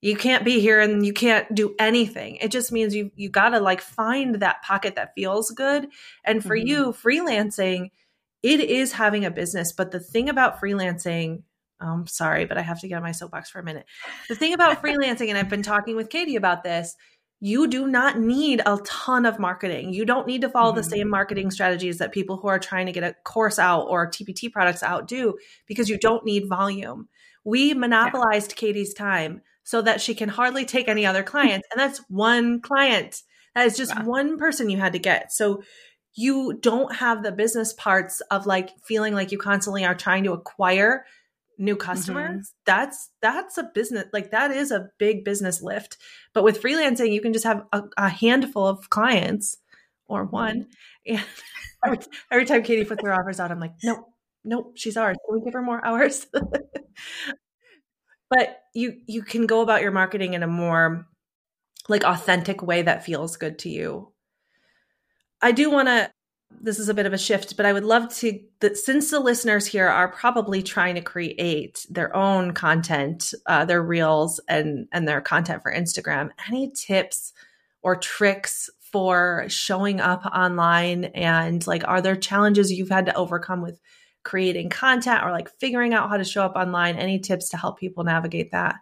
You 0.00 0.16
can't 0.16 0.44
be 0.44 0.60
here 0.60 0.80
and 0.80 1.04
you 1.04 1.12
can't 1.12 1.52
do 1.54 1.74
anything. 1.78 2.36
It 2.36 2.50
just 2.50 2.70
means 2.70 2.94
you 2.94 3.10
you 3.16 3.28
got 3.28 3.50
to 3.50 3.60
like 3.60 3.80
find 3.80 4.36
that 4.36 4.62
pocket 4.62 4.94
that 4.94 5.14
feels 5.14 5.50
good. 5.50 5.88
And 6.24 6.42
for 6.42 6.56
mm-hmm. 6.56 6.68
you 6.68 6.84
freelancing 6.92 7.90
it 8.42 8.60
is 8.60 8.92
having 8.92 9.24
a 9.24 9.30
business. 9.30 9.72
But 9.72 9.90
the 9.90 10.00
thing 10.00 10.28
about 10.28 10.60
freelancing, 10.60 11.42
I'm 11.80 11.88
um, 11.88 12.06
sorry, 12.06 12.44
but 12.44 12.58
I 12.58 12.62
have 12.62 12.80
to 12.80 12.88
get 12.88 12.96
on 12.96 13.02
my 13.02 13.12
soapbox 13.12 13.50
for 13.50 13.58
a 13.58 13.64
minute. 13.64 13.86
The 14.28 14.34
thing 14.34 14.52
about 14.52 14.82
freelancing, 14.82 15.28
and 15.28 15.38
I've 15.38 15.48
been 15.48 15.62
talking 15.62 15.96
with 15.96 16.10
Caitie 16.10 16.36
about 16.36 16.62
this, 16.62 16.94
you 17.40 17.68
do 17.68 17.86
not 17.86 18.18
need 18.18 18.60
a 18.66 18.78
ton 18.84 19.24
of 19.24 19.38
marketing. 19.38 19.92
You 19.92 20.04
don't 20.04 20.26
need 20.26 20.40
to 20.40 20.48
follow 20.48 20.70
mm-hmm. 20.70 20.78
the 20.78 20.84
same 20.84 21.08
marketing 21.08 21.50
strategies 21.50 21.98
that 21.98 22.12
people 22.12 22.36
who 22.36 22.48
are 22.48 22.58
trying 22.58 22.86
to 22.86 22.92
get 22.92 23.04
a 23.04 23.14
course 23.24 23.58
out 23.58 23.86
or 23.88 24.10
TPT 24.10 24.50
products 24.50 24.82
out 24.82 25.06
do 25.06 25.36
because 25.66 25.88
you 25.88 25.98
don't 25.98 26.24
need 26.24 26.48
volume. 26.48 27.08
We 27.44 27.74
monopolized 27.74 28.52
yeah. 28.52 28.72
Caitie's 28.72 28.92
time 28.92 29.42
so 29.68 29.82
that 29.82 30.00
she 30.00 30.14
can 30.14 30.30
hardly 30.30 30.64
take 30.64 30.88
any 30.88 31.04
other 31.04 31.22
clients. 31.22 31.68
And 31.70 31.78
that's 31.78 31.98
one 32.08 32.62
client. 32.62 33.20
That 33.54 33.66
is 33.66 33.76
just 33.76 33.94
yeah. 33.94 34.02
one 34.02 34.38
person 34.38 34.70
you 34.70 34.78
had 34.78 34.94
to 34.94 34.98
get. 34.98 35.30
So 35.30 35.62
you 36.14 36.58
don't 36.62 36.96
have 36.96 37.22
the 37.22 37.32
business 37.32 37.74
parts 37.74 38.22
of 38.30 38.46
like 38.46 38.70
feeling 38.82 39.12
like 39.12 39.30
you 39.30 39.36
constantly 39.36 39.84
are 39.84 39.94
trying 39.94 40.24
to 40.24 40.32
acquire 40.32 41.04
new 41.58 41.76
customers 41.76 42.46
mm-hmm. 42.46 42.62
that's 42.66 43.10
that's 43.20 43.58
a 43.58 43.64
business 43.74 44.04
like 44.12 44.30
that 44.30 44.52
is 44.52 44.70
a 44.70 44.88
big 44.96 45.24
business 45.24 45.60
lift 45.60 45.98
but 46.32 46.44
with 46.44 46.62
freelancing 46.62 47.12
you 47.12 47.20
can 47.20 47.32
just 47.32 47.44
have 47.44 47.64
a, 47.72 47.82
a 47.96 48.08
handful 48.08 48.64
of 48.64 48.88
clients 48.90 49.56
or 50.06 50.24
one 50.24 50.68
and 51.06 51.24
every, 51.84 51.98
every 52.30 52.44
time 52.44 52.62
caitie 52.62 52.84
puts 52.84 53.02
her 53.02 53.12
offers 53.12 53.40
out 53.40 53.50
i'm 53.50 53.58
like 53.58 53.74
nope 53.82 54.06
nope 54.44 54.72
she's 54.76 54.96
ours 54.96 55.16
can 55.26 55.36
we 55.36 55.44
give 55.44 55.52
her 55.52 55.62
more 55.62 55.84
hours 55.84 56.28
but 58.30 58.62
you 58.74 59.00
you 59.06 59.22
can 59.22 59.46
go 59.46 59.60
about 59.60 59.82
your 59.82 59.92
marketing 59.92 60.34
in 60.34 60.42
a 60.42 60.48
more 60.48 61.06
like 61.88 62.04
authentic 62.04 62.62
way 62.62 62.82
that 62.82 63.04
feels 63.04 63.36
good 63.36 63.58
to 63.58 63.68
you 63.68 64.12
i 65.40 65.52
do 65.52 65.70
want 65.70 65.88
to 65.88 66.10
this 66.60 66.78
is 66.78 66.88
a 66.88 66.94
bit 66.94 67.06
of 67.06 67.12
a 67.12 67.18
shift, 67.18 67.56
but 67.56 67.66
I 67.66 67.72
would 67.72 67.84
love 67.84 68.12
to 68.16 68.40
that 68.60 68.76
since 68.76 69.10
the 69.10 69.20
listeners 69.20 69.66
here 69.66 69.86
are 69.86 70.08
probably 70.08 70.62
trying 70.62 70.94
to 70.96 71.00
create 71.00 71.86
their 71.90 72.14
own 72.16 72.52
content, 72.52 73.32
uh, 73.46 73.64
their 73.64 73.82
reels 73.82 74.40
and 74.48 74.88
and 74.92 75.06
their 75.06 75.20
content 75.20 75.62
for 75.62 75.72
Instagram. 75.72 76.30
Any 76.48 76.70
tips 76.70 77.32
or 77.82 77.96
tricks 77.96 78.70
for 78.80 79.44
showing 79.48 80.00
up 80.00 80.24
online 80.26 81.04
and 81.06 81.66
like 81.66 81.86
are 81.86 82.00
there 82.00 82.16
challenges 82.16 82.72
you've 82.72 82.88
had 82.88 83.06
to 83.06 83.14
overcome 83.14 83.60
with 83.60 83.78
creating 84.24 84.70
content 84.70 85.22
or 85.24 85.30
like 85.30 85.50
figuring 85.58 85.94
out 85.94 86.08
how 86.08 86.16
to 86.16 86.24
show 86.24 86.42
up 86.42 86.56
online? 86.56 86.96
Any 86.96 87.18
tips 87.18 87.48
to 87.50 87.56
help 87.56 87.78
people 87.78 88.04
navigate 88.04 88.52
that? 88.52 88.76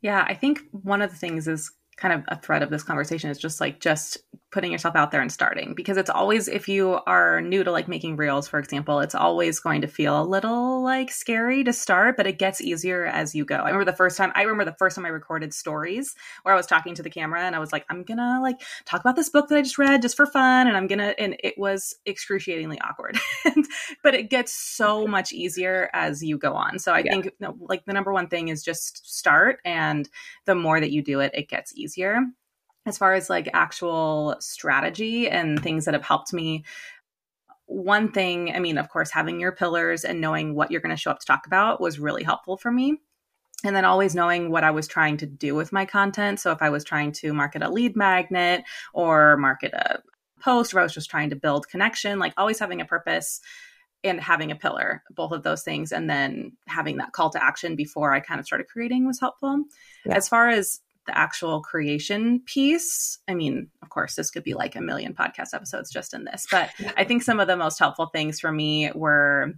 Yeah, 0.00 0.24
I 0.26 0.34
think 0.34 0.60
one 0.70 1.02
of 1.02 1.10
the 1.10 1.16
things 1.16 1.48
is 1.48 1.72
kind 1.96 2.14
of 2.14 2.24
a 2.28 2.40
thread 2.40 2.62
of 2.62 2.70
this 2.70 2.82
conversation 2.82 3.30
is 3.30 3.38
just 3.38 3.60
like 3.60 3.80
just 3.80 4.18
putting 4.52 4.70
yourself 4.70 4.94
out 4.94 5.10
there 5.10 5.22
and 5.22 5.32
starting 5.32 5.74
because 5.74 5.96
it's 5.96 6.10
always 6.10 6.46
if 6.46 6.68
you 6.68 7.00
are 7.06 7.40
new 7.40 7.64
to 7.64 7.72
like 7.72 7.88
making 7.88 8.16
reels 8.16 8.46
for 8.46 8.58
example 8.58 9.00
it's 9.00 9.14
always 9.14 9.58
going 9.58 9.80
to 9.80 9.88
feel 9.88 10.20
a 10.20 10.24
little 10.24 10.82
like 10.82 11.10
scary 11.10 11.64
to 11.64 11.72
start 11.72 12.16
but 12.16 12.26
it 12.26 12.38
gets 12.38 12.60
easier 12.60 13.06
as 13.06 13.34
you 13.34 13.44
go. 13.44 13.56
I 13.56 13.66
remember 13.66 13.86
the 13.86 13.96
first 13.96 14.16
time 14.16 14.30
i 14.34 14.42
remember 14.42 14.64
the 14.64 14.76
first 14.78 14.94
time 14.94 15.06
i 15.06 15.08
recorded 15.08 15.54
stories 15.54 16.14
where 16.42 16.54
i 16.54 16.56
was 16.56 16.66
talking 16.66 16.94
to 16.94 17.02
the 17.02 17.10
camera 17.10 17.42
and 17.42 17.56
i 17.56 17.58
was 17.58 17.72
like 17.72 17.86
i'm 17.88 18.04
gonna 18.04 18.40
like 18.42 18.60
talk 18.84 19.00
about 19.00 19.16
this 19.16 19.30
book 19.30 19.48
that 19.48 19.56
i 19.56 19.62
just 19.62 19.78
read 19.78 20.02
just 20.02 20.16
for 20.16 20.26
fun 20.26 20.66
and 20.66 20.76
i'm 20.76 20.86
gonna 20.86 21.14
and 21.18 21.36
it 21.42 21.54
was 21.56 21.94
excruciatingly 22.06 22.78
awkward. 22.80 23.18
But 24.02 24.14
it 24.14 24.30
gets 24.30 24.52
so 24.52 25.06
much 25.06 25.32
easier 25.32 25.88
as 25.92 26.22
you 26.22 26.36
go 26.36 26.54
on. 26.54 26.78
So 26.78 26.92
i 26.92 26.98
yeah. 26.98 27.12
think 27.12 27.24
you 27.26 27.32
know, 27.40 27.56
like 27.60 27.84
the 27.84 27.92
number 27.92 28.12
one 28.12 28.28
thing 28.28 28.48
is 28.48 28.62
just 28.62 29.08
start 29.10 29.60
and 29.64 30.08
the 30.44 30.54
more 30.54 30.80
that 30.80 30.90
you 30.90 31.02
do 31.02 31.20
it 31.20 31.32
it 31.34 31.48
gets 31.48 31.74
easier 31.74 32.20
as 32.86 32.98
far 32.98 33.14
as 33.14 33.30
like 33.30 33.48
actual 33.52 34.36
strategy 34.40 35.28
and 35.28 35.62
things 35.62 35.84
that 35.84 35.94
have 35.94 36.04
helped 36.04 36.32
me 36.32 36.64
one 37.66 38.10
thing 38.12 38.52
i 38.54 38.58
mean 38.58 38.76
of 38.76 38.88
course 38.88 39.10
having 39.10 39.40
your 39.40 39.52
pillars 39.52 40.04
and 40.04 40.20
knowing 40.20 40.54
what 40.54 40.70
you're 40.70 40.80
going 40.80 40.94
to 40.94 41.00
show 41.00 41.10
up 41.10 41.20
to 41.20 41.26
talk 41.26 41.46
about 41.46 41.80
was 41.80 41.98
really 41.98 42.22
helpful 42.22 42.56
for 42.56 42.70
me. 42.70 42.98
And 43.64 43.76
then 43.76 43.84
always 43.84 44.14
knowing 44.14 44.50
what 44.50 44.64
i 44.64 44.70
was 44.70 44.88
trying 44.88 45.16
to 45.18 45.26
do 45.26 45.54
with 45.54 45.72
my 45.72 45.86
content. 45.86 46.40
So 46.40 46.50
if 46.50 46.60
i 46.60 46.70
was 46.70 46.84
trying 46.84 47.12
to 47.12 47.32
market 47.32 47.62
a 47.62 47.70
lead 47.70 47.96
magnet 47.96 48.64
or 48.92 49.36
market 49.36 49.72
a 49.72 50.02
post 50.40 50.74
or 50.74 50.80
i 50.80 50.82
was 50.82 50.92
just 50.92 51.10
trying 51.10 51.30
to 51.30 51.36
build 51.36 51.68
connection 51.68 52.18
like 52.18 52.34
always 52.36 52.58
having 52.58 52.80
a 52.80 52.84
purpose 52.84 53.40
and 54.04 54.20
having 54.20 54.50
a 54.50 54.56
pillar 54.56 55.04
both 55.10 55.30
of 55.30 55.44
those 55.44 55.62
things 55.62 55.92
and 55.92 56.10
then 56.10 56.50
having 56.66 56.96
that 56.96 57.12
call 57.12 57.30
to 57.30 57.42
action 57.42 57.76
before 57.76 58.12
i 58.12 58.18
kind 58.18 58.40
of 58.40 58.46
started 58.46 58.66
creating 58.66 59.06
was 59.06 59.20
helpful. 59.20 59.64
Yeah. 60.04 60.16
as 60.16 60.28
far 60.28 60.48
as 60.48 60.80
the 61.06 61.16
actual 61.16 61.60
creation 61.60 62.40
piece. 62.40 63.18
I 63.28 63.34
mean, 63.34 63.68
of 63.82 63.90
course, 63.90 64.14
this 64.14 64.30
could 64.30 64.44
be 64.44 64.54
like 64.54 64.76
a 64.76 64.80
million 64.80 65.14
podcast 65.14 65.54
episodes 65.54 65.90
just 65.90 66.14
in 66.14 66.24
this, 66.24 66.46
but 66.50 66.70
I 66.96 67.04
think 67.04 67.22
some 67.22 67.40
of 67.40 67.48
the 67.48 67.56
most 67.56 67.78
helpful 67.78 68.06
things 68.06 68.40
for 68.40 68.52
me 68.52 68.90
were 68.94 69.54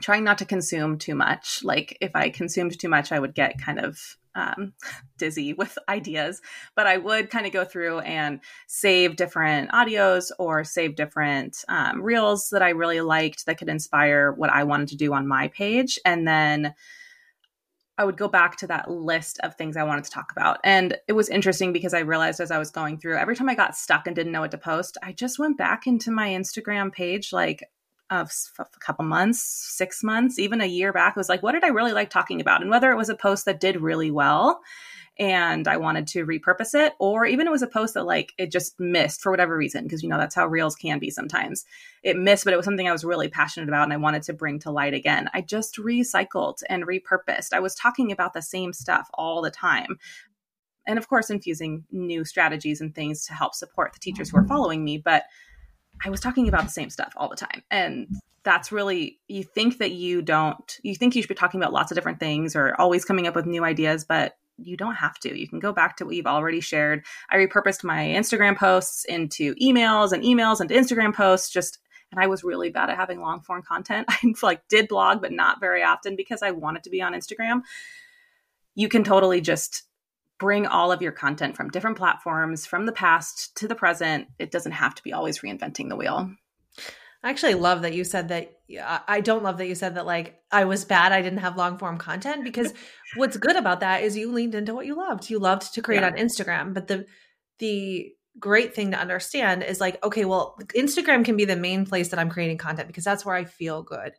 trying 0.00 0.24
not 0.24 0.38
to 0.38 0.44
consume 0.44 0.98
too 0.98 1.14
much. 1.14 1.64
Like, 1.64 1.98
if 2.00 2.14
I 2.14 2.30
consumed 2.30 2.78
too 2.78 2.88
much, 2.88 3.10
I 3.10 3.18
would 3.18 3.34
get 3.34 3.60
kind 3.60 3.80
of 3.80 4.16
um, 4.34 4.72
dizzy 5.18 5.52
with 5.52 5.76
ideas, 5.88 6.40
but 6.76 6.86
I 6.86 6.96
would 6.96 7.30
kind 7.30 7.46
of 7.46 7.52
go 7.52 7.64
through 7.64 8.00
and 8.00 8.40
save 8.66 9.16
different 9.16 9.70
audios 9.72 10.30
or 10.38 10.64
save 10.64 10.96
different 10.96 11.64
um, 11.68 12.00
reels 12.00 12.50
that 12.50 12.62
I 12.62 12.70
really 12.70 13.00
liked 13.00 13.46
that 13.46 13.58
could 13.58 13.68
inspire 13.68 14.32
what 14.32 14.50
I 14.50 14.64
wanted 14.64 14.88
to 14.88 14.96
do 14.96 15.12
on 15.12 15.26
my 15.26 15.48
page. 15.48 15.98
And 16.04 16.26
then 16.26 16.74
I 17.98 18.04
would 18.04 18.16
go 18.16 18.28
back 18.28 18.56
to 18.56 18.66
that 18.68 18.90
list 18.90 19.38
of 19.42 19.56
things 19.56 19.76
I 19.76 19.82
wanted 19.82 20.04
to 20.04 20.10
talk 20.10 20.30
about. 20.32 20.58
And 20.64 20.96
it 21.08 21.12
was 21.12 21.28
interesting 21.28 21.72
because 21.72 21.92
I 21.92 22.00
realized 22.00 22.40
as 22.40 22.50
I 22.50 22.58
was 22.58 22.70
going 22.70 22.98
through, 22.98 23.18
every 23.18 23.36
time 23.36 23.48
I 23.48 23.54
got 23.54 23.76
stuck 23.76 24.06
and 24.06 24.14
didn't 24.14 24.32
know 24.32 24.40
what 24.40 24.52
to 24.52 24.58
post, 24.58 24.96
I 25.02 25.12
just 25.12 25.38
went 25.38 25.58
back 25.58 25.86
into 25.86 26.10
my 26.10 26.28
Instagram 26.28 26.92
page 26.92 27.32
like 27.32 27.64
of 28.10 28.30
a 28.58 28.64
couple 28.78 29.04
months, 29.04 29.42
six 29.42 30.02
months, 30.02 30.38
even 30.38 30.60
a 30.60 30.66
year 30.66 30.92
back. 30.92 31.14
It 31.14 31.20
was 31.20 31.28
like, 31.28 31.42
what 31.42 31.52
did 31.52 31.64
I 31.64 31.68
really 31.68 31.92
like 31.92 32.08
talking 32.08 32.40
about? 32.40 32.62
And 32.62 32.70
whether 32.70 32.90
it 32.90 32.96
was 32.96 33.10
a 33.10 33.14
post 33.14 33.44
that 33.44 33.60
did 33.60 33.80
really 33.80 34.10
well 34.10 34.60
and 35.18 35.66
I 35.66 35.78
wanted 35.78 36.06
to 36.08 36.24
repurpose 36.24 36.74
it, 36.74 36.94
or 36.98 37.26
even 37.26 37.46
it 37.46 37.50
was 37.50 37.62
a 37.62 37.66
post 37.66 37.94
that 37.94 38.04
like 38.04 38.32
it 38.38 38.52
just 38.52 38.78
missed 38.78 39.20
for 39.20 39.30
whatever 39.30 39.56
reason, 39.56 39.84
because 39.84 40.02
you 40.02 40.08
know 40.08 40.18
that's 40.18 40.34
how 40.34 40.46
reels 40.46 40.76
can 40.76 40.98
be 40.98 41.10
sometimes. 41.10 41.64
It 42.02 42.16
missed, 42.16 42.44
but 42.44 42.54
it 42.54 42.56
was 42.56 42.64
something 42.64 42.88
I 42.88 42.92
was 42.92 43.04
really 43.04 43.28
passionate 43.28 43.68
about 43.68 43.84
and 43.84 43.92
I 43.92 43.96
wanted 43.96 44.22
to 44.24 44.32
bring 44.32 44.60
to 44.60 44.70
light 44.70 44.94
again. 44.94 45.28
I 45.34 45.40
just 45.40 45.76
recycled 45.76 46.62
and 46.68 46.86
repurposed. 46.86 47.52
I 47.52 47.60
was 47.60 47.74
talking 47.74 48.12
about 48.12 48.32
the 48.32 48.42
same 48.42 48.72
stuff 48.72 49.08
all 49.14 49.42
the 49.42 49.50
time. 49.50 49.98
And 50.86 50.98
of 50.98 51.08
course, 51.08 51.30
infusing 51.30 51.84
new 51.90 52.24
strategies 52.24 52.80
and 52.80 52.94
things 52.94 53.26
to 53.26 53.34
help 53.34 53.54
support 53.54 53.92
the 53.92 54.00
teachers 54.00 54.30
who 54.30 54.38
are 54.38 54.46
following 54.46 54.84
me. 54.84 54.98
But 54.98 55.24
I 56.04 56.10
was 56.10 56.20
talking 56.20 56.48
about 56.48 56.62
the 56.62 56.70
same 56.70 56.90
stuff 56.90 57.12
all 57.16 57.28
the 57.28 57.36
time. 57.36 57.62
And 57.70 58.08
that's 58.44 58.72
really, 58.72 59.18
you 59.26 59.42
think 59.42 59.78
that 59.78 59.90
you 59.90 60.22
don't, 60.22 60.78
you 60.82 60.94
think 60.94 61.14
you 61.14 61.22
should 61.22 61.28
be 61.28 61.34
talking 61.34 61.60
about 61.60 61.72
lots 61.72 61.90
of 61.90 61.96
different 61.96 62.20
things 62.20 62.56
or 62.56 62.80
always 62.80 63.04
coming 63.04 63.26
up 63.26 63.34
with 63.34 63.44
new 63.46 63.64
ideas, 63.64 64.06
but 64.08 64.36
you 64.58 64.76
don't 64.76 64.96
have 64.96 65.18
to. 65.20 65.38
You 65.38 65.48
can 65.48 65.60
go 65.60 65.72
back 65.72 65.96
to 65.96 66.04
what 66.04 66.14
you've 66.14 66.26
already 66.26 66.60
shared. 66.60 67.04
I 67.30 67.36
repurposed 67.36 67.84
my 67.84 68.04
Instagram 68.04 68.56
posts 68.56 69.04
into 69.04 69.54
emails 69.56 70.12
and 70.12 70.22
emails 70.22 70.60
into 70.60 70.74
Instagram 70.74 71.14
posts 71.14 71.50
just 71.50 71.78
and 72.10 72.20
I 72.20 72.26
was 72.26 72.42
really 72.42 72.70
bad 72.70 72.88
at 72.88 72.96
having 72.96 73.20
long 73.20 73.40
form 73.42 73.62
content. 73.62 74.06
I 74.10 74.32
like 74.42 74.66
did 74.68 74.88
blog 74.88 75.20
but 75.20 75.32
not 75.32 75.60
very 75.60 75.82
often 75.82 76.16
because 76.16 76.42
I 76.42 76.50
wanted 76.50 76.84
to 76.84 76.90
be 76.90 77.02
on 77.02 77.12
Instagram. 77.12 77.62
You 78.74 78.88
can 78.88 79.04
totally 79.04 79.40
just 79.40 79.84
bring 80.38 80.66
all 80.66 80.92
of 80.92 81.02
your 81.02 81.12
content 81.12 81.56
from 81.56 81.68
different 81.70 81.96
platforms 81.96 82.64
from 82.64 82.86
the 82.86 82.92
past 82.92 83.56
to 83.56 83.68
the 83.68 83.74
present. 83.74 84.28
It 84.38 84.50
doesn't 84.50 84.72
have 84.72 84.94
to 84.94 85.02
be 85.02 85.12
always 85.12 85.40
reinventing 85.40 85.88
the 85.88 85.96
wheel. 85.96 86.30
I 87.28 87.30
actually 87.30 87.56
love 87.56 87.82
that 87.82 87.92
you 87.92 88.04
said 88.04 88.28
that. 88.28 88.54
I 89.06 89.20
don't 89.20 89.42
love 89.42 89.58
that 89.58 89.66
you 89.66 89.74
said 89.74 89.96
that, 89.96 90.06
like, 90.06 90.40
I 90.50 90.64
was 90.64 90.86
bad. 90.86 91.12
I 91.12 91.20
didn't 91.20 91.40
have 91.40 91.58
long 91.58 91.76
form 91.76 91.98
content 91.98 92.42
because 92.42 92.72
what's 93.16 93.36
good 93.36 93.54
about 93.54 93.80
that 93.80 94.02
is 94.02 94.16
you 94.16 94.32
leaned 94.32 94.54
into 94.54 94.74
what 94.74 94.86
you 94.86 94.94
loved. 94.94 95.28
You 95.28 95.38
loved 95.38 95.74
to 95.74 95.82
create 95.82 96.00
yeah. 96.00 96.06
on 96.06 96.14
Instagram. 96.14 96.72
But 96.72 96.88
the, 96.88 97.04
the, 97.58 98.14
great 98.40 98.72
thing 98.72 98.92
to 98.92 98.96
understand 98.96 99.64
is 99.64 99.80
like, 99.80 100.02
okay, 100.04 100.24
well, 100.24 100.56
Instagram 100.76 101.24
can 101.24 101.36
be 101.36 101.44
the 101.44 101.56
main 101.56 101.84
place 101.84 102.10
that 102.10 102.20
I'm 102.20 102.30
creating 102.30 102.56
content 102.56 102.86
because 102.86 103.02
that's 103.02 103.26
where 103.26 103.34
I 103.34 103.44
feel 103.44 103.82
good. 103.82 104.12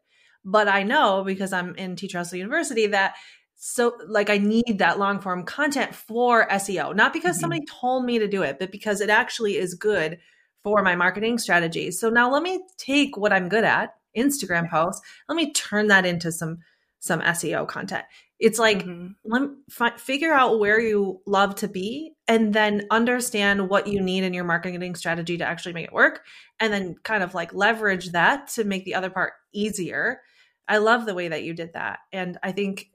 But 0.43 0.67
I 0.67 0.83
know 0.83 1.23
because 1.23 1.53
I'm 1.53 1.73
in 1.75 1.95
Teacher 1.95 2.17
Hustle 2.17 2.37
University 2.37 2.87
that 2.87 3.15
so 3.55 3.97
like 4.07 4.29
I 4.29 4.37
need 4.37 4.79
that 4.79 4.99
long 4.99 5.21
form 5.21 5.45
content 5.45 5.95
for 5.95 6.47
SEO, 6.49 6.93
not 6.93 7.13
because 7.13 7.35
mm-hmm. 7.35 7.41
somebody 7.41 7.65
told 7.65 8.03
me 8.03 8.19
to 8.19 8.27
do 8.27 8.43
it, 8.43 8.59
but 8.59 8.71
because 8.71 8.99
it 8.99 9.09
actually 9.09 9.55
is 9.55 9.73
good 9.73 10.19
for 10.63 10.81
my 10.83 10.95
marketing 10.95 11.37
strategy. 11.37 11.91
So 11.91 12.09
now 12.09 12.31
let 12.31 12.43
me 12.43 12.61
take 12.77 13.17
what 13.17 13.33
I'm 13.33 13.49
good 13.49 13.63
at, 13.63 13.95
Instagram 14.17 14.69
posts, 14.69 15.01
let 15.27 15.35
me 15.35 15.51
turn 15.53 15.87
that 15.87 16.05
into 16.05 16.31
some 16.31 16.59
some 17.01 17.21
SEO 17.21 17.65
content. 17.65 18.03
It's 18.39 18.59
like 18.59 18.85
mm-hmm. 18.85 19.07
let 19.23 19.49
fi- 19.69 19.97
figure 19.97 20.33
out 20.33 20.59
where 20.59 20.79
you 20.79 21.21
love 21.25 21.55
to 21.55 21.67
be 21.67 22.13
and 22.27 22.53
then 22.53 22.87
understand 22.91 23.69
what 23.69 23.87
you 23.87 24.01
need 24.01 24.23
in 24.23 24.33
your 24.33 24.43
marketing 24.43 24.95
strategy 24.95 25.37
to 25.37 25.45
actually 25.45 25.73
make 25.73 25.85
it 25.85 25.93
work 25.93 26.23
and 26.59 26.71
then 26.73 26.95
kind 27.03 27.23
of 27.23 27.33
like 27.33 27.53
leverage 27.53 28.11
that 28.11 28.47
to 28.49 28.63
make 28.63 28.85
the 28.85 28.95
other 28.95 29.09
part 29.09 29.33
easier. 29.53 30.21
I 30.67 30.77
love 30.77 31.05
the 31.05 31.15
way 31.15 31.29
that 31.29 31.43
you 31.43 31.53
did 31.53 31.73
that. 31.73 31.99
And 32.11 32.37
I 32.43 32.51
think 32.51 32.89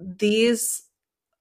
these 0.00 0.82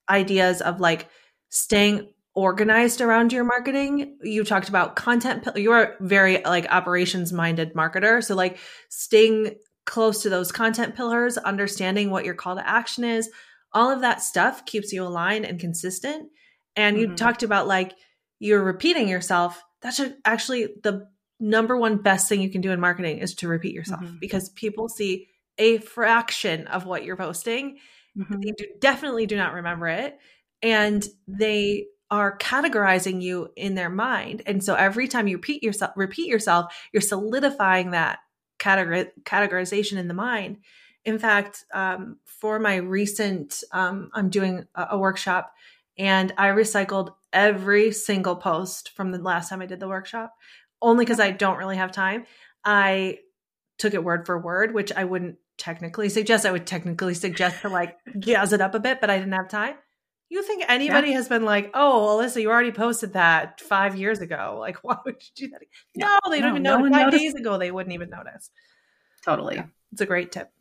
ideas 0.10 0.62
of 0.62 0.80
like 0.80 1.10
staying 1.50 2.10
organized 2.40 3.02
around 3.02 3.34
your 3.34 3.44
marketing. 3.44 4.18
You 4.24 4.46
talked 4.46 4.70
about 4.70 4.96
content. 4.96 5.46
You're 5.58 5.98
very 6.00 6.42
like 6.42 6.72
operations 6.72 7.34
minded 7.34 7.74
marketer. 7.74 8.24
So 8.24 8.34
like 8.34 8.60
staying 8.88 9.56
close 9.86 10.22
to 10.22 10.30
those 10.30 10.50
content 10.50 10.96
pillars, 10.96 11.38
understanding 11.38 12.12
what 12.12 12.24
your 12.24 12.36
call 12.36 12.56
to 12.56 12.66
action 12.66 13.04
is, 13.04 13.30
all 13.74 13.92
of 13.92 14.00
that 14.02 14.22
stuff 14.22 14.66
keeps 14.66 14.94
you 14.94 15.04
aligned 15.04 15.44
and 15.44 15.60
consistent. 15.60 16.30
And 16.78 16.98
you 16.98 17.08
mm-hmm. 17.08 17.16
talked 17.16 17.44
about 17.44 17.68
like 17.68 17.94
you're 18.40 18.64
repeating 18.64 19.10
yourself. 19.10 19.62
That's 19.82 20.00
actually 20.24 20.70
the 20.82 21.10
number 21.42 21.76
one 21.76 21.98
best 21.98 22.30
thing 22.30 22.42
you 22.42 22.50
can 22.50 22.62
do 22.62 22.72
in 22.72 22.80
marketing 22.80 23.18
is 23.18 23.36
to 23.36 23.50
repeat 23.50 23.74
yourself 23.74 24.02
mm-hmm. 24.02 24.16
because 24.22 24.48
people 24.48 24.88
see 24.88 25.28
a 25.58 25.80
fraction 25.80 26.68
of 26.68 26.86
what 26.86 27.04
you're 27.04 27.18
posting. 27.18 27.80
Mm-hmm. 28.18 28.40
They 28.40 28.52
do, 28.52 28.66
definitely 28.80 29.26
do 29.26 29.36
not 29.36 29.56
remember 29.56 29.88
it. 29.88 30.18
And 30.62 31.06
they 31.28 31.88
are 32.12 32.38
categorizing 32.38 33.22
you 33.22 33.49
in 33.55 33.76
their 33.76 33.89
mind. 33.89 34.41
And 34.45 34.64
so 34.64 34.74
every 34.74 35.07
time 35.07 35.28
you 35.28 35.38
repeat 35.38 35.64
yourself, 35.64 35.91
repeat 35.95 36.28
yourself, 36.28 36.74
you're 36.91 37.01
solidifying 37.01 37.91
that 37.91 38.20
categor- 38.60 39.12
categorization 39.24 39.97
in 39.97 40.07
the 40.07 40.14
mind. 40.14 40.57
In 41.05 41.20
fact, 41.20 41.66
um, 41.74 42.18
for 42.26 42.60
my 42.60 42.78
recent, 42.78 43.64
um, 43.72 44.10
I'm 44.14 44.30
doing 44.30 44.68
a, 44.76 44.88
a 44.91 44.97
workshop 44.97 45.53
and 45.97 46.34
I 46.38 46.47
recycled 46.47 47.14
every 47.32 47.91
single 47.91 48.36
post 48.36 48.91
from 48.95 49.12
the 49.12 49.20
last 49.20 49.49
time 49.49 49.62
I 49.62 49.66
did 49.66 49.80
the 49.80 49.88
workshop, 49.88 50.36
only 50.82 51.05
because 51.05 51.20
I 51.20 51.32
don't 51.32 51.57
really 51.57 51.78
have 51.78 51.91
time. 51.91 52.26
I 52.66 53.20
took 53.78 53.93
it 53.93 54.03
word 54.03 54.26
for 54.26 54.39
word, 54.39 54.74
which 54.74 54.91
I 54.91 55.03
wouldn't 55.05 55.38
technically 55.57 56.10
suggest. 56.10 56.45
I 56.45 56.51
would 56.51 56.66
technically 56.66 57.14
suggest 57.14 57.62
to 57.62 57.70
like 57.70 57.97
jazz 58.18 58.53
it 58.53 58.62
up 58.62 58.76
a 58.76 58.80
bit, 58.80 58.99
but 58.99 59.10
I 59.10 59.18
didn't 59.18 59.34
have 59.34 59.49
time. 59.49 59.76
You 60.30 60.44
think 60.44 60.64
anybody 60.68 61.10
yeah. 61.10 61.16
has 61.16 61.28
been 61.28 61.44
like, 61.44 61.72
"Oh, 61.74 62.18
Alyssa, 62.20 62.42
you 62.42 62.50
already 62.50 62.72
posted 62.72 63.14
that 63.14 63.60
five 63.62 63.96
years 63.96 64.20
ago. 64.20 64.58
Like, 64.60 64.78
why 64.84 64.98
would 65.06 65.16
you 65.16 65.48
do 65.48 65.52
that?" 65.52 65.62
Yeah. 65.96 66.06
No, 66.24 66.32
they 66.32 66.40
don't 66.40 66.62
no, 66.62 66.80
even 66.80 66.92
know. 66.92 66.98
Five 67.00 67.12
days 67.12 67.34
ago, 67.34 67.58
they 67.58 67.72
wouldn't 67.72 67.94
even 67.94 68.10
notice. 68.10 68.52
Totally, 69.26 69.56
yeah. 69.56 69.66
it's 69.92 70.02
a 70.02 70.06
great 70.06 70.32
tip. 70.32 70.52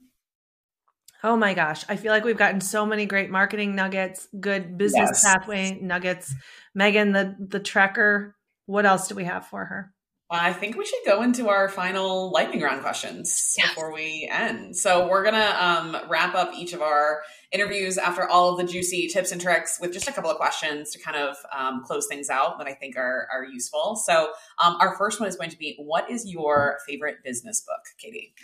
Oh 1.23 1.37
my 1.37 1.53
gosh, 1.53 1.85
I 1.89 1.97
feel 1.97 2.13
like 2.13 2.25
we've 2.25 2.39
gotten 2.39 2.61
so 2.61 2.87
many 2.87 3.05
great 3.05 3.31
marketing 3.31 3.75
nuggets, 3.75 4.29
good 4.39 4.79
business 4.79 5.11
yes. 5.11 5.25
pathway 5.25 5.79
nuggets. 5.81 6.35
Megan, 6.75 7.13
the 7.13 7.37
the 7.39 7.61
tracker. 7.61 8.37
What 8.67 8.87
else 8.87 9.09
do 9.09 9.15
we 9.15 9.25
have 9.25 9.47
for 9.47 9.65
her? 9.65 9.93
I 10.31 10.53
think 10.53 10.77
we 10.77 10.85
should 10.85 11.01
go 11.07 11.23
into 11.23 11.49
our 11.49 11.71
final 11.71 12.31
lightning 12.31 12.61
round 12.61 12.83
questions 12.83 13.55
yes. 13.57 13.69
before 13.69 13.95
we 13.95 14.29
end. 14.31 14.77
So 14.77 15.09
we're 15.09 15.25
gonna 15.25 15.57
um, 15.59 15.97
wrap 16.11 16.35
up 16.35 16.53
each 16.55 16.75
of 16.75 16.83
our 16.83 17.23
interviews 17.51 17.97
after 17.97 18.29
all 18.29 18.51
of 18.51 18.59
the 18.59 18.71
juicy 18.71 19.09
tips 19.09 19.33
and 19.33 19.41
tricks 19.41 19.79
with 19.81 19.93
just 19.93 20.07
a 20.07 20.13
couple 20.13 20.31
of 20.31 20.37
questions 20.37 20.91
to 20.91 20.99
kind 20.99 21.17
of 21.17 21.37
um, 21.57 21.83
close 21.83 22.07
things 22.07 22.29
out 22.29 22.59
that 22.59 22.67
I 22.67 22.75
think 22.75 22.97
are, 22.97 23.27
are 23.33 23.45
useful. 23.45 23.97
So 23.97 24.33
um, 24.63 24.77
our 24.81 24.97
first 24.99 25.19
one 25.19 25.31
is 25.31 25.37
going 25.37 25.51
to 25.51 25.59
be, 25.59 25.77
what 25.79 26.11
is 26.11 26.31
your 26.31 26.79
favorite 26.87 27.25
business 27.25 27.63
book, 27.63 27.81
Caitie? 27.99 28.35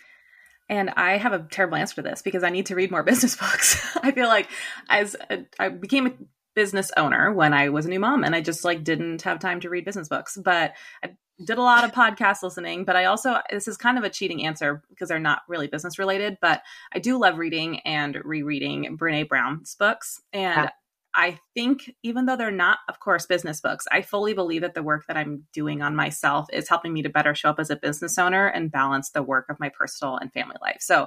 And 0.71 0.89
I 0.97 1.19
have 1.19 1.35
a 1.35 1.41
terrible 1.41 1.77
answer 1.77 1.97
for 1.97 2.03
this 2.03 2.23
because 2.23 2.43
I 2.43 2.49
need 2.49 2.67
to 2.67 2.75
read 2.75 2.91
more 2.91 3.03
business 3.05 3.37
books. 3.37 3.97
I 4.03 4.11
feel 4.13 4.29
like 4.29 4.49
as 4.89 5.17
a, 5.29 5.45
I 5.59 5.69
became 5.69 6.07
a 6.07 6.13
business 6.55 6.91
owner 6.97 7.33
when 7.33 7.53
I 7.53 7.69
was 7.69 7.87
a 7.87 7.89
new 7.89 8.01
mom 8.01 8.25
and 8.25 8.35
I 8.35 8.41
just 8.41 8.65
like 8.65 8.85
didn't 8.85 9.23
have 9.23 9.39
time 9.39 9.61
to 9.61 9.71
read 9.71 9.85
business 9.85 10.09
books. 10.09 10.39
But 10.43 10.75
I 11.03 11.11
did 11.45 11.59
a 11.59 11.63
lot 11.63 11.85
of 11.85 11.93
podcast 11.93 12.43
listening, 12.43 12.85
but 12.85 12.97
I 12.97 13.07
also 13.07 13.39
this 13.51 13.67
is 13.67 13.77
kind 13.77 13.99
of 13.99 14.05
a 14.05 14.11
cheating 14.11 14.45
answer 14.47 14.83
because 14.89 15.09
they're 15.09 15.19
not 15.19 15.43
really 15.49 15.67
business 15.67 15.99
related, 15.99 16.39
but 16.41 16.63
I 16.93 16.99
do 16.99 17.19
love 17.19 17.39
reading 17.39 17.81
and 17.81 18.19
rereading 18.25 18.97
Brené 18.97 19.29
Brown's 19.29 19.75
books. 19.75 20.21
And 20.33 20.65
yeah. 20.65 20.71
I 21.17 21.39
think 21.55 21.95
even 22.03 22.27
though 22.27 22.37
they're 22.37 22.51
not, 22.51 22.79
of 22.89 22.99
course, 22.99 23.27
business 23.27 23.61
books, 23.61 23.87
I 23.93 24.03
fully 24.03 24.35
believe 24.35 24.63
that 24.63 24.75
the 24.75 24.83
work 24.83 25.07
that 25.07 25.17
I'm 25.17 25.45
doing 25.53 25.81
on 25.81 25.95
myself 25.95 26.47
is 26.53 26.69
helping 26.69 26.93
me 26.93 27.03
to 27.03 27.09
better 27.09 27.35
show 27.35 27.51
up 27.51 27.61
as 27.61 27.71
a 27.71 27.77
business 27.77 28.19
owner 28.19 28.49
and 28.49 28.73
balance 28.73 29.11
the 29.11 29.23
work 29.23 29.47
of 29.49 29.61
my 29.61 29.69
personal 29.69 30.17
and 30.17 30.33
family 30.33 30.57
life. 30.61 30.79
So 30.81 31.07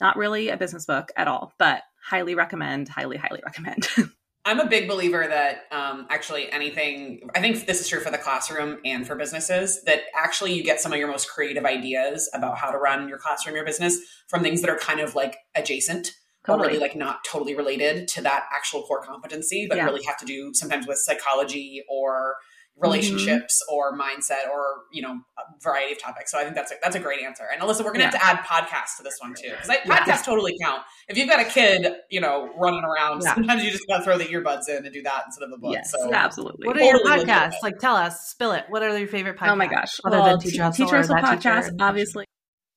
not 0.00 0.16
really 0.16 0.48
a 0.50 0.56
business 0.56 0.84
book 0.84 1.12
at 1.16 1.28
all, 1.28 1.54
but 1.58 1.82
highly 2.02 2.34
recommend, 2.34 2.88
highly, 2.88 3.16
highly 3.16 3.40
recommend. 3.44 3.88
I'm 4.44 4.58
a 4.58 4.66
big 4.66 4.88
believer 4.88 5.24
that 5.26 5.66
um, 5.70 6.06
actually 6.10 6.50
anything, 6.50 7.30
I 7.34 7.40
think 7.40 7.64
this 7.66 7.80
is 7.80 7.88
true 7.88 8.00
for 8.00 8.10
the 8.10 8.18
classroom 8.18 8.78
and 8.84 9.06
for 9.06 9.14
businesses, 9.14 9.82
that 9.84 10.00
actually 10.16 10.52
you 10.52 10.64
get 10.64 10.80
some 10.80 10.92
of 10.92 10.98
your 10.98 11.08
most 11.08 11.30
creative 11.30 11.64
ideas 11.64 12.28
about 12.34 12.58
how 12.58 12.72
to 12.72 12.78
run 12.78 13.08
your 13.08 13.18
classroom, 13.18 13.54
your 13.54 13.64
business 13.64 13.98
from 14.26 14.42
things 14.42 14.60
that 14.62 14.70
are 14.70 14.78
kind 14.78 14.98
of 14.98 15.14
like 15.14 15.36
adjacent 15.54 16.12
totally. 16.44 16.66
or 16.66 16.68
really 16.70 16.80
like 16.80 16.96
not 16.96 17.24
totally 17.24 17.54
related 17.54 18.08
to 18.08 18.22
that 18.22 18.46
actual 18.52 18.82
core 18.82 19.02
competency, 19.02 19.66
but 19.68 19.76
yeah. 19.76 19.84
really 19.84 20.02
have 20.04 20.16
to 20.18 20.26
do 20.26 20.52
sometimes 20.54 20.88
with 20.88 20.98
psychology 20.98 21.84
or 21.88 22.34
relationships 22.78 23.62
mm-hmm. 23.62 23.74
or 23.74 23.98
mindset 23.98 24.48
or 24.52 24.84
you 24.90 25.02
know 25.02 25.20
a 25.38 25.42
variety 25.62 25.92
of 25.92 26.00
topics 26.00 26.30
so 26.30 26.38
i 26.38 26.42
think 26.42 26.54
that's 26.54 26.72
a, 26.72 26.74
that's 26.82 26.96
a 26.96 27.00
great 27.00 27.22
answer 27.22 27.44
and 27.52 27.60
alyssa 27.60 27.84
we're 27.84 27.92
gonna 27.92 28.04
yeah. 28.04 28.10
have 28.10 28.12
to 28.12 28.24
add 28.24 28.66
podcasts 28.66 28.96
to 28.96 29.02
this 29.02 29.16
one 29.20 29.34
too 29.34 29.50
because 29.50 29.68
yeah. 29.68 29.98
podcasts 29.98 30.24
totally 30.24 30.56
count 30.62 30.82
if 31.08 31.16
you've 31.16 31.28
got 31.28 31.40
a 31.40 31.44
kid 31.44 31.92
you 32.10 32.20
know 32.20 32.50
running 32.58 32.82
around 32.82 33.20
yeah. 33.22 33.34
sometimes 33.34 33.62
you 33.62 33.70
just 33.70 33.84
gotta 33.88 34.02
throw 34.02 34.16
the 34.16 34.24
earbuds 34.24 34.68
in 34.68 34.84
and 34.84 34.92
do 34.92 35.02
that 35.02 35.22
instead 35.26 35.44
of 35.44 35.52
a 35.52 35.58
book 35.58 35.74
yes. 35.74 35.92
so 35.92 36.12
absolutely 36.12 36.66
what 36.66 36.76
are 36.76 36.80
totally 36.80 37.10
your 37.10 37.24
podcasts 37.26 37.54
like 37.62 37.78
tell 37.78 37.94
us 37.94 38.28
spill 38.28 38.52
it 38.52 38.64
what 38.68 38.82
are 38.82 38.96
your 38.96 39.08
favorite 39.08 39.36
podcasts 39.36 39.52
oh 39.52 39.56
my 39.56 39.66
gosh 39.66 40.00
other 40.04 40.18
well, 40.18 40.30
than 40.30 40.38
teacher 40.40 40.62
hustle, 40.62 40.86
teacher 40.86 40.96
hustle 40.96 41.16
podcast 41.16 41.64
teacher? 41.64 41.76
obviously 41.80 42.24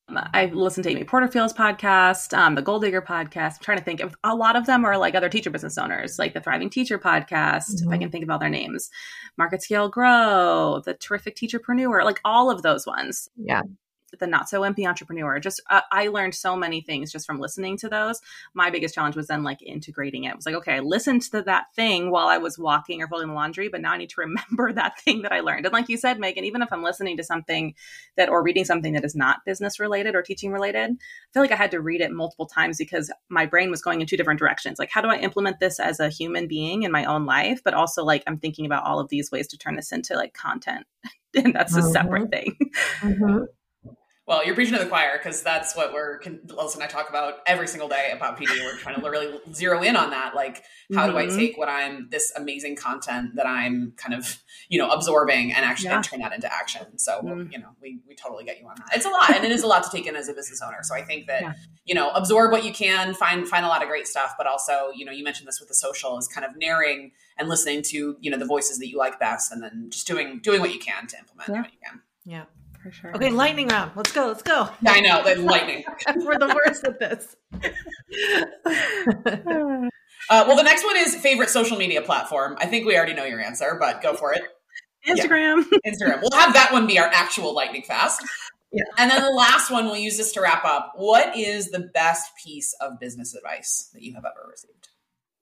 I 0.09 0.45
listened 0.45 0.83
to 0.83 0.89
Amy 0.91 1.03
Porterfield's 1.03 1.53
podcast, 1.53 2.37
um, 2.37 2.55
the 2.55 2.61
Goal 2.61 2.79
Digger 2.79 3.01
podcast. 3.01 3.53
I'm 3.53 3.61
trying 3.61 3.79
to 3.79 3.83
think 3.83 4.01
of 4.01 4.15
a 4.23 4.35
lot 4.35 4.55
of 4.55 4.65
them 4.65 4.85
are 4.85 4.97
like 4.97 5.15
other 5.15 5.29
teacher 5.29 5.49
business 5.49 5.77
owners, 5.77 6.19
like 6.19 6.33
the 6.33 6.41
Thriving 6.41 6.69
Teacher 6.69 6.99
podcast, 6.99 7.71
mm-hmm. 7.71 7.83
if 7.83 7.87
I 7.87 7.91
mm-hmm. 7.93 8.01
can 8.01 8.11
think 8.11 8.23
of 8.23 8.29
all 8.29 8.39
their 8.39 8.49
names, 8.49 8.89
Market 9.37 9.63
Scale 9.63 9.89
Grow, 9.89 10.81
the 10.85 10.93
Terrific 10.93 11.35
Teacherpreneur, 11.35 12.03
like 12.03 12.21
all 12.23 12.51
of 12.51 12.61
those 12.61 12.85
ones. 12.85 13.29
Yeah 13.35 13.61
the 14.19 14.27
not 14.27 14.49
so 14.49 14.61
wimpy 14.61 14.87
entrepreneur. 14.87 15.39
Just 15.39 15.61
uh, 15.69 15.81
i 15.91 16.07
learned 16.07 16.35
so 16.35 16.55
many 16.55 16.81
things 16.81 17.11
just 17.11 17.25
from 17.25 17.39
listening 17.39 17.77
to 17.77 17.89
those. 17.89 18.21
My 18.53 18.69
biggest 18.69 18.95
challenge 18.95 19.15
was 19.15 19.27
then 19.27 19.43
like 19.43 19.61
integrating 19.61 20.25
it, 20.25 20.29
it 20.29 20.35
was 20.35 20.45
like 20.45 20.55
okay 20.55 20.73
i 20.73 20.79
listened 20.79 21.21
to 21.21 21.41
that 21.41 21.73
thing 21.75 22.11
while 22.11 22.27
i 22.27 22.37
was 22.37 22.57
walking 22.57 23.01
or 23.01 23.07
folding 23.07 23.29
the 23.29 23.33
laundry 23.33 23.67
but 23.67 23.81
now 23.81 23.93
i 23.93 23.97
need 23.97 24.09
to 24.09 24.21
remember 24.21 24.71
that 24.73 24.99
thing 24.99 25.21
that 25.21 25.31
i 25.31 25.39
learned. 25.39 25.65
And 25.65 25.73
like 25.73 25.89
you 25.89 25.97
said 25.97 26.19
megan 26.19 26.43
even 26.43 26.61
if 26.61 26.71
i'm 26.71 26.83
listening 26.83 27.17
to 27.17 27.23
something 27.23 27.73
that 28.17 28.29
or 28.29 28.43
reading 28.43 28.65
something 28.65 28.93
that 28.93 29.05
is 29.05 29.15
not 29.15 29.45
business 29.45 29.79
related 29.79 30.15
or 30.15 30.21
teaching 30.21 30.51
related 30.51 30.91
i 30.91 30.97
feel 31.33 31.43
like 31.43 31.51
i 31.51 31.55
had 31.55 31.71
to 31.71 31.81
read 31.81 32.01
it 32.01 32.11
multiple 32.11 32.45
times 32.45 32.77
because 32.77 33.11
my 33.29 33.45
brain 33.45 33.69
was 33.69 33.81
going 33.81 34.01
in 34.01 34.07
two 34.07 34.17
different 34.17 34.39
directions. 34.39 34.79
Like 34.79 34.89
how 34.89 35.01
do 35.01 35.09
i 35.09 35.17
implement 35.17 35.59
this 35.59 35.79
as 35.79 35.99
a 35.99 36.09
human 36.09 36.47
being 36.47 36.83
in 36.83 36.91
my 36.91 37.05
own 37.05 37.25
life? 37.25 37.61
But 37.63 37.73
also 37.73 38.03
like 38.03 38.23
i'm 38.27 38.37
thinking 38.37 38.65
about 38.65 38.83
all 38.83 38.99
of 38.99 39.09
these 39.09 39.31
ways 39.31 39.47
to 39.47 39.57
turn 39.57 39.75
this 39.75 39.91
into 39.91 40.15
like 40.15 40.33
content. 40.33 40.85
And 41.37 41.53
that's 41.53 41.75
a 41.75 41.81
mm-hmm. 41.81 41.91
separate 41.91 42.29
thing. 42.29 42.55
Mm-hmm. 43.01 43.43
Well, 44.27 44.43
you're 44.43 44.55
preaching 44.55 44.73
to 44.73 44.79
the 44.79 44.89
choir 44.89 45.19
because 45.19 45.43
that's 45.43 45.75
what 45.75 45.93
we're, 45.93 46.19
Alyssa 46.19 46.75
and 46.75 46.83
I 46.83 46.87
talk 46.87 47.09
about 47.09 47.35
every 47.45 47.67
single 47.67 47.87
day 47.87 48.09
about 48.11 48.39
PD. 48.39 48.59
We're 48.59 48.75
trying 48.75 48.99
to 48.99 49.07
really 49.07 49.39
zero 49.53 49.83
in 49.83 49.95
on 49.95 50.09
that. 50.09 50.33
Like, 50.33 50.63
how 50.95 51.03
mm-hmm. 51.03 51.11
do 51.11 51.17
I 51.17 51.25
mm-hmm. 51.27 51.37
take 51.37 51.57
what 51.59 51.69
I'm, 51.69 52.07
this 52.09 52.33
amazing 52.35 52.75
content 52.75 53.35
that 53.35 53.45
I'm 53.45 53.93
kind 53.97 54.15
of, 54.15 54.41
you 54.67 54.79
know, 54.79 54.89
absorbing 54.89 55.53
and 55.53 55.63
actually 55.63 55.89
yeah. 55.89 56.01
turn 56.01 56.21
that 56.21 56.33
into 56.33 56.51
action? 56.51 56.97
So, 56.97 57.21
mm. 57.21 57.51
you 57.51 57.59
know, 57.59 57.69
we, 57.79 57.99
we 58.07 58.15
totally 58.15 58.45
get 58.45 58.59
you 58.59 58.67
on 58.67 58.73
that. 58.77 58.95
It's 58.95 59.05
a 59.05 59.09
lot 59.09 59.29
and 59.29 59.45
it 59.45 59.51
is 59.51 59.61
a 59.61 59.67
lot 59.67 59.83
to 59.83 59.91
take 59.95 60.07
in 60.07 60.15
as 60.15 60.27
a 60.27 60.33
business 60.33 60.59
owner. 60.59 60.79
So 60.81 60.95
I 60.95 61.03
think 61.03 61.27
that, 61.27 61.41
yeah. 61.43 61.53
you 61.85 61.93
know, 61.93 62.09
absorb 62.09 62.51
what 62.51 62.65
you 62.65 62.73
can, 62.73 63.13
find, 63.13 63.47
find 63.47 63.63
a 63.63 63.67
lot 63.67 63.83
of 63.83 63.89
great 63.89 64.07
stuff, 64.07 64.33
but 64.39 64.47
also, 64.47 64.89
you 64.95 65.05
know, 65.05 65.11
you 65.11 65.23
mentioned 65.23 65.47
this 65.47 65.59
with 65.59 65.69
the 65.69 65.75
social 65.75 66.17
is 66.17 66.27
kind 66.27 66.45
of 66.45 66.57
narrowing 66.57 67.11
and 67.37 67.47
listening 67.47 67.83
to, 67.83 68.17
you 68.19 68.31
know, 68.31 68.39
the 68.39 68.45
voices 68.45 68.79
that 68.79 68.87
you 68.89 68.97
like 68.97 69.19
best 69.19 69.51
and 69.51 69.61
then 69.61 69.89
just 69.91 70.07
doing, 70.07 70.39
doing 70.39 70.61
what 70.61 70.73
you 70.73 70.79
can 70.79 71.05
to 71.05 71.17
implement 71.19 71.49
yeah. 71.49 71.61
what 71.61 71.71
you 71.71 71.77
can. 71.85 72.01
Yeah 72.25 72.45
for 72.85 72.91
sure. 72.91 73.15
Okay, 73.15 73.31
lightning 73.31 73.69
round. 73.69 73.93
Let's 73.95 74.11
go. 74.11 74.27
Let's 74.27 74.43
go. 74.43 74.69
I 74.85 75.01
know, 75.01 75.23
like 75.25 75.39
lightning. 75.39 75.83
We're 76.17 76.37
the 76.37 76.53
worst 76.53 76.83
at 76.83 76.99
this. 76.99 77.35
uh, 80.29 80.45
well, 80.47 80.55
the 80.55 80.61
next 80.61 80.85
one 80.85 80.95
is 80.97 81.15
favorite 81.15 81.49
social 81.49 81.77
media 81.77 82.03
platform. 82.03 82.55
I 82.59 82.67
think 82.67 82.85
we 82.85 82.95
already 82.95 83.15
know 83.15 83.25
your 83.25 83.39
answer, 83.39 83.75
but 83.79 84.03
go 84.03 84.13
for 84.13 84.33
it. 84.33 84.43
Instagram. 85.07 85.65
Yeah. 85.71 85.79
Instagram. 85.91 86.21
We'll 86.21 86.39
have 86.39 86.53
that 86.53 86.71
one 86.71 86.85
be 86.85 86.99
our 86.99 87.07
actual 87.07 87.55
lightning 87.55 87.81
fast. 87.81 88.21
Yeah. 88.71 88.83
And 88.99 89.09
then 89.09 89.23
the 89.23 89.31
last 89.31 89.71
one, 89.71 89.85
we'll 89.85 89.95
use 89.95 90.17
this 90.17 90.31
to 90.33 90.41
wrap 90.41 90.63
up. 90.63 90.91
What 90.95 91.35
is 91.35 91.71
the 91.71 91.89
best 91.91 92.33
piece 92.43 92.75
of 92.81 92.99
business 92.99 93.33
advice 93.33 93.89
that 93.93 94.03
you 94.03 94.13
have 94.13 94.25
ever 94.25 94.47
received? 94.47 94.89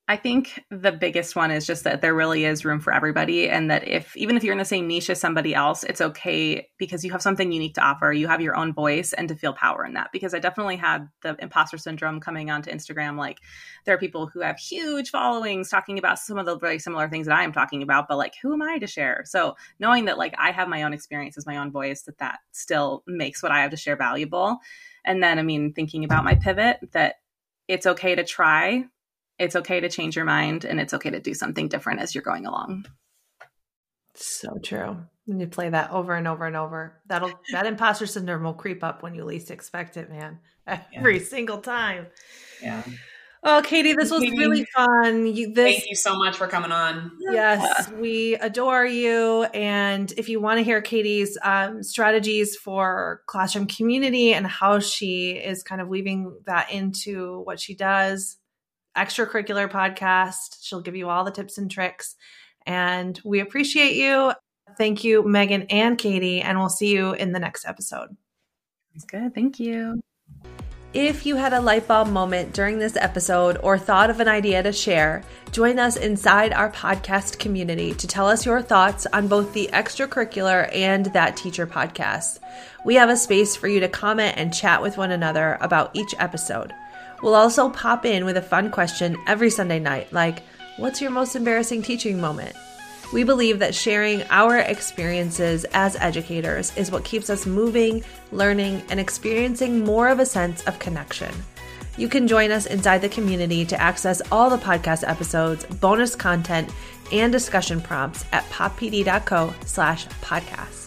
I 0.10 0.18
think 0.18 0.62
the 0.70 0.92
biggest 0.92 1.34
one 1.34 1.50
is 1.50 1.66
just 1.66 1.86
that 1.86 2.02
there 2.02 2.14
really 2.14 2.44
is 2.44 2.66
room 2.66 2.82
for 2.82 2.94
everybody. 2.94 3.50
And 3.50 3.72
that 3.72 3.88
if, 3.88 4.18
even 4.18 4.36
if 4.36 4.44
you're 4.44 4.52
in 4.52 4.58
the 4.58 4.66
same 4.66 4.86
niche 4.86 5.10
as 5.10 5.22
somebody 5.22 5.56
else, 5.56 5.86
it's 5.86 6.02
okay 6.02 6.68
because 6.78 7.06
you 7.06 7.12
have 7.14 7.22
something 7.22 7.54
unique 7.54 7.76
to 7.76 7.82
offer. 7.82 8.12
You 8.12 8.28
have 8.28 8.42
your 8.42 8.58
own 8.58 8.74
voice 8.74 9.14
and 9.14 9.30
to 9.30 9.36
feel 9.36 9.54
power 9.54 9.86
in 9.86 9.94
that. 9.94 10.10
Because 10.12 10.34
I 10.34 10.40
definitely 10.40 10.76
had 10.76 11.08
the 11.22 11.38
imposter 11.40 11.78
syndrome 11.78 12.20
coming 12.20 12.52
onto 12.52 12.70
Instagram. 12.70 13.18
Like, 13.18 13.40
there 13.86 13.96
are 13.96 14.00
people 14.00 14.28
who 14.28 14.42
have 14.42 14.60
huge 14.60 15.10
followings 15.10 15.70
talking 15.70 15.98
about 15.98 16.20
some 16.20 16.38
of 16.38 16.46
the 16.46 16.58
very 16.58 16.80
similar 16.80 17.08
things 17.08 17.28
that 17.28 17.38
I 17.38 17.46
am 17.46 17.54
talking 17.54 17.82
about, 17.82 18.10
but 18.10 18.18
like, 18.18 18.34
who 18.42 18.52
am 18.52 18.62
I 18.62 18.80
to 18.80 18.88
share? 18.88 19.24
So, 19.26 19.56
knowing 19.80 20.04
that 20.06 20.18
like 20.18 20.36
I 20.38 20.52
have 20.52 20.68
my 20.68 20.84
own 20.84 20.92
experiences, 20.92 21.46
my 21.46 21.56
own 21.56 21.72
voice, 21.72 22.02
that 22.04 22.18
that 22.18 22.40
still 22.52 23.04
makes 23.08 23.42
what 23.42 23.54
I 23.54 23.62
have 23.62 23.72
to 23.72 23.78
share 23.78 23.96
valuable. 23.96 24.58
And 25.06 25.24
then, 25.24 25.40
I 25.40 25.44
mean, 25.44 25.72
thinking 25.72 26.04
about 26.04 26.26
my 26.26 26.36
pivot, 26.36 26.80
that 26.92 27.16
it's 27.70 27.86
okay 27.86 28.16
to 28.16 28.26
try 28.26 28.84
it's 29.44 29.56
okay 29.56 29.80
to 29.80 29.90
change 29.90 30.16
your 30.16 30.26
mind 30.26 30.66
and 30.66 30.80
it's 30.80 30.94
okay 30.94 31.10
to 31.10 31.20
do 31.20 31.34
something 31.34 31.68
different 31.68 32.00
as 32.00 32.16
you're 32.16 32.24
going 32.24 32.46
along. 32.46 32.86
So 34.16 34.58
true. 34.64 34.98
And 35.28 35.40
you 35.40 35.48
play 35.48 35.70
that 35.70 35.92
over 35.92 36.14
and 36.16 36.28
over 36.28 36.46
and 36.46 36.56
over. 36.56 37.02
That'll 37.08 37.32
that 37.52 37.66
imposter 37.66 38.06
syndrome 38.06 38.44
will 38.44 38.54
creep 38.54 38.84
up 38.84 39.04
when 39.04 39.16
you 39.16 39.24
least 39.24 39.52
expect 39.52 39.98
it, 39.98 40.10
man. 40.10 40.40
Every 40.94 41.20
yeah. 41.20 41.26
single 41.26 41.60
time. 41.60 42.08
Yeah. 42.62 42.84
Oh, 43.46 43.62
Caitie, 43.62 43.94
this 43.94 44.10
was 44.10 44.22
really 44.22 44.66
fun. 44.74 45.28
You, 45.28 45.54
this, 45.54 45.76
thank 45.76 45.90
you 45.90 45.98
so 45.98 46.16
much 46.16 46.38
for 46.38 46.48
coming 46.48 46.72
on. 46.72 47.12
Yes, 47.20 47.90
yeah. 47.90 48.00
we 48.00 48.36
adore 48.36 48.86
you. 48.86 49.44
And 49.54 50.10
if 50.16 50.30
you 50.30 50.40
want 50.40 50.60
to 50.60 50.64
hear 50.64 50.82
Caitie's 50.82 51.38
um, 51.44 51.84
strategies 51.84 52.56
for 52.56 53.22
classroom 53.26 53.68
community 53.68 54.34
and 54.34 54.48
how 54.48 54.80
she 54.80 55.32
is 55.32 55.62
kind 55.62 55.82
of 55.82 55.90
weaving 55.90 56.38
that 56.46 56.72
into 56.72 57.42
what 57.42 57.60
she 57.60 57.76
does, 57.76 58.38
extracurricular 58.96 59.70
podcast. 59.70 60.58
She'll 60.62 60.82
give 60.82 60.96
you 60.96 61.10
all 61.10 61.24
the 61.24 61.32
tips 61.32 61.58
and 61.58 61.70
tricks. 61.70 62.16
And 62.66 63.20
we 63.24 63.40
appreciate 63.40 63.96
you. 63.96 64.34
Thank 64.78 65.04
you, 65.04 65.24
Megan 65.24 65.64
and 65.70 65.98
Caitie, 65.98 66.42
and 66.42 66.58
we'll 66.58 66.70
see 66.70 66.94
you 66.94 67.14
in 67.14 67.32
the 67.32 67.40
next 67.40 67.66
episode. 67.66 68.16
That's 68.94 69.06
good. 69.06 69.34
Thank 69.36 69.60
you. 69.60 70.02
If 70.94 71.26
you 71.26 71.38
had 71.38 71.54
a 71.54 71.60
light 71.60 71.88
bulb 71.88 72.10
moment 72.10 72.54
during 72.54 72.78
this 72.78 72.96
episode 72.96 73.58
or 73.64 73.80
thought 73.80 74.12
of 74.12 74.20
an 74.20 74.28
idea 74.28 74.62
to 74.62 74.72
share, 74.72 75.24
join 75.52 75.80
us 75.80 75.96
inside 75.96 76.54
our 76.54 76.72
podcast 76.72 77.40
community 77.40 77.96
to 77.96 78.06
tell 78.06 78.28
us 78.28 78.46
your 78.46 78.62
thoughts 78.62 79.08
on 79.08 79.28
both 79.28 79.54
the 79.54 79.72
extracurricular 79.74 80.70
and 80.72 81.08
that 81.08 81.36
teacher 81.36 81.66
podcast. 81.66 82.38
We 82.86 82.94
have 82.94 83.10
a 83.10 83.18
space 83.18 83.56
for 83.56 83.68
you 83.68 83.80
to 83.80 83.90
comment 83.90 84.36
and 84.38 84.54
chat 84.54 84.84
with 84.84 84.98
one 84.98 85.10
another 85.10 85.58
about 85.62 85.96
each 85.96 86.14
episode. 86.20 86.74
We'll 87.24 87.36
also 87.36 87.70
pop 87.70 88.06
in 88.06 88.26
with 88.26 88.36
a 88.36 88.42
fun 88.42 88.70
question 88.70 89.18
every 89.26 89.50
Sunday 89.50 89.80
night, 89.80 90.12
like, 90.12 90.44
What's 90.78 91.02
your 91.02 91.12
most 91.12 91.36
embarrassing 91.36 91.84
teaching 91.84 92.20
moment? 92.20 92.56
We 93.14 93.24
believe 93.24 93.60
that 93.60 93.76
sharing 93.76 94.24
our 94.32 94.58
experiences 94.58 95.66
as 95.74 95.96
educators 95.98 96.76
is 96.76 96.92
what 96.92 97.06
keeps 97.06 97.30
us 97.30 97.46
moving, 97.46 98.04
learning, 98.32 98.82
and 98.90 99.00
experiencing 99.00 99.86
more 99.86 100.10
of 100.10 100.20
a 100.20 100.26
sense 100.26 100.64
of 100.64 100.80
connection. 100.80 101.32
You 101.96 102.10
can 102.10 102.28
join 102.28 102.52
us 102.52 102.66
inside 102.66 103.02
the 103.02 103.10
community 103.10 103.66
to 103.66 103.80
access 103.80 104.20
all 104.32 104.50
the 104.50 104.58
podcast 104.58 105.08
episodes, 105.08 105.64
bonus 105.66 106.16
content, 106.16 106.72
and 107.12 107.32
discussion 107.32 107.80
prompts 107.80 108.26
at 108.32 108.44
poppd.co 108.50 109.54
slash 109.66 110.08
podcast. 110.22 110.83